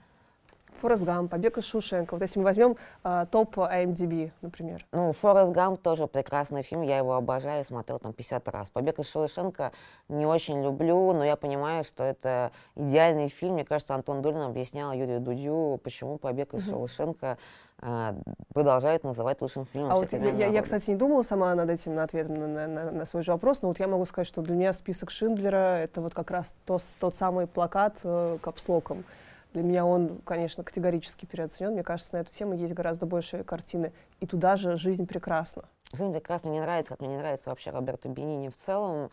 Форест 0.80 1.02
Гам, 1.02 1.28
Побег 1.28 1.58
из 1.58 1.64
Шушенко. 1.64 2.14
Вот 2.14 2.22
если 2.22 2.38
мы 2.38 2.44
возьмем 2.44 2.76
э, 3.04 3.26
топ 3.30 3.58
IMDb, 3.58 4.32
например. 4.42 4.86
Ну, 4.92 5.12
Форест 5.12 5.52
Гам 5.52 5.76
тоже 5.76 6.06
прекрасный 6.06 6.62
фильм, 6.62 6.82
я 6.82 6.98
его 6.98 7.14
обожаю, 7.14 7.64
смотрел 7.64 7.98
там 7.98 8.12
50 8.12 8.48
раз. 8.48 8.70
Побег 8.70 8.98
из 8.98 9.10
Шушенко 9.10 9.72
не 10.08 10.26
очень 10.26 10.62
люблю, 10.62 11.12
но 11.12 11.24
я 11.24 11.36
понимаю, 11.36 11.84
что 11.84 12.04
это 12.04 12.52
идеальный 12.76 13.28
фильм. 13.28 13.54
Мне 13.54 13.64
кажется, 13.64 13.94
Антон 13.94 14.22
Долин 14.22 14.42
объяснял 14.42 14.92
Юрию 14.92 15.20
Дудю, 15.20 15.80
почему 15.82 16.18
Побег 16.18 16.54
из 16.54 16.68
Шушенко 16.68 17.38
э, 17.82 18.14
продолжают 18.54 19.04
называть 19.04 19.40
лучшим 19.42 19.66
фильмом. 19.66 19.92
А 19.92 19.96
вот 19.96 20.12
я, 20.12 20.30
я, 20.30 20.46
я, 20.46 20.62
кстати, 20.62 20.90
не 20.90 20.96
думала 20.96 21.22
сама 21.22 21.54
над 21.54 21.70
этим, 21.70 21.94
на 21.94 22.04
ответом 22.04 22.54
на, 22.54 22.66
на, 22.66 22.90
на 22.90 23.04
свой 23.04 23.22
же 23.22 23.32
вопрос, 23.32 23.62
но 23.62 23.68
вот 23.68 23.80
я 23.80 23.88
могу 23.88 24.04
сказать, 24.04 24.26
что 24.26 24.42
для 24.42 24.54
меня 24.54 24.72
список 24.72 25.10
Шиндлера— 25.10 25.78
это 25.78 26.00
вот 26.00 26.14
как 26.14 26.30
раз 26.30 26.54
то, 26.64 26.78
тот 26.98 27.14
самый 27.14 27.46
плакат 27.46 27.98
э, 28.04 28.38
капслоком. 28.40 29.04
Для 29.52 29.62
меня 29.62 29.84
он, 29.84 30.18
конечно, 30.24 30.62
категорически 30.62 31.26
переоценен. 31.26 31.72
Мне 31.72 31.82
кажется, 31.82 32.14
на 32.14 32.20
эту 32.20 32.32
тему 32.32 32.54
есть 32.54 32.72
гораздо 32.72 33.06
больше 33.06 33.42
картины. 33.42 33.92
И 34.20 34.26
туда 34.26 34.56
же 34.56 34.76
«Жизнь 34.76 35.06
прекрасна». 35.06 35.64
«Жизнь 35.92 36.12
прекрасна» 36.12 36.48
не 36.50 36.60
нравится, 36.60 36.90
как 36.90 37.00
мне 37.00 37.10
не 37.10 37.16
нравится 37.16 37.50
вообще 37.50 37.70
Роберто 37.70 38.08
Бенини 38.08 38.48
в 38.48 38.56
целом. 38.56 39.10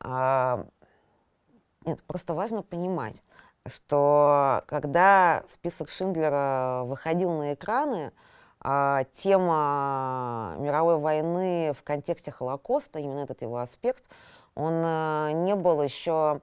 А, 0.00 0.66
нет, 1.86 2.02
просто 2.02 2.34
важно 2.34 2.62
понимать, 2.62 3.22
что 3.66 4.62
когда 4.66 5.42
список 5.48 5.88
Шиндлера 5.88 6.82
выходил 6.84 7.32
на 7.32 7.54
экраны, 7.54 8.12
а, 8.60 9.04
тема 9.12 10.56
мировой 10.58 10.98
войны 10.98 11.72
в 11.72 11.82
контексте 11.82 12.30
Холокоста, 12.30 12.98
именно 12.98 13.20
этот 13.20 13.40
его 13.40 13.56
аспект, 13.56 14.04
он 14.54 14.82
а, 14.84 15.32
не 15.32 15.54
был 15.54 15.82
еще 15.82 16.42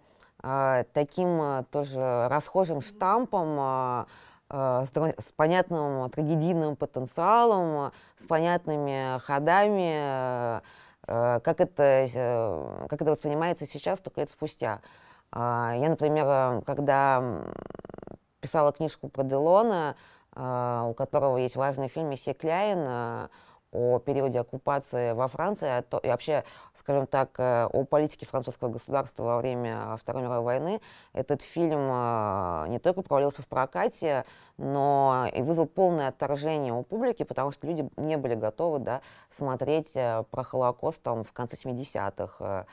таким 0.94 1.42
а, 1.42 1.64
тоже 1.72 2.28
расхожим 2.30 2.82
штампом, 2.82 3.58
а, 3.60 4.06
с, 4.50 4.92
с 4.92 5.32
понятным 5.36 6.10
трагедийным 6.12 6.76
потенциалом, 6.76 7.92
с 8.20 8.28
понятными 8.28 9.18
ходами, 9.20 10.62
как 11.08 11.60
это, 11.60 12.86
как 12.88 13.02
это 13.02 13.12
воспринимается 13.12 13.66
сейчас, 13.66 14.00
только 14.02 14.22
лет 14.22 14.30
спустя. 14.30 14.82
Я, 15.34 15.88
например, 15.90 16.62
когда 16.62 17.24
писала 18.40 18.72
книжку 18.72 19.10
про 19.10 19.24
Делона, 19.24 19.96
у 20.36 20.94
которого 20.94 21.38
есть 21.38 21.56
важный 21.56 21.88
фильм 21.90 22.12
«Месье 22.12 22.36
Кляйн», 22.36 23.30
о 23.76 24.00
периоде 24.00 24.40
оккупации 24.40 25.12
во 25.12 25.28
Франции 25.28 25.68
а 25.68 25.84
и 26.04 26.08
вообще, 26.08 26.44
скажем 26.74 27.08
так, 27.08 27.38
э, 27.40 27.66
о 27.66 27.84
политике 27.84 28.26
французского 28.26 28.70
государства 28.70 29.24
во 29.24 29.38
время 29.38 29.96
Второй 29.98 30.24
мировой 30.24 30.44
войны. 30.44 30.82
Этот 31.14 31.42
фильм 31.42 31.80
э, 31.92 32.66
не 32.70 32.80
только 32.80 33.02
провалился 33.02 33.42
в 33.42 33.48
прокате, 33.48 34.26
но 34.58 35.28
и 35.34 35.42
вызвал 35.42 35.68
полное 35.68 36.08
отторжение 36.08 36.74
у 36.74 36.84
публики, 36.84 37.24
потому 37.24 37.52
что 37.52 37.68
люди 37.68 37.90
не 37.98 38.18
были 38.18 38.36
готовы 38.36 38.80
да, 38.80 39.02
смотреть 39.30 39.96
э, 39.96 40.24
про 40.32 40.44
Холокост 40.44 41.02
там, 41.02 41.24
в 41.24 41.34
конце 41.34 41.56
70-х. 41.56 42.66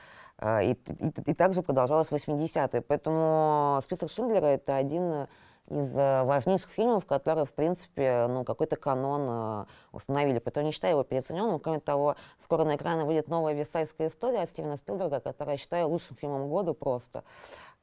И, 0.62 0.72
и, 0.72 1.30
и 1.30 1.34
также 1.34 1.62
продолжалось 1.62 2.08
в 2.08 2.14
80-е. 2.14 2.80
Поэтому 2.80 3.78
список 3.84 4.10
Шиндлера— 4.10 4.46
это 4.46 4.74
один 4.74 5.28
из 5.68 5.96
э, 5.96 6.24
важнейших 6.24 6.70
фильмов, 6.70 7.06
которые, 7.06 7.44
в 7.44 7.52
принципе, 7.52 8.26
ну, 8.28 8.44
какой-то 8.44 8.76
канон 8.76 9.26
э, 9.28 9.64
установили. 9.92 10.38
Поэтому 10.38 10.66
не 10.66 10.72
считаю 10.72 10.94
его 10.94 11.04
переоцененным. 11.04 11.58
Кроме 11.60 11.80
того, 11.80 12.16
скоро 12.42 12.64
на 12.64 12.76
экраны 12.76 13.04
выйдет 13.04 13.28
новая 13.28 13.54
«Версайская 13.54 14.08
история» 14.08 14.44
Стивена 14.46 14.76
Спилберга, 14.76 15.20
которая 15.20 15.54
я 15.54 15.58
считаю 15.58 15.88
лучшим 15.88 16.16
фильмом 16.16 16.48
года 16.48 16.72
просто. 16.72 17.24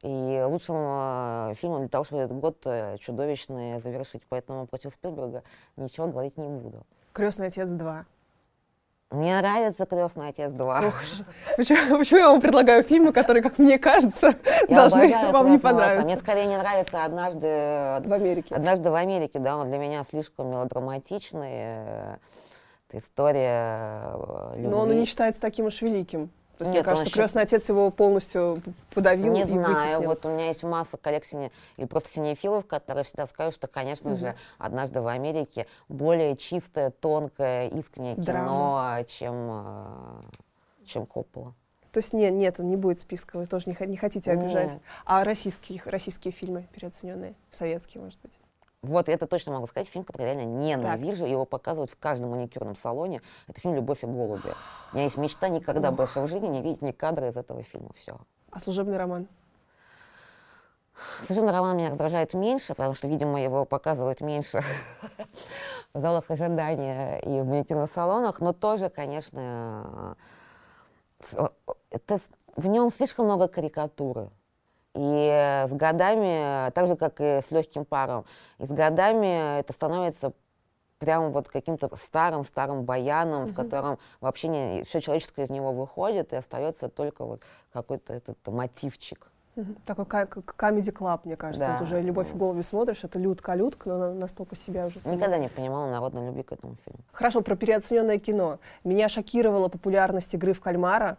И 0.01 0.43
лучшим 0.45 0.75
э, 0.77 1.53
фильмом 1.55 1.79
для 1.79 1.89
того, 1.89 2.03
чтобы 2.03 2.21
этот 2.21 2.37
год 2.39 2.61
э, 2.65 2.97
чудовищный 2.99 3.79
завершить. 3.79 4.23
Поэтому 4.29 4.67
против 4.67 4.93
Спилберга 4.93 5.43
ничего 5.75 6.07
говорить 6.07 6.37
не 6.37 6.47
буду. 6.47 6.85
«Крестный 7.13 7.47
отец 7.47 7.69
2». 7.69 8.05
Мне 9.11 9.39
нравится 9.39 9.87
«Крестный 9.87 10.29
отец 10.29 10.51
2». 10.51 10.93
почему, 11.57 11.97
почему 11.97 12.19
я 12.19 12.27
вам 12.27 12.41
предлагаю 12.41 12.83
фильмы, 12.83 13.11
которые, 13.11 13.41
как 13.41 13.57
мне 13.57 13.79
кажется, 13.79 14.35
я 14.67 14.81
должны 14.81 15.31
вам 15.31 15.51
не 15.51 15.57
понравиться? 15.57 16.05
Мне 16.05 16.15
скорее 16.15 16.45
не 16.45 16.57
нравится 16.57 17.03
«Однажды 17.05 17.47
в 18.07 18.13
Америке». 18.13 18.53
«Однажды 18.53 18.91
в 18.91 18.93
Америке», 18.93 19.39
да, 19.39 19.57
он 19.57 19.69
для 19.69 19.79
меня 19.79 20.03
слишком 20.03 20.51
мелодраматичный. 20.51 22.19
Это 22.87 22.97
история 22.97 24.13
любви. 24.55 24.67
Но 24.67 24.79
он 24.79 24.91
и 24.91 24.95
не 24.95 25.05
считается 25.05 25.41
таким 25.41 25.65
уж 25.65 25.81
великим 25.81 26.29
То 26.59 26.65
есть, 26.65 26.73
Нет, 26.73 26.85
мне 26.85 26.93
кажется, 26.93 27.13
крестный 27.13 27.43
счит... 27.43 27.53
отец 27.53 27.69
его 27.69 27.89
полностью 27.89 28.61
подавил 28.93 29.31
Не 29.31 29.43
и 29.43 29.45
знаю, 29.45 29.75
вытеснил. 29.75 30.01
вот 30.09 30.25
у 30.25 30.29
меня 30.29 30.47
есть 30.47 30.61
масса 30.63 30.97
коллег 30.97 31.23
сине... 31.23 31.51
или 31.77 31.85
просто 31.85 32.09
синефилов, 32.09 32.67
которые 32.67 33.05
всегда 33.05 33.25
скажут, 33.27 33.53
что, 33.53 33.67
конечно 33.67 34.11
угу. 34.11 34.19
же, 34.19 34.35
однажды 34.57 35.01
в 35.01 35.07
Америке 35.07 35.67
более 35.87 36.35
чистое, 36.35 36.89
тонкое, 36.89 37.69
искреннее 37.69 38.17
кино, 38.17 38.97
чем, 39.07 39.35
э, 39.49 40.85
чем 40.85 41.05
Коппола. 41.05 41.53
То 41.93 41.99
есть 41.99 42.11
нет, 42.11 42.33
нет, 42.33 42.59
не 42.59 42.75
будет 42.75 42.99
списка, 42.99 43.37
вы 43.37 43.45
тоже 43.45 43.63
не, 43.67 43.87
не 43.87 43.95
хотите 43.95 44.29
обижать. 44.29 44.73
Нет. 44.73 44.81
А 45.05 45.23
российские, 45.23 45.81
российские 45.85 46.33
фильмы 46.33 46.67
переоцененные, 46.73 47.35
советские, 47.51 48.03
может 48.03 48.19
быть? 48.19 48.33
Вот 48.81 49.09
это 49.09 49.27
точно 49.27 49.53
могу 49.53 49.67
сказать, 49.67 49.89
фильм, 49.89 50.05
который 50.05 50.27
я 50.27 50.33
реально 50.33 50.49
ненавижу, 50.49 51.21
так. 51.21 51.29
его 51.29 51.45
показывают 51.45 51.91
в 51.91 51.97
каждом 51.97 52.31
маникюрном 52.31 52.77
салоне. 52.77 53.21
Это 53.47 53.59
фильм 53.59 53.75
«Любовь 53.75 54.03
и 54.03 54.07
голуби». 54.07 54.55
У 54.91 54.95
меня 54.95 55.03
есть 55.03 55.17
мечта 55.17 55.49
никогда 55.49 55.89
Ох. 55.89 55.95
больше 55.95 56.21
в 56.21 56.27
жизни 56.27 56.47
не 56.47 56.61
видеть 56.61 56.81
ни 56.81 56.91
кадра 56.91 57.27
из 57.27 57.35
этого 57.35 57.61
фильма. 57.61 57.91
Все. 57.97 58.17
А 58.51 58.59
«Служебный 58.59 58.97
роман»? 58.97 59.27
«Служебный 61.25 61.51
роман» 61.51 61.75
меня 61.75 61.89
раздражает 61.89 62.33
меньше, 62.33 62.73
потому 62.73 62.93
что, 62.93 63.09
видимо, 63.09 63.41
его 63.41 63.65
показывают 63.65 64.21
меньше 64.21 64.61
в 65.93 65.99
залах 65.99 66.31
ожидания 66.31 67.19
и 67.19 67.41
в 67.41 67.45
маникюрных 67.45 67.91
салонах, 67.91 68.39
но 68.39 68.53
тоже, 68.53 68.89
конечно, 68.89 70.15
это, 71.89 72.17
в 72.55 72.67
нем 72.67 72.89
слишком 72.91 73.25
много 73.25 73.49
карикатуры. 73.49 74.29
И 75.01 75.65
с 75.65 75.71
годами, 75.71 76.71
так 76.71 76.87
же, 76.87 76.97
как 76.97 77.21
и 77.21 77.39
с 77.41 77.51
легким 77.51 77.85
паром, 77.85 78.25
и 78.57 78.65
с 78.65 78.69
годами 78.69 79.59
это 79.59 79.71
становится 79.71 80.33
прям 80.97 81.31
вот 81.31 81.47
каким-то 81.47 81.89
старым-старым 81.95 82.83
баяном, 82.83 83.43
mm-hmm. 83.43 83.51
в 83.51 83.55
котором 83.55 83.99
вообще 84.19 84.49
не, 84.49 84.83
все 84.83 84.99
человеческое 84.99 85.45
из 85.45 85.49
него 85.49 85.71
выходит, 85.71 86.33
и 86.33 86.35
остается 86.35 86.89
только 86.89 87.23
вот 87.23 87.43
какой-то 87.71 88.13
этот 88.13 88.45
мотивчик. 88.47 89.31
Mm-hmm. 89.55 89.77
Такой 89.85 90.05
как 90.05 90.43
комедий 90.57 90.91
клаб, 90.91 91.23
мне 91.23 91.37
кажется. 91.37 91.65
Да. 91.65 91.73
Вот 91.77 91.83
уже 91.83 92.01
«Любовь 92.01 92.27
в 92.27 92.37
голове» 92.37 92.61
смотришь, 92.63 93.05
это 93.05 93.19
Людка-Людка, 93.19 93.87
но 93.89 94.13
настолько 94.13 94.57
себя 94.57 94.87
уже... 94.87 94.99
Сама. 94.99 95.15
Никогда 95.15 95.37
не 95.37 95.47
понимала 95.47 95.89
народной 95.89 96.25
любви 96.25 96.43
к 96.43 96.51
этому 96.51 96.75
фильму. 96.83 96.99
Хорошо, 97.13 97.39
про 97.39 97.55
переоцененное 97.55 98.19
кино. 98.19 98.59
Меня 98.83 99.07
шокировала 99.07 99.69
популярность 99.69 100.33
игры 100.33 100.51
в 100.51 100.59
кальмара. 100.59 101.17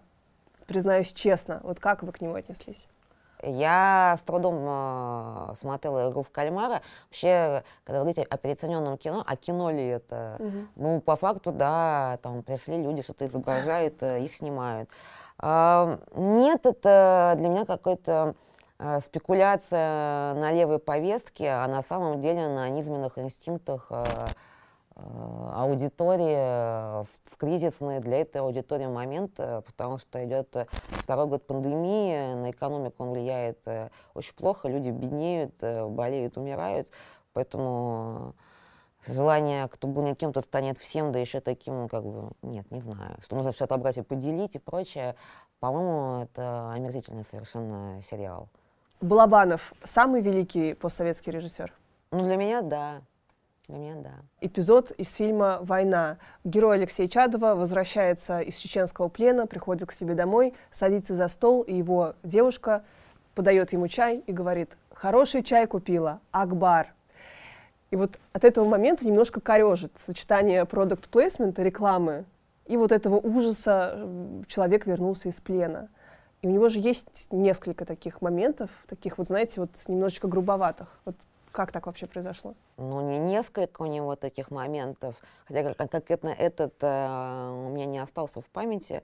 Признаюсь 0.66 1.14
честно, 1.14 1.61
вот 1.62 1.81
как 1.81 2.03
вы 2.03 2.12
к 2.12 2.20
нему 2.20 2.35
отнеслись? 2.35 2.87
Я 3.43 4.16
с 4.18 4.22
трудом 4.22 4.59
э, 4.61 5.55
смотрела 5.59 6.11
игру 6.11 6.22
в 6.22 6.30
кальмара. 6.30 6.80
Вообще, 7.07 7.64
когда 7.84 8.01
вы 8.01 8.05
говорите 8.05 8.22
о 8.22 8.36
переоцененном 8.36 8.99
кино, 8.99 9.22
а 9.26 9.36
кино 9.36 9.70
ли 9.70 9.86
это? 9.86 10.36
Угу. 10.38 10.59
Ну, 10.76 11.01
по 11.01 11.16
факту, 11.16 11.53
да, 11.53 12.18
там 12.22 12.43
пришли 12.43 12.82
люди, 12.82 13.03
что-то 13.03 13.26
изображают, 13.26 14.03
э, 14.03 14.20
их 14.20 14.34
снимают. 14.34 14.91
Э, 15.43 15.99
нет, 16.14 16.66
это 16.66 17.34
для 17.36 17.49
меня 17.49 17.64
какой-то 17.64 18.34
э, 18.78 19.01
спекуляция 19.01 20.34
на 20.34 20.53
левой 20.53 20.78
повестке, 20.78 21.51
а 21.51 21.66
на 21.66 21.82
самом 21.82 22.20
деле 22.20 22.49
на 22.49 22.68
низменных 22.68 23.18
инстинктах 23.18 23.91
Э, 23.91 24.26
аудитории 25.55 27.03
в, 27.03 27.09
в 27.24 27.36
кризисный 27.36 28.01
для 28.01 28.22
этой 28.22 28.38
аудитории 28.38 28.86
момент, 28.86 29.34
э, 29.38 29.62
потому 29.62 29.98
что 29.98 30.24
идет 30.24 30.55
э, 30.57 30.66
второй 30.90 31.26
год 31.26 31.46
пандемии, 31.46 32.34
на 32.34 32.51
экономику 32.51 33.05
он 33.05 33.11
влияет 33.11 33.66
очень 34.14 34.34
плохо, 34.34 34.68
люди 34.68 34.90
беднеют, 34.90 35.62
болеют, 35.90 36.36
умирают, 36.36 36.88
поэтому 37.32 38.34
желание, 39.07 39.68
кто 39.68 39.88
бы 39.88 40.14
кем-то 40.14 40.40
станет 40.40 40.78
всем, 40.78 41.12
да 41.12 41.18
еще 41.18 41.40
таким, 41.40 41.88
как 41.88 42.05
бы, 42.05 42.32
нет, 42.42 42.70
не 42.70 42.80
знаю, 42.80 43.16
что 43.22 43.36
нужно 43.36 43.53
все 43.53 43.64
отобрать 43.64 43.98
и 43.98 44.03
поделить 44.03 44.57
и 44.57 44.59
прочее, 44.59 45.16
по-моему, 45.61 46.22
это 46.22 46.72
омерзительный 46.72 47.24
совершенно 47.24 48.01
сериал. 48.03 48.48
Балабанов 49.01 49.72
самый 49.84 50.20
великий 50.20 50.74
постсоветский 50.74 51.32
режиссер? 51.32 51.72
Ну, 52.11 52.24
для 52.24 52.36
меня, 52.36 52.61
да. 52.61 53.03
Для 53.71 53.79
меня 53.79 53.95
да. 53.95 54.11
Эпизод 54.41 54.91
из 54.91 55.14
фильма 55.14 55.61
«Война». 55.62 56.18
Герой 56.43 56.79
Алексея 56.79 57.07
Чадова 57.07 57.55
возвращается 57.55 58.41
из 58.41 58.57
чеченского 58.57 59.07
плена, 59.07 59.47
приходит 59.47 59.89
к 59.89 59.93
себе 59.93 60.14
домой, 60.14 60.55
садится 60.73 61.14
за 61.14 61.29
стол, 61.29 61.62
и 61.62 61.77
его 61.77 62.14
девушка 62.25 62.83
подает 63.37 63.73
ему 63.73 63.87
чай 63.87 64.25
и 64.27 64.33
говорит 64.33 64.77
«Хороший 64.93 65.45
чай 65.45 65.68
купила, 65.68 66.18
Акбар». 66.33 66.93
И 67.93 67.97
вот 67.97 68.18
от 68.33 68.43
этого 68.43 68.68
момента 68.68 69.07
немножко 69.07 69.41
корежит 69.41 69.93
сочетание 69.97 70.64
продукт 70.64 71.09
плейсмента 71.09 71.62
рекламы 71.62 72.25
и 72.66 72.77
вот 72.77 72.91
этого 72.91 73.18
ужаса 73.18 74.05
человек 74.49 74.87
вернулся 74.87 75.29
из 75.29 75.41
плена. 75.41 75.91
И 76.43 76.49
у 76.49 76.51
него 76.51 76.71
же 76.71 76.81
есть 76.81 77.29
несколько 77.31 77.85
таких 77.85 78.21
моментов, 78.21 78.71
таких 78.89 79.18
вот, 79.18 79.29
знаете, 79.29 79.61
вот 79.61 79.71
немножечко 79.87 80.27
грубоватых. 80.27 80.89
Вот 81.05 81.14
как 81.53 81.72
так 81.72 81.86
вообще 81.86 82.07
произошло? 82.07 82.55
Ну, 82.76 83.01
не 83.01 83.18
несколько 83.18 83.82
у 83.82 83.86
него 83.86 84.16
таких 84.16 84.51
моментов. 84.51 85.16
Хотя 85.46 85.74
конкретно 85.74 86.28
этот 86.28 86.74
э, 86.80 87.51
у 87.66 87.70
меня 87.70 87.86
не 87.86 87.98
остался 87.98 88.40
в 88.40 88.46
памяти 88.46 89.03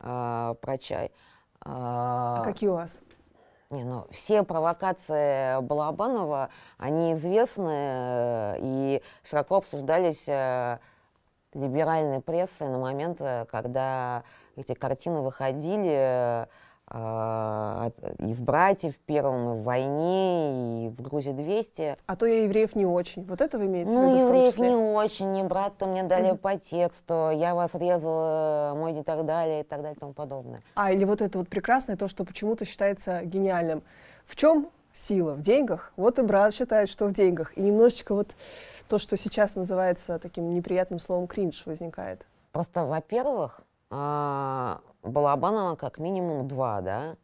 э, 0.00 0.54
про 0.60 0.78
чай. 0.78 1.12
А, 1.60 2.40
а 2.40 2.44
какие 2.44 2.68
у 2.68 2.74
вас? 2.74 3.02
Не, 3.70 3.84
ну, 3.84 4.06
все 4.10 4.44
провокации 4.44 5.60
Балабанова, 5.60 6.48
они 6.78 7.12
известны 7.12 7.70
э, 7.70 8.56
и 8.60 9.02
широко 9.22 9.56
обсуждались 9.56 10.26
э, 10.26 10.78
либеральной 11.52 12.22
прессой 12.22 12.68
на 12.68 12.78
момент, 12.78 13.20
э, 13.20 13.44
когда 13.50 14.24
эти 14.56 14.72
картины 14.72 15.20
выходили 15.20 15.94
а, 15.94 16.48
и 16.90 18.32
в 18.34 18.42
«Братьев» 18.42 18.94
первом, 19.06 19.56
и 19.56 19.60
в 19.60 19.62
«Войне», 19.62 20.86
и 20.86 20.88
в 20.90 21.02
«Грузии 21.02 21.32
200». 21.32 21.96
А 22.06 22.16
то 22.16 22.26
я 22.26 22.44
евреев 22.44 22.74
не 22.74 22.86
очень. 22.86 23.24
Вот 23.26 23.40
это 23.40 23.58
вы 23.58 23.66
имеете 23.66 23.90
ну, 23.90 24.08
в 24.08 24.10
виду? 24.10 24.18
Ну, 24.18 24.28
евреев 24.28 24.58
не 24.58 24.74
очень, 24.74 25.30
не 25.32 25.42
брат-то 25.42 25.86
мне 25.86 26.02
дали 26.02 26.30
mm-hmm. 26.30 26.38
по 26.38 26.56
тексту, 26.56 27.30
я 27.34 27.54
вас 27.54 27.74
резала, 27.74 28.74
мой 28.74 28.92
не 28.92 29.02
так 29.02 29.26
далее, 29.26 29.60
и 29.60 29.64
так 29.64 29.80
далее, 29.82 29.96
и 29.96 29.98
тому 29.98 30.12
подобное. 30.14 30.62
А, 30.74 30.90
или 30.92 31.04
вот 31.04 31.20
это 31.20 31.38
вот 31.38 31.48
прекрасное, 31.48 31.96
то, 31.96 32.08
что 32.08 32.24
почему-то 32.24 32.64
считается 32.64 33.22
гениальным. 33.22 33.82
В 34.24 34.36
чем 34.36 34.68
сила? 34.94 35.34
В 35.34 35.40
деньгах? 35.40 35.92
Вот 35.96 36.18
и 36.18 36.22
брат 36.22 36.54
считает, 36.54 36.88
что 36.88 37.06
в 37.06 37.12
деньгах. 37.12 37.56
И 37.56 37.60
немножечко 37.60 38.14
вот 38.14 38.28
то, 38.88 38.98
что 38.98 39.16
сейчас 39.16 39.56
называется 39.56 40.18
таким 40.18 40.52
неприятным 40.52 41.00
словом 41.00 41.26
кринж 41.26 41.62
возникает. 41.66 42.24
Просто, 42.52 42.84
во-первых, 42.84 43.60
а, 43.90 44.80
Балабанова 45.08 45.76
как 45.76 45.98
минимум 45.98 46.46
два, 46.48 46.80
да. 46.80 47.16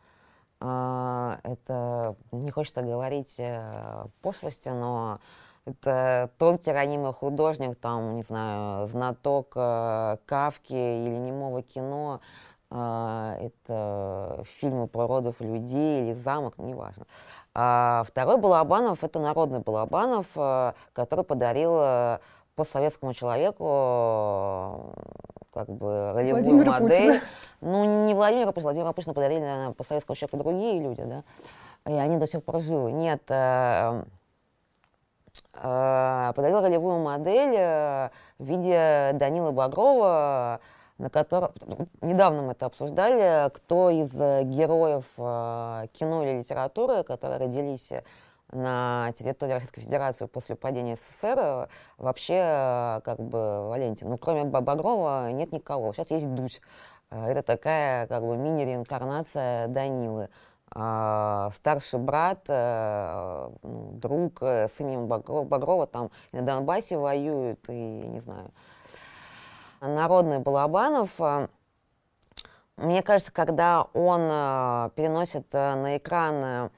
А, 0.61 1.39
это, 1.43 2.17
не 2.33 2.51
хочется 2.51 2.83
говорить 2.83 3.37
э, 3.39 4.07
пошлости, 4.23 4.71
но 4.71 5.21
это 5.67 6.31
тонкий 6.39 6.73
ранимый 6.73 7.13
художник, 7.13 7.79
там, 7.79 8.17
не 8.17 8.23
знаю, 8.23 8.87
знаток 8.87 9.53
э, 9.57 10.19
Кавки 10.27 10.73
или 10.73 11.17
немого 11.17 11.63
кино, 11.63 12.21
э, 12.71 13.37
это 13.41 14.43
фильмы 14.45 14.89
про 14.89 15.07
родов 15.07 15.41
людей 15.41 16.03
или 16.03 16.13
замок, 16.13 16.59
неважно. 16.59 17.07
А 17.55 18.03
второй 18.07 18.39
Балабанов— 18.39 19.03
это 19.05 19.19
народный 19.21 19.61
Балабанов, 19.61 20.27
э, 20.37 20.73
который 20.93 21.25
подарил 21.25 22.19
постсоветскому 22.55 23.15
человеку 23.15 24.95
как 25.53 25.69
бы 25.69 26.13
ролевую 26.13 26.45
Владимира 26.45 26.73
модель. 26.73 27.13
Путина. 27.13 27.21
Ну, 27.61 28.05
не 28.05 28.15
Владимира 28.15 28.53
Путина, 28.53 28.63
Владимира 28.65 28.93
Путина 28.93 29.15
подарили, 29.15 29.41
наверное, 29.41 29.73
по 29.73 29.85
советскому 29.85 30.17
человеку 30.17 30.37
другие 30.39 30.83
люди, 30.83 31.03
да, 31.05 31.23
и 31.87 31.93
они 31.93 32.17
до 32.17 32.27
сих 32.27 32.43
пор 32.45 32.61
живы. 32.61 32.93
Нет, 32.93 33.23
э, 33.29 34.05
э, 35.55 36.33
подарил 36.35 36.61
ролевую 36.61 36.99
модель 36.99 37.55
э, 37.57 38.11
в 38.39 38.45
виде 38.45 39.13
Данила 39.15 39.53
Багрова, 39.53 40.61
на 40.99 41.11
котором 41.11 41.53
недавно 42.03 42.43
мы 42.43 42.53
это 42.53 42.67
обсуждали, 42.67 43.51
кто 43.51 43.91
из 43.91 44.13
героев 44.13 45.07
э, 45.17 45.87
кино 45.93 46.25
или 46.25 46.39
литературы, 46.39 47.03
которые 47.05 47.39
родились 47.39 47.93
на 48.53 49.13
территории 49.13 49.53
Российской 49.53 49.81
Федерации 49.81 50.27
после 50.27 50.57
падения 50.57 50.97
СССР 50.97 51.69
вообще 51.99 52.35
э, 52.35 53.01
как 53.05 53.21
бы 53.21 53.69
Валентин. 53.69 54.09
Ну, 54.09 54.19
кроме 54.19 54.45
Багрова 54.45 55.31
нет 55.33 55.53
никого. 55.53 55.93
Сейчас 55.93 56.11
есть 56.11 56.33
Дусь. 56.35 56.61
Э, 57.11 57.27
это 57.27 57.43
такая 57.43 58.07
как 58.07 58.23
бы 58.23 58.37
мини-реинкарнация 58.37 59.69
Данилы. 59.69 60.29
А, 60.77 61.51
старший 61.53 62.01
брат, 62.01 62.45
э, 62.49 63.51
ну, 63.63 63.91
друг 63.93 64.43
с 64.43 64.81
именем 64.81 65.07
Багрова, 65.07 65.87
там 65.87 66.11
на 66.33 66.43
Донбассе 66.43 66.97
воюют, 66.97 67.69
и 67.69 67.73
не 67.73 68.19
знаю. 68.21 68.51
Народный 69.81 70.39
Балабанов, 70.39 71.21
мне 72.77 73.03
кажется, 73.03 73.33
когда 73.33 73.83
он 73.93 74.23
переносит 74.93 75.53
на 75.53 75.99
экран 75.99 76.71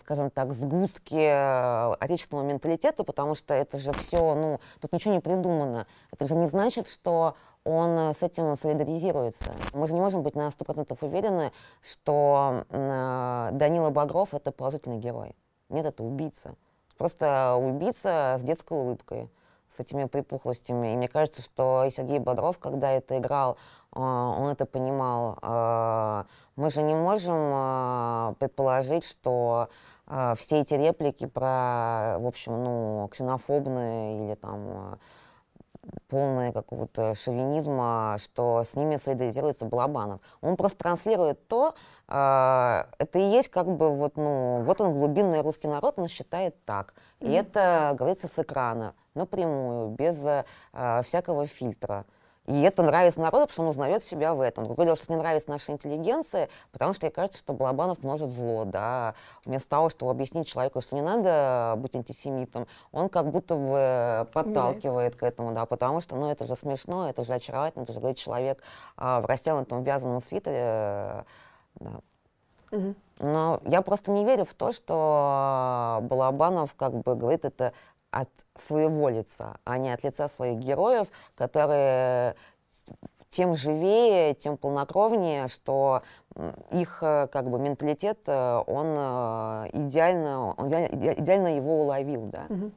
скажем 0.00 0.30
так, 0.30 0.52
сгустки 0.52 1.14
э, 1.14 1.94
отечественного 2.00 2.46
менталитета, 2.46 3.04
потому 3.04 3.34
что 3.34 3.54
это 3.54 3.78
же 3.78 3.92
все, 3.92 4.34
ну, 4.34 4.60
тут 4.80 4.92
ничего 4.92 5.14
не 5.14 5.20
придумано. 5.20 5.86
Это 6.10 6.26
же 6.26 6.34
не 6.34 6.48
значит, 6.48 6.88
что 6.88 7.36
он 7.62 8.12
с 8.14 8.22
этим 8.22 8.56
солидаризируется. 8.56 9.54
Мы 9.72 9.86
же 9.86 9.94
не 9.94 10.00
можем 10.00 10.22
быть 10.22 10.34
на 10.34 10.48
100% 10.48 10.96
уверены, 11.00 11.52
что 11.80 12.64
Данила 12.70 13.90
Багров— 13.90 14.30
это 14.34 14.52
положительный 14.52 14.98
герой. 14.98 15.34
Нет, 15.68 15.86
это 15.86 16.02
убийца. 16.04 16.54
Просто 16.96 17.56
убийца 17.56 18.36
с 18.38 18.42
детской 18.42 18.78
улыбкой, 18.78 19.30
с 19.74 19.80
этими 19.80 20.04
припухлостями. 20.04 20.92
И 20.92 20.96
мне 20.96 21.08
кажется, 21.08 21.42
что 21.42 21.84
и 21.84 21.90
Сергей 21.90 22.18
Бодров, 22.18 22.58
когда 22.58 22.90
это 22.90 23.18
играл, 23.18 23.58
он 23.96 24.48
это 24.48 24.66
понимал. 24.66 25.38
Мы 26.56 26.70
же 26.70 26.82
не 26.82 26.94
можем 26.94 28.34
предположить, 28.36 29.04
что 29.04 29.68
все 30.36 30.60
эти 30.60 30.74
реплики 30.74 31.26
про, 31.26 32.16
в 32.18 32.26
общем, 32.26 32.62
ну, 32.62 33.08
ксенофобные 33.10 34.24
или 34.24 34.34
там 34.34 34.98
полное 36.08 36.52
какого-то 36.52 37.14
шовинизма, 37.14 38.16
что 38.20 38.62
с 38.64 38.74
ними 38.74 38.96
солидаризируется 38.96 39.66
Балабанов. 39.66 40.20
Он 40.40 40.56
просто 40.56 40.78
транслирует 40.78 41.46
то, 41.48 41.74
э, 42.08 42.84
это 42.98 43.18
и 43.18 43.22
есть 43.22 43.48
как 43.48 43.66
бы 43.66 43.90
вот, 43.94 44.16
ну, 44.16 44.62
вот 44.62 44.80
он 44.80 44.92
глубинный 44.92 45.42
русский 45.42 45.68
народ, 45.68 45.98
он 45.98 46.08
считает 46.08 46.64
так. 46.64 46.94
И 47.20 47.26
mm-hmm. 47.26 47.40
это 47.40 47.94
говорится 47.98 48.28
с 48.28 48.38
экрана, 48.38 48.94
напрямую, 49.14 49.90
без 49.90 50.24
э, 50.24 50.44
всякого 51.02 51.46
фильтра. 51.46 52.04
И 52.46 52.62
это 52.62 52.82
нравится 52.82 53.20
народу, 53.20 53.46
потому 53.46 53.52
что 53.52 53.62
он 53.62 53.68
узнает 53.68 54.02
себя 54.02 54.34
в 54.34 54.40
этом. 54.40 54.64
Другое 54.64 54.86
дело, 54.86 54.96
что 54.96 55.12
не 55.12 55.18
нравится 55.18 55.50
нашей 55.50 55.72
интеллигенции, 55.72 56.48
потому 56.70 56.94
что 56.94 57.06
ей 57.06 57.12
кажется, 57.12 57.38
что 57.38 57.52
Балабанов 57.52 58.02
множит 58.02 58.30
зло, 58.30 58.64
да. 58.64 59.14
Вместо 59.44 59.68
того, 59.68 59.90
чтобы 59.90 60.12
объяснить 60.12 60.46
человеку, 60.46 60.80
что 60.80 60.94
не 60.94 61.02
надо 61.02 61.74
быть 61.78 61.96
антисемитом, 61.96 62.66
он 62.92 63.08
как 63.08 63.30
будто 63.30 63.56
бы 63.56 64.28
подталкивает 64.32 65.16
к 65.16 65.22
этому, 65.24 65.52
да, 65.52 65.66
потому 65.66 66.00
что, 66.00 66.16
ну, 66.16 66.30
это 66.30 66.46
же 66.46 66.54
смешно, 66.54 67.08
это 67.08 67.24
же 67.24 67.32
очаровательно, 67.32 67.82
это 67.82 67.92
же 67.92 67.98
говорит 67.98 68.18
человек 68.18 68.62
а, 68.96 69.20
в 69.20 69.26
растянутом 69.26 69.82
вязаном 69.82 70.20
свитере, 70.20 71.24
да. 71.80 72.00
Угу. 72.72 72.94
Но 73.20 73.60
я 73.64 73.80
просто 73.82 74.10
не 74.10 74.24
верю 74.24 74.44
в 74.44 74.54
то, 74.54 74.72
что 74.72 76.00
Балабанов 76.02 76.74
как 76.74 76.94
бы 76.94 77.14
говорит 77.14 77.44
это 77.44 77.72
от 78.20 78.30
своего 78.54 79.08
лица, 79.10 79.58
а 79.64 79.76
не 79.78 79.92
от 79.92 80.02
лица 80.02 80.28
своих 80.28 80.58
героев, 80.58 81.08
которые 81.34 82.34
тем 83.28 83.54
живее, 83.54 84.34
тем 84.34 84.56
полнокровнее, 84.56 85.48
что 85.48 86.02
их 86.70 87.02
э, 87.02 87.26
как 87.26 87.50
бы 87.50 87.58
менталитет, 87.58 88.20
э, 88.26 88.62
он 88.66 88.94
э, 88.96 89.68
идеально, 89.72 90.54
он 90.54 90.68
идеально 90.68 91.56
его 91.56 91.82
уловил, 91.82 92.26
да. 92.26 92.46
Угу. 92.48 92.72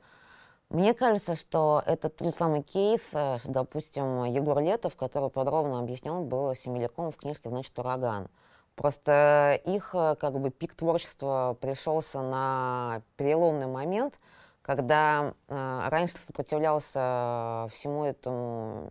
Мне 0.71 0.93
кажется, 0.93 1.35
что 1.35 1.81
это 1.85 2.09
тот 2.09 2.35
самый 2.35 2.61
кейс, 2.61 3.09
что, 3.09 3.39
допустим, 3.45 4.25
Егор 4.25 4.59
Летов, 4.59 4.95
который 4.95 5.29
подробно 5.29 5.79
объяснен 5.79 6.25
был 6.25 6.53
Семеляком 6.53 7.11
в 7.11 7.17
книжке 7.17 7.49
«Значит, 7.49 7.77
ураган». 7.79 8.27
Просто 8.75 9.59
их 9.65 9.91
как 9.91 10.39
бы 10.39 10.51
пик 10.51 10.75
творчества 10.75 11.57
пришелся 11.59 12.21
на 12.21 13.01
переломный 13.15 13.67
момент– 13.67 14.19
когда 14.69 15.33
э, 15.47 15.81
раньше 15.87 16.15
сопротивлялся 16.19 17.67
всему 17.71 18.05
этому 18.05 18.83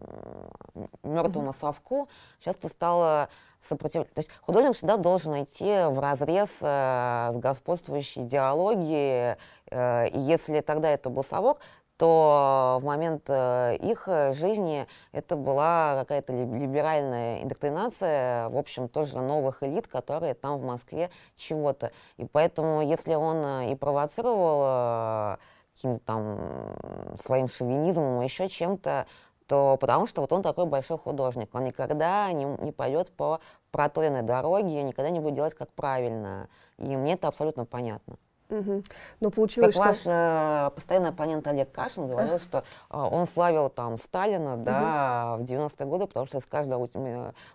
мертвому 1.04 1.50
mm-hmm. 1.50 1.60
совку, 1.60 2.08
сейчас 2.40 2.56
ты 2.56 2.68
стала 2.68 3.28
сопротивляться. 3.60 4.12
То 4.12 4.18
есть 4.18 4.30
художник 4.42 4.74
всегда 4.74 4.96
должен 4.96 5.40
идти 5.40 5.84
в 5.86 6.00
разрез 6.00 6.58
э, 6.62 7.30
с 7.32 7.36
господствующей 7.36 8.24
идеологией, 8.24 9.36
э, 9.70 10.08
и 10.08 10.18
если 10.18 10.62
тогда 10.62 10.90
это 10.90 11.10
был 11.10 11.22
совок, 11.22 11.60
то 11.96 12.78
в 12.80 12.84
момент 12.84 13.28
э, 13.28 13.76
их 13.76 14.08
жизни 14.34 14.84
это 15.12 15.36
была 15.36 15.94
какая-то 16.00 16.32
либеральная 16.32 17.44
индоктринация, 17.44 18.48
в 18.48 18.56
общем, 18.56 18.88
тоже 18.88 19.20
новых 19.20 19.62
элит, 19.62 19.86
которые 19.86 20.34
там 20.34 20.58
в 20.58 20.64
Москве 20.64 21.08
чего-то. 21.36 21.92
И 22.16 22.24
поэтому, 22.24 22.82
если 22.82 23.14
он 23.14 23.44
э, 23.44 23.72
и 23.72 23.74
провоцировал 23.76 24.62
э, 24.64 25.36
каким-то 25.78 26.00
там 26.00 27.16
своим 27.22 27.48
шовинизмом, 27.48 28.20
еще 28.20 28.48
чем-то, 28.48 29.06
то 29.46 29.76
потому 29.80 30.06
что 30.06 30.20
вот 30.20 30.32
он 30.32 30.42
такой 30.42 30.66
большой 30.66 30.98
художник. 30.98 31.54
Он 31.54 31.62
никогда 31.62 32.30
не, 32.32 32.44
не 32.44 32.72
пойдет 32.72 33.10
по 33.12 33.40
проторенной 33.70 34.22
дороге, 34.22 34.82
никогда 34.82 35.10
не 35.10 35.20
будет 35.20 35.34
делать 35.34 35.54
как 35.54 35.72
правильно. 35.72 36.48
И 36.78 36.96
мне 36.96 37.14
это 37.14 37.28
абсолютно 37.28 37.64
понятно. 37.64 38.16
Угу. 38.51 38.82
Но 39.20 39.30
получилось, 39.30 39.74
как 39.74 39.94
что... 39.94 40.11
ваш 40.11 40.70
э, 40.70 40.74
постоянный 40.74 41.11
оппонент 41.11 41.46
Олег 41.46 41.70
Кашин 41.70 42.09
говорил, 42.09 42.34
а. 42.34 42.38
что 42.38 42.59
э, 42.59 42.96
он 42.96 43.26
славил 43.26 43.68
там 43.68 43.99
Сталина 43.99 44.57
да, 44.57 45.34
угу. 45.34 45.44
в 45.44 45.46
90-е 45.46 45.86
годы, 45.86 46.07
потому 46.07 46.26
что 46.26 46.38
из 46.38 46.46
каждого 46.46 46.88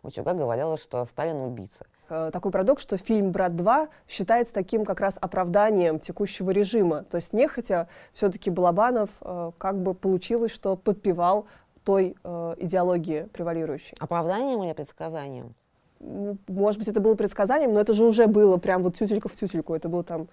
утюга 0.04 0.34
говорилось, 0.34 0.82
что 0.82 1.04
Сталин 1.06 1.38
убийца. 1.38 1.86
Э, 2.10 2.30
такой 2.32 2.52
парадокс, 2.52 2.84
что 2.84 2.98
фильм 2.98 3.32
«Брат 3.32 3.54
2» 3.54 3.90
считается 4.08 4.54
таким 4.54 4.86
как 4.86 5.00
раз 5.00 5.18
оправданием 5.20 6.00
текущего 6.00 6.52
режима. 6.52 7.04
То 7.04 7.18
есть 7.18 7.34
нехотя 7.34 7.88
все-таки 8.14 8.52
Балабанов 8.52 9.10
э, 9.22 9.52
как 9.58 9.82
бы 9.82 9.96
получилось, 9.96 10.52
что 10.52 10.76
подпевал 10.76 11.48
той 11.84 12.16
э, 12.24 12.56
идеологии 12.60 13.24
превалирующей. 13.34 13.98
Оправданием 14.00 14.64
или 14.64 14.74
предсказанием? 14.74 15.56
Ну, 16.00 16.38
может 16.48 16.80
быть, 16.80 16.88
это 16.88 17.00
было 17.00 17.16
предсказанием, 17.16 17.74
но 17.74 17.80
это 17.80 17.94
же 17.94 18.04
уже 18.04 18.28
было 18.28 18.58
прям 18.58 18.84
вот 18.84 18.96
тютелька 18.96 19.30
в 19.30 19.34
тютельку. 19.34 19.74
Это 19.74 19.90
было 19.90 20.04
там 20.04 20.28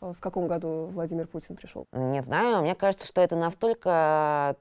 в 0.00 0.20
каком 0.20 0.46
году 0.46 0.90
Владимир 0.92 1.26
Путин 1.26 1.56
пришел? 1.56 1.86
Не 1.92 2.22
знаю, 2.22 2.62
мне 2.62 2.74
кажется, 2.74 3.06
что 3.06 3.20
это 3.20 3.36
настолько 3.36 4.56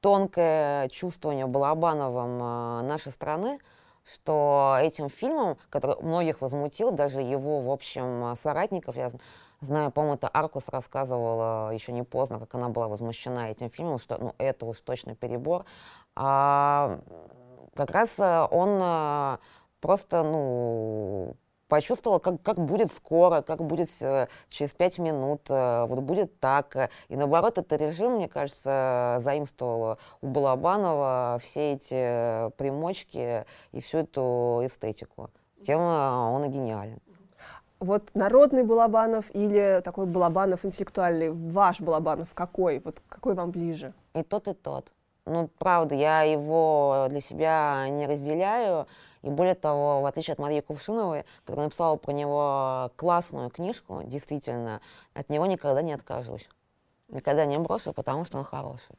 тонкое 0.00 0.88
чувствование 0.88 1.46
Балабановым 1.46 2.86
нашей 2.86 3.12
страны, 3.12 3.58
что 4.04 4.76
этим 4.80 5.08
фильмом, 5.08 5.56
который 5.70 5.96
многих 6.02 6.40
возмутил, 6.40 6.92
даже 6.92 7.20
его, 7.20 7.60
в 7.60 7.70
общем, 7.70 8.34
соратников, 8.36 8.96
я 8.96 9.10
знаю, 9.60 9.90
по-моему, 9.90 10.16
это 10.16 10.28
Аркус 10.32 10.68
рассказывала 10.68 11.72
еще 11.72 11.92
не 11.92 12.02
поздно, 12.02 12.38
как 12.38 12.54
она 12.54 12.68
была 12.68 12.88
возмущена 12.88 13.50
этим 13.50 13.70
фильмом, 13.70 13.98
что 13.98 14.18
ну, 14.18 14.34
это 14.38 14.66
уж 14.66 14.80
точно 14.80 15.14
перебор. 15.14 15.64
А 16.14 17.00
как 17.74 17.90
раз 17.90 18.18
э, 18.18 18.46
он 18.50 18.78
э, 18.80 19.38
просто, 19.80 20.22
ну, 20.22 21.36
почувствовала, 21.68 22.18
как, 22.18 22.42
как 22.42 22.58
будет 22.58 22.92
скоро, 22.92 23.42
как 23.42 23.62
будет 23.62 23.88
э, 24.00 24.28
через 24.48 24.74
пять 24.74 24.98
минут, 24.98 25.42
э, 25.50 25.86
вот 25.86 26.00
будет 26.00 26.38
так. 26.40 26.90
И 27.08 27.16
наоборот, 27.16 27.58
этот 27.58 27.80
режим, 27.80 28.16
мне 28.16 28.28
кажется, 28.28 29.18
заимствовал 29.20 29.98
у 30.20 30.26
Балабанова 30.26 31.38
все 31.42 31.72
эти 31.72 32.50
примочки 32.56 33.44
и 33.72 33.80
всю 33.80 33.98
эту 33.98 34.60
эстетику. 34.64 35.30
Тем 35.64 35.80
э, 35.80 36.10
он 36.10 36.44
и 36.44 36.48
гениален. 36.48 37.00
Вот 37.78 38.08
народный 38.14 38.62
Балабанов 38.62 39.26
или 39.34 39.82
такой 39.84 40.06
Балабанов 40.06 40.64
интеллектуальный, 40.64 41.30
ваш 41.30 41.80
Балабанов 41.80 42.32
какой? 42.32 42.80
Вот 42.80 43.02
какой 43.08 43.34
вам 43.34 43.50
ближе? 43.50 43.92
И 44.14 44.22
тот, 44.22 44.48
и 44.48 44.54
тот. 44.54 44.92
Ну, 45.26 45.50
правда, 45.58 45.94
я 45.94 46.22
его 46.22 47.06
для 47.10 47.20
себя 47.20 47.86
не 47.90 48.06
разделяю. 48.06 48.86
И 49.26 49.28
более 49.28 49.56
того, 49.56 50.02
в 50.02 50.06
отличие 50.06 50.34
от 50.34 50.38
Марии 50.38 50.60
Кувшиновой, 50.60 51.24
которая 51.44 51.66
написала 51.66 51.96
про 51.96 52.12
него 52.12 52.92
классную 52.94 53.50
книжку, 53.50 54.02
действительно, 54.04 54.80
от 55.14 55.28
него 55.30 55.46
никогда 55.46 55.82
не 55.82 55.92
откажусь. 55.92 56.48
Никогда 57.08 57.44
не 57.44 57.58
брошу, 57.58 57.92
потому 57.92 58.24
что 58.24 58.38
он 58.38 58.44
хороший. 58.44 58.94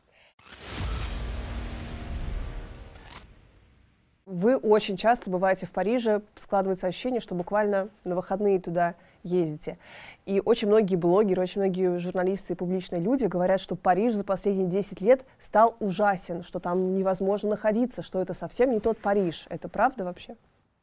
Вы 4.25 4.57
очень 4.57 4.97
часто 4.97 5.29
бываете 5.29 5.65
в 5.65 5.71
Париже, 5.71 6.21
складывается 6.35 6.87
ощущение, 6.87 7.21
что 7.21 7.33
буквально 7.33 7.87
на 8.03 8.15
выходные 8.15 8.59
туда 8.59 8.95
ездите. 9.23 9.77
И 10.25 10.41
очень 10.43 10.67
многие 10.67 10.95
блогеры, 10.95 11.41
очень 11.41 11.61
многие 11.61 11.99
журналисты 11.99 12.53
и 12.53 12.55
публичные 12.55 13.01
люди 13.01 13.25
говорят, 13.25 13.61
что 13.61 13.75
Париж 13.75 14.13
за 14.13 14.23
последние 14.23 14.67
10 14.67 15.01
лет 15.01 15.25
стал 15.39 15.75
ужасен, 15.79 16.43
что 16.43 16.59
там 16.59 16.93
невозможно 16.93 17.51
находиться, 17.51 18.01
что 18.01 18.21
это 18.21 18.33
совсем 18.33 18.71
не 18.71 18.79
тот 18.79 18.97
Париж. 18.97 19.45
Это 19.49 19.69
правда 19.69 20.03
вообще? 20.03 20.35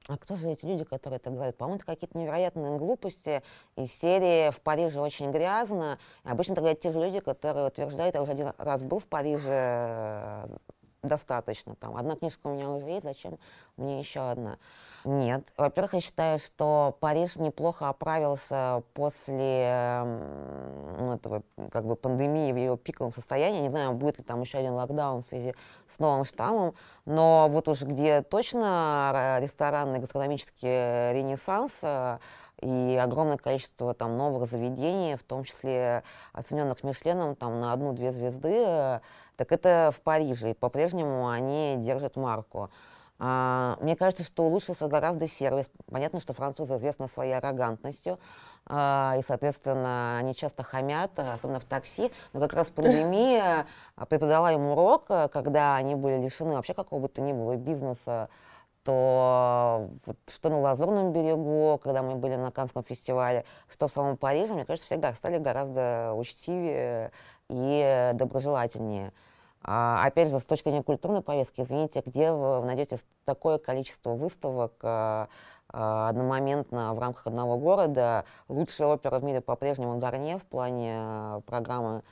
А 0.07 0.19
кто 0.19 0.37
же 0.37 0.51
эти 0.51 0.67
люди, 0.67 0.85
которые 0.85 1.17
это 1.17 1.31
говорят? 1.31 1.57
По-моему, 1.57 1.77
это 1.77 1.87
какие-то 1.87 2.19
невероятные 2.19 2.77
глупости 2.77 3.43
из 3.77 3.91
серии 3.91 4.51
«В 4.51 4.61
Париже 4.61 5.01
очень 5.01 5.31
грязно». 5.31 5.99
И 6.25 6.29
обычно 6.29 6.53
это 6.53 6.61
говорят 6.61 6.81
те 6.81 6.93
же 6.93 7.01
люди, 7.01 7.21
которые 7.21 7.67
утверждают, 7.67 8.15
я 8.15 8.21
уже 8.21 8.33
один 8.33 8.53
раз 8.59 8.83
был 8.83 8.99
в 8.99 9.07
Париже, 9.07 10.47
достаточно. 11.05 11.75
Там 11.77 11.97
одна 11.97 12.17
книжка 12.17 12.47
у 12.49 12.55
меня 12.55 12.69
уже 12.71 12.87
есть, 12.87 13.05
зачем 13.05 13.39
мне 13.77 13.99
еще 13.99 14.21
одна? 14.21 14.59
Нет. 15.05 15.45
Во-первых, 15.59 15.95
я 15.95 16.01
считаю, 16.01 16.39
что 16.39 16.97
Париж 16.99 17.37
неплохо 17.37 17.91
оправился 17.91 18.83
после 18.95 20.03
ну, 20.05 21.13
этого, 21.13 21.43
как 21.71 21.85
бы, 21.85 21.95
пандемии 21.95 22.53
в 22.53 22.57
ее 22.57 22.79
пиковом 22.79 23.13
состоянии. 23.13 23.61
Не 23.61 23.69
знаю, 23.69 23.93
будет 23.93 24.19
ли 24.19 24.25
там 24.25 24.41
еще 24.41 24.59
один 24.59 24.73
локдаун 24.73 25.21
в 25.21 25.27
связи 25.27 25.55
с 25.89 25.99
новым 25.99 26.25
штаммом, 26.25 26.75
но 27.05 27.49
вот 27.51 27.69
уж 27.69 27.83
где 27.83 28.23
точно 28.23 29.39
ресторанный 29.43 29.99
гастрономический 29.99 31.13
ренессанс, 31.13 31.81
э, 31.83 32.19
и 32.63 32.99
огромное 33.03 33.37
количество 33.37 33.93
там 33.93 34.17
новых 34.17 34.49
заведений, 34.49 35.17
в 35.17 35.23
том 35.23 35.45
числе 35.45 36.03
оцененных 36.33 36.83
Мишленом 36.83 37.37
там 37.37 37.61
на 37.61 37.73
одну-две 37.75 38.11
звезды, 38.13 39.01
так 39.37 39.53
это 39.53 39.91
в 39.95 40.01
Париже. 40.01 40.51
И 40.51 40.55
по-прежнему 40.55 41.29
они 41.29 41.77
держат 41.79 42.17
марку. 42.17 42.71
А, 43.19 43.77
мне 43.81 43.97
кажется, 43.97 44.25
что 44.25 44.45
улучшился 44.45 44.89
гораздо 44.89 45.27
сервис. 45.27 45.71
Понятно, 45.91 46.21
что 46.21 46.33
французы 46.33 46.77
известны 46.77 47.07
своей 47.09 47.33
аррогантностью, 47.33 48.19
а, 48.67 49.15
и, 49.19 49.23
соответственно, 49.23 50.19
они 50.19 50.35
часто 50.35 50.63
хамят, 50.63 51.19
особенно 51.19 51.61
в 51.61 51.65
такси. 51.65 52.11
Но 52.33 52.41
как 52.41 52.55
раз 52.55 52.71
пандемия 52.71 53.67
преподала 54.09 54.53
им 54.53 54.67
урок, 54.67 55.07
когда 55.07 55.77
они 55.77 55.95
были 55.95 56.21
лишены 56.23 56.55
вообще 56.55 56.75
какого 56.75 57.01
бы 57.01 57.09
то 57.09 57.23
ни 57.23 57.33
было 57.33 57.57
бизнеса, 57.57 58.29
то 58.85 59.89
вот, 60.05 60.19
что 60.29 60.51
на 60.51 60.61
Лазурном 60.61 61.13
берегу, 61.13 61.81
когда 61.83 62.03
мы 62.03 62.17
были 62.17 62.37
на 62.37 62.51
Канском 62.51 62.85
фестивале, 62.85 63.45
что 63.71 63.89
в 63.89 63.93
самом 63.93 64.17
Париже, 64.19 64.53
мне 64.53 64.67
кажется, 64.67 64.87
всегда 64.87 65.15
стали 65.15 65.39
гораздо 65.39 66.13
учтивее 66.15 67.11
и 67.55 68.11
доброжелательнее. 68.15 69.13
А, 69.63 70.05
опять 70.05 70.31
же, 70.31 70.39
с 70.39 70.45
точки 70.45 70.69
зрения 70.69 70.83
культурной 70.83 71.23
повестки, 71.23 71.63
извините, 71.63 72.03
где 72.05 72.33
вы 72.33 72.61
найдете 72.65 72.99
такое 73.25 73.59
количество 73.59 74.11
выставок 74.11 74.75
а, 74.83 75.29
а, 75.71 76.09
одномоментно 76.11 76.93
в 76.93 76.99
рамках 76.99 77.27
одного 77.27 77.57
города? 77.57 78.25
Лучшая 78.49 78.89
опера 78.89 79.19
в 79.19 79.25
мире 79.25 79.41
по-прежнему 79.41 79.99
Гарне 79.99 80.39
в 80.39 80.45
плане 80.45 80.97
а, 80.99 81.41
программы 81.47 82.03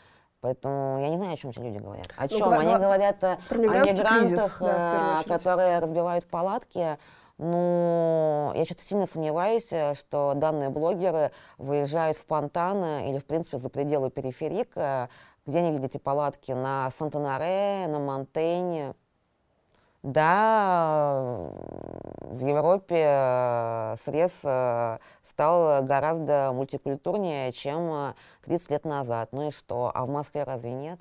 Поэтому 0.43 1.01
я 1.01 1.09
не 1.09 1.16
знаю, 1.18 1.34
о 1.34 1.36
чем 1.36 1.53
эти 1.53 1.61
люди 1.61 1.78
говорят. 1.78 2.09
О 2.16 2.26
чем? 2.26 2.51
Ну, 2.51 2.59
Они 2.59 2.74
говорят 2.74 3.22
о 3.22 3.38
мигрантах, 3.51 4.18
кризис, 4.18 4.57
да, 4.59 5.22
которые 5.28 5.78
разбивают 5.78 6.26
палатки. 6.26 6.99
Ну, 7.38 8.53
я 8.55 8.64
что-то 8.64 8.82
сильно 8.82 9.07
сомневаюсь, 9.07 9.72
э, 9.72 9.95
что 9.95 10.32
данные 10.34 10.68
блогеры 10.68 11.32
выезжают 11.59 12.16
в 12.16 12.24
Пантаны 12.24 13.09
или, 13.09 13.18
в 13.18 13.24
принципе, 13.24 13.59
за 13.59 13.68
пределы 13.68 14.11
периферика, 14.11 15.09
где 15.47 15.59
они 15.59 15.72
видите 15.72 15.99
палатки 15.99 16.53
на 16.53 16.90
Сантанаре, 16.90 17.86
на 17.88 17.99
Монтейне. 17.99 18.95
Да, 20.03 21.14
в 22.20 22.45
Европе 22.45 23.05
э, 23.07 23.95
срез 23.97 24.40
э, 24.43 24.99
стал 25.22 25.84
гораздо 25.84 26.51
мультикультурнее, 26.53 27.53
чем 27.53 28.14
30 28.45 28.70
лет 28.70 28.84
назад. 28.84 29.28
Ну 29.30 29.49
и 29.49 29.51
что? 29.53 29.93
А 29.95 30.05
в 30.05 30.09
Москве 30.09 30.43
разве 30.43 30.74
нет? 30.74 30.99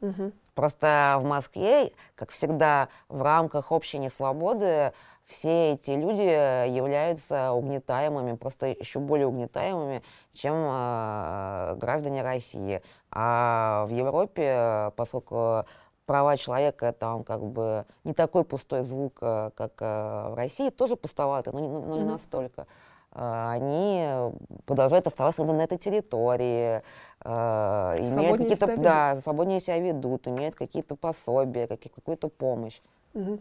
Угу. 0.00 0.32
Просто 0.54 1.16
в 1.20 1.24
Москве, 1.24 1.92
как 2.14 2.30
всегда, 2.30 2.88
в 3.08 3.22
рамках 3.22 3.70
общей 3.70 3.98
несвободы 3.98 4.92
все 5.30 5.72
эти 5.72 5.92
люди 5.92 6.68
являются 6.68 7.52
угнетаемыми, 7.52 8.36
просто 8.36 8.66
еще 8.66 8.98
более 8.98 9.28
угнетаемыми, 9.28 10.02
чем 10.32 10.54
э, 10.56 11.74
граждане 11.76 12.22
России. 12.22 12.82
А 13.12 13.86
в 13.86 13.90
Европе, 13.90 14.92
поскольку 14.96 15.64
права 16.10 16.36
человека 16.36 16.92
там 16.92 17.22
как 17.22 17.40
бы 17.40 17.84
не 18.02 18.14
такой 18.14 18.42
пустой 18.42 18.82
звук, 18.82 19.18
э, 19.20 19.50
как 19.54 19.74
э, 19.80 20.30
в 20.30 20.34
России, 20.34 20.70
тоже 20.70 20.96
пустоваты, 20.96 21.52
но 21.52 21.60
не, 21.60 21.68
но 21.68 21.96
не 21.96 22.02
mm-hmm. 22.02 22.10
настолько. 22.10 22.66
Э, 23.12 23.50
они 23.50 24.34
продолжают 24.66 25.06
оставаться 25.06 25.44
на 25.44 25.62
этой 25.62 25.78
территории, 25.78 26.82
имеют 27.24 28.38
какие-то, 28.38 28.76
да, 28.76 29.20
свободнее 29.20 29.60
себя 29.60 29.78
ведут, 29.78 30.26
имеют 30.26 30.56
какие-то 30.56 30.96
пособия, 30.96 31.68
какие, 31.68 31.92
какую-то 31.92 32.28
помощь. 32.28 32.80
Угу. 33.14 33.40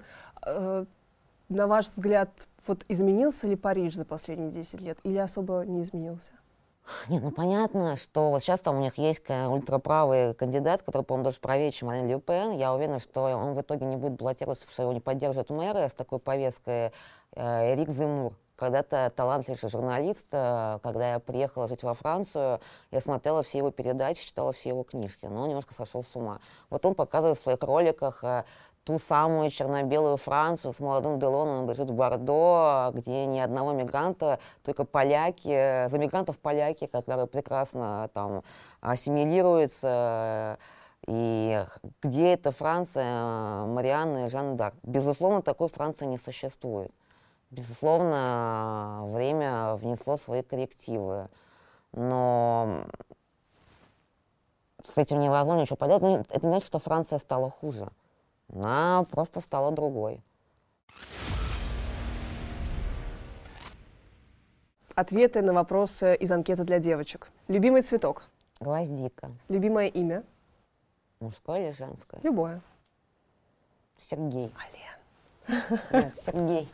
На 1.49 1.65
ваш 1.65 1.87
взгляд, 1.87 2.29
вот 2.67 2.85
изменился 2.87 3.47
ли 3.47 3.55
Париж 3.55 3.95
за 3.95 4.05
последние 4.05 4.51
10 4.51 4.81
лет 4.81 4.99
или 5.03 5.17
особо 5.17 5.63
не 5.65 5.81
изменился? 5.81 6.31
Нет, 7.07 7.23
ну 7.23 7.31
понятно, 7.31 7.95
что 7.95 8.29
вот 8.29 8.41
сейчас 8.41 8.61
там 8.61 8.77
у 8.77 8.81
них 8.81 8.97
есть 8.99 9.23
ультраправый 9.29 10.33
кандидат, 10.35 10.83
который, 10.83 11.03
по-моему, 11.03 11.25
даже 11.25 11.39
правее, 11.39 11.71
чем 11.71 11.87
Марин 11.87 12.07
Ле 12.07 12.19
Пен. 12.19 12.51
Я 12.51 12.73
уверена, 12.73 12.99
что 12.99 13.21
он 13.21 13.53
в 13.55 13.61
итоге 13.61 13.85
не 13.85 13.95
будет 13.95 14.13
баллотироваться, 14.13 14.67
что 14.69 14.83
его 14.83 14.93
не 14.93 14.99
поддержат 14.99 15.49
мэры 15.49 15.89
с 15.89 15.93
такой 15.93 16.19
повесткой. 16.19 16.91
Э, 17.35 17.73
Эрик 17.73 17.89
Земур, 17.89 18.33
когда-то 18.55 19.11
талантливый 19.15 19.69
журналист, 19.69 20.27
э, 20.31 20.79
когда 20.83 21.13
я 21.13 21.19
приехала 21.19 21.67
жить 21.67 21.83
во 21.83 21.93
Францию, 21.93 22.59
я 22.91 23.01
смотрела 23.01 23.43
все 23.43 23.59
его 23.59 23.71
передачи, 23.71 24.25
читала 24.25 24.51
все 24.51 24.69
его 24.69 24.83
книжки, 24.83 25.25
но 25.25 25.43
он 25.43 25.49
немножко 25.49 25.73
сошел 25.73 26.03
с 26.03 26.15
ума. 26.15 26.39
Вот 26.69 26.85
он 26.85 26.95
показывает 26.95 27.37
в 27.37 27.41
своих 27.41 27.61
роликах 27.61 28.23
э, 28.23 28.45
ту 28.83 28.97
самую 28.97 29.49
черно-белую 29.49 30.17
Францию 30.17 30.73
с 30.73 30.79
молодым 30.79 31.19
Делоном 31.19 31.67
бежит 31.67 31.89
в 31.89 31.93
Бордо, 31.93 32.91
где 32.93 33.25
ни 33.25 33.39
одного 33.39 33.71
мигранта, 33.73 34.39
только 34.63 34.85
поляки, 34.85 35.87
за 35.87 35.97
мигрантов 35.97 36.39
поляки, 36.39 36.87
которые 36.87 37.27
прекрасно 37.27 38.09
там 38.13 38.43
ассимилируются. 38.81 40.57
И 41.07 41.65
где 42.01 42.33
эта 42.33 42.51
Франция 42.51 43.65
Марианны 43.65 44.25
и 44.25 44.29
Жан 44.29 44.57
Дар? 44.57 44.73
Безусловно, 44.83 45.41
такой 45.41 45.69
Франции 45.69 46.05
не 46.05 46.17
существует. 46.17 46.91
Безусловно, 47.51 49.05
время 49.05 49.75
внесло 49.75 50.17
свои 50.17 50.43
коррективы. 50.43 51.29
Но 51.93 52.83
с 54.83 54.97
этим 54.97 55.19
невозможно 55.19 55.61
ничего 55.61 55.77
поделать. 55.77 56.27
Это 56.29 56.45
не 56.45 56.51
значит, 56.51 56.67
что 56.67 56.79
Франция 56.79 57.17
стала 57.19 57.49
хуже. 57.49 57.89
Она 58.53 59.05
просто 59.11 59.41
стала 59.41 59.71
другой. 59.71 60.21
Ответы 64.95 65.41
на 65.41 65.53
вопросы 65.53 66.15
из 66.15 66.31
анкеты 66.31 66.63
для 66.63 66.79
девочек. 66.79 67.29
Любимый 67.47 67.81
цветок? 67.83 68.23
Гвоздика. 68.59 69.31
Любимое 69.47 69.87
имя? 69.87 70.23
Мужское 71.19 71.67
или 71.67 71.71
женское? 71.71 72.19
Любое. 72.23 72.61
Сергей. 73.97 74.51
Ален. 75.47 75.79
Нет, 75.91 76.15
Сергей. 76.15 76.69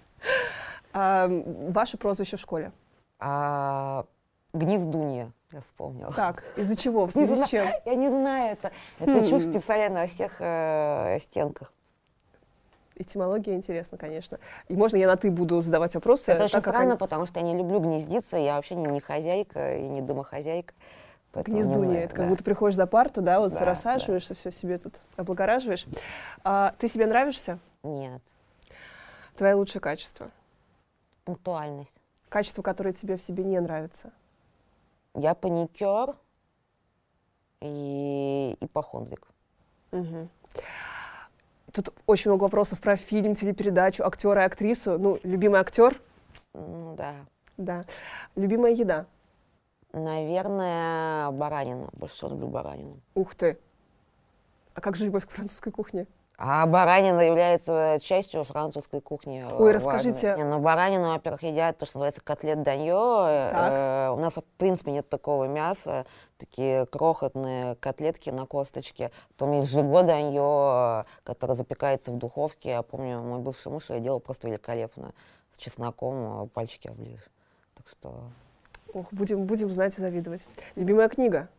А, 0.93 1.27
ваше 1.69 1.97
прозвище 1.97 2.37
в 2.37 2.39
школе? 2.39 2.71
А, 3.19 4.05
гнездунья, 4.53 5.31
я 5.55 5.61
вспомнила. 5.61 6.11
Так, 6.11 6.43
из-за 6.57 6.75
чего? 6.75 7.07
В 7.07 7.11
связи 7.11 7.35
с 7.35 7.47
чем? 7.47 7.65
Я 7.85 7.95
не 7.95 8.09
знаю 8.09 8.51
это. 8.53 8.71
Это 8.99 9.21
хм. 9.21 9.29
чушь 9.29 9.43
писали 9.43 9.87
на 9.87 10.05
всех 10.05 10.37
э, 10.39 11.17
стенках. 11.21 11.71
Этимология 12.97 13.55
интересна, 13.55 13.97
конечно. 13.97 14.39
И 14.67 14.75
можно 14.75 14.95
я 14.97 15.07
на 15.07 15.17
ты 15.17 15.29
буду 15.29 15.61
задавать 15.61 15.95
вопросы? 15.95 16.31
Это 16.31 16.45
очень 16.45 16.61
странно, 16.61 16.91
они... 16.91 16.97
потому 16.97 17.25
что 17.25 17.39
я 17.39 17.45
не 17.45 17.57
люблю 17.57 17.79
гнездиться, 17.79 18.37
я 18.37 18.55
вообще 18.55 18.75
не, 18.75 18.85
не 18.85 19.01
хозяйка 19.01 19.75
и 19.77 19.87
не 19.87 20.01
домохозяйка. 20.01 20.73
Гнездунья, 21.33 22.01
это 22.01 22.15
да. 22.15 22.21
как 22.21 22.29
будто 22.29 22.43
приходишь 22.45 22.77
за 22.77 22.87
парту, 22.87 23.21
да, 23.21 23.41
вот 23.41 23.51
да, 23.51 23.65
рассаживаешься, 23.65 24.33
да. 24.33 24.39
все 24.39 24.51
себе 24.51 24.77
тут 24.77 24.95
облагораживаешь. 25.17 25.85
А, 26.45 26.73
ты 26.79 26.87
себе 26.87 27.05
нравишься? 27.05 27.59
Нет. 27.83 28.21
Твое 29.35 29.55
лучшее 29.55 29.81
качество? 29.81 30.31
Пунктуальность. 31.25 31.99
Качество, 32.29 32.61
которое 32.61 32.93
тебе 32.93 33.17
в 33.17 33.21
себе 33.21 33.43
не 33.43 33.59
нравится? 33.59 34.13
Я 35.15 35.33
паникер 35.33 36.15
и 37.61 38.57
ипохондрик. 38.59 39.27
Угу. 39.91 40.29
Тут 41.71 41.93
очень 42.05 42.31
много 42.31 42.43
вопросов 42.43 42.81
про 42.81 42.97
фильм, 42.97 43.33
телепередачу, 43.33 44.05
актера 44.05 44.43
и 44.43 44.45
актрису. 44.45 44.99
Ну, 44.99 45.19
любимый 45.23 45.59
актер? 45.59 46.01
Ну 46.53 46.95
да. 46.95 47.13
Да. 47.57 47.85
Любимая 48.35 48.73
еда? 48.73 49.05
Наверное, 49.93 51.31
баранина. 51.31 51.87
Больше 51.93 52.27
люблю 52.27 52.47
баранину. 52.47 52.99
Ух 53.13 53.35
ты. 53.35 53.57
А 54.73 54.81
как 54.81 54.97
же 54.97 55.05
любовь 55.05 55.25
к 55.25 55.31
французской 55.31 55.71
кухне? 55.71 56.07
А 56.37 56.65
баранина 56.65 57.21
является 57.21 57.97
частью 58.01 58.43
французской 58.43 58.99
кухни. 58.99 59.43
Ой, 59.43 59.51
важной. 59.51 59.73
расскажите. 59.73 60.35
Не, 60.37 60.43
ну, 60.43 60.59
баранину, 60.59 61.13
во-первых, 61.13 61.43
едят 61.43 61.77
то, 61.77 61.85
что 61.85 61.99
называется 61.99 62.21
котлет 62.21 62.61
данье. 62.61 62.93
Э, 62.93 64.09
у 64.09 64.17
нас, 64.17 64.35
в 64.35 64.43
принципе, 64.57 64.91
нет 64.91 65.07
такого 65.07 65.45
мяса. 65.45 66.05
Такие 66.37 66.85
крохотные 66.87 67.75
котлетки 67.75 68.29
на 68.31 68.45
косточке. 68.45 69.11
Потом 69.29 69.53
есть 69.53 69.69
жиго 69.69 70.03
данье, 70.03 71.05
которое 71.23 71.55
запекается 71.55 72.11
в 72.11 72.17
духовке. 72.17 72.69
Я 72.69 72.81
помню, 72.81 73.21
мой 73.21 73.39
бывший 73.39 73.71
муж 73.71 73.89
я 73.89 73.99
делал 73.99 74.19
просто 74.19 74.49
великолепно. 74.49 75.13
С 75.53 75.57
чесноком 75.57 76.49
пальчики 76.49 76.89
оближешь. 76.89 77.29
Так 77.75 77.87
что... 77.87 78.23
Ох, 78.93 79.11
будем, 79.11 79.45
будем 79.45 79.71
знать 79.71 79.97
и 79.97 80.01
завидовать. 80.01 80.45
Любимая 80.75 81.07
книга? 81.07 81.49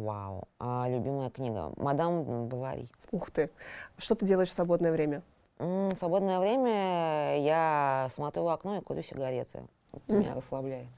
Вау. 0.00 0.48
А 0.58 0.86
любимая 0.88 1.30
книга? 1.30 1.72
«Мадам 1.76 2.48
Бавари». 2.48 2.88
Ух 3.12 3.30
ты. 3.30 3.50
Что 3.98 4.14
ты 4.14 4.24
делаешь 4.26 4.48
в 4.48 4.52
свободное 4.52 4.92
время? 4.92 5.22
В 5.58 5.94
свободное 5.94 6.40
время 6.40 7.38
я 7.38 8.08
смотрю 8.14 8.44
в 8.44 8.48
окно 8.48 8.78
и 8.78 8.80
курю 8.80 9.02
сигареты. 9.02 9.62
Это 9.92 10.16
меня 10.16 10.34
расслабляет. 10.34 10.88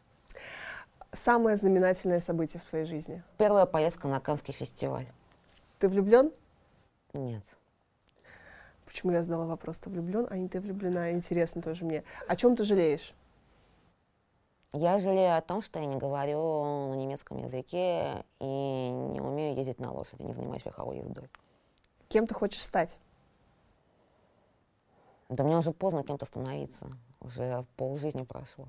Самое 1.10 1.56
знаменательное 1.56 2.20
событие 2.20 2.60
в 2.60 2.66
твоей 2.66 2.84
жизни? 2.84 3.22
Первая 3.38 3.66
поездка 3.66 4.08
на 4.08 4.20
Канский 4.20 4.54
фестиваль. 4.54 5.06
Ты 5.78 5.88
влюблен? 5.88 6.30
Нет. 7.12 7.42
Почему 8.86 9.12
я 9.12 9.22
задала 9.22 9.46
вопрос, 9.46 9.78
ты 9.78 9.90
влюблен, 9.90 10.26
а 10.30 10.36
не 10.36 10.48
ты 10.48 10.60
влюблена? 10.60 11.12
Интересно 11.12 11.60
тоже 11.60 11.84
мне. 11.84 12.04
О 12.28 12.36
чем 12.36 12.56
ты 12.56 12.64
жалеешь? 12.64 13.14
Я 14.74 14.98
жалею 14.98 15.36
о 15.36 15.40
том, 15.42 15.60
что 15.60 15.78
я 15.78 15.86
не 15.86 15.96
говорю 15.96 16.88
на 16.88 16.94
немецком 16.94 17.38
языке 17.38 18.24
и 18.40 18.88
не 18.88 19.20
умею 19.20 19.54
ездить 19.56 19.78
на 19.78 19.92
лошади, 19.92 20.22
не 20.22 20.32
занимаюсь 20.32 20.64
верховой 20.64 20.96
ездой. 20.96 21.30
Кем 22.08 22.26
ты 22.26 22.34
хочешь 22.34 22.62
стать? 22.62 22.98
Да 25.28 25.44
мне 25.44 25.56
уже 25.56 25.72
поздно 25.72 26.02
кем-то 26.02 26.24
становиться. 26.24 26.88
Уже 27.20 27.66
полжизни 27.76 28.22
прошло. 28.22 28.66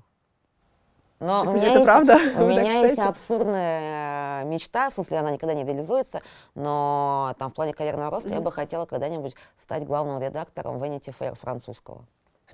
Но 1.20 1.42
это, 1.42 1.50
у 1.50 1.52
меня 1.54 1.66
это 1.68 1.72
есть, 1.74 1.84
правда? 1.84 2.14
У 2.42 2.46
меня 2.46 2.80
есть 2.80 2.98
абсурдная 2.98 4.42
э, 4.42 4.46
мечта, 4.46 4.90
в 4.90 4.94
смысле 4.94 5.18
она 5.18 5.30
никогда 5.30 5.54
не 5.54 5.64
реализуется, 5.64 6.20
но 6.54 7.34
там 7.38 7.50
в 7.50 7.54
плане 7.54 7.72
карьерного 7.72 8.10
роста 8.10 8.30
mm-hmm. 8.30 8.34
я 8.34 8.40
бы 8.40 8.52
хотела 8.52 8.84
когда-нибудь 8.84 9.36
стать 9.58 9.86
главным 9.86 10.20
редактором 10.20 10.82
Vanity 10.82 11.16
Fair 11.16 11.34
французского. 11.34 12.04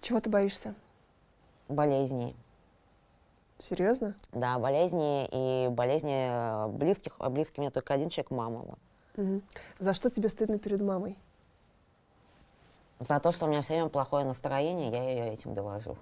Чего 0.01 0.21
ты 0.21 0.31
боишься? 0.31 0.75
Болезней. 1.69 2.37
Серьезно? 3.63 4.15
Да, 4.33 4.59
болезни 4.59 5.29
и 5.31 5.69
болезни 5.69 6.27
э, 6.29 6.69
близких. 6.69 7.17
А 7.19 7.31
близкий 7.31 7.61
мне 7.61 7.71
только 7.71 7.95
один 7.95 8.09
человек, 8.09 8.31
мама. 8.31 8.61
Вот. 8.61 8.79
Угу. 9.17 9.43
За 9.79 9.93
что 9.95 10.11
тебе 10.11 10.29
стыдно 10.29 10.59
перед 10.59 10.81
мамой? 10.81 11.19
За 13.01 13.19
то, 13.21 13.33
что 13.33 13.47
у 13.47 13.49
меня 13.49 13.63
все 13.63 13.75
время 13.75 13.89
плохое 13.89 14.25
настроение, 14.25 14.91
я 14.91 15.11
ее 15.11 15.33
этим 15.33 15.55
довожу. 15.55 15.97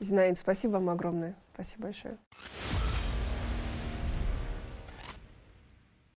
Зинаида, 0.00 0.38
спасибо 0.38 0.72
вам 0.72 0.90
огромное. 0.90 1.36
Спасибо 1.54 1.84
большое. 1.84 2.18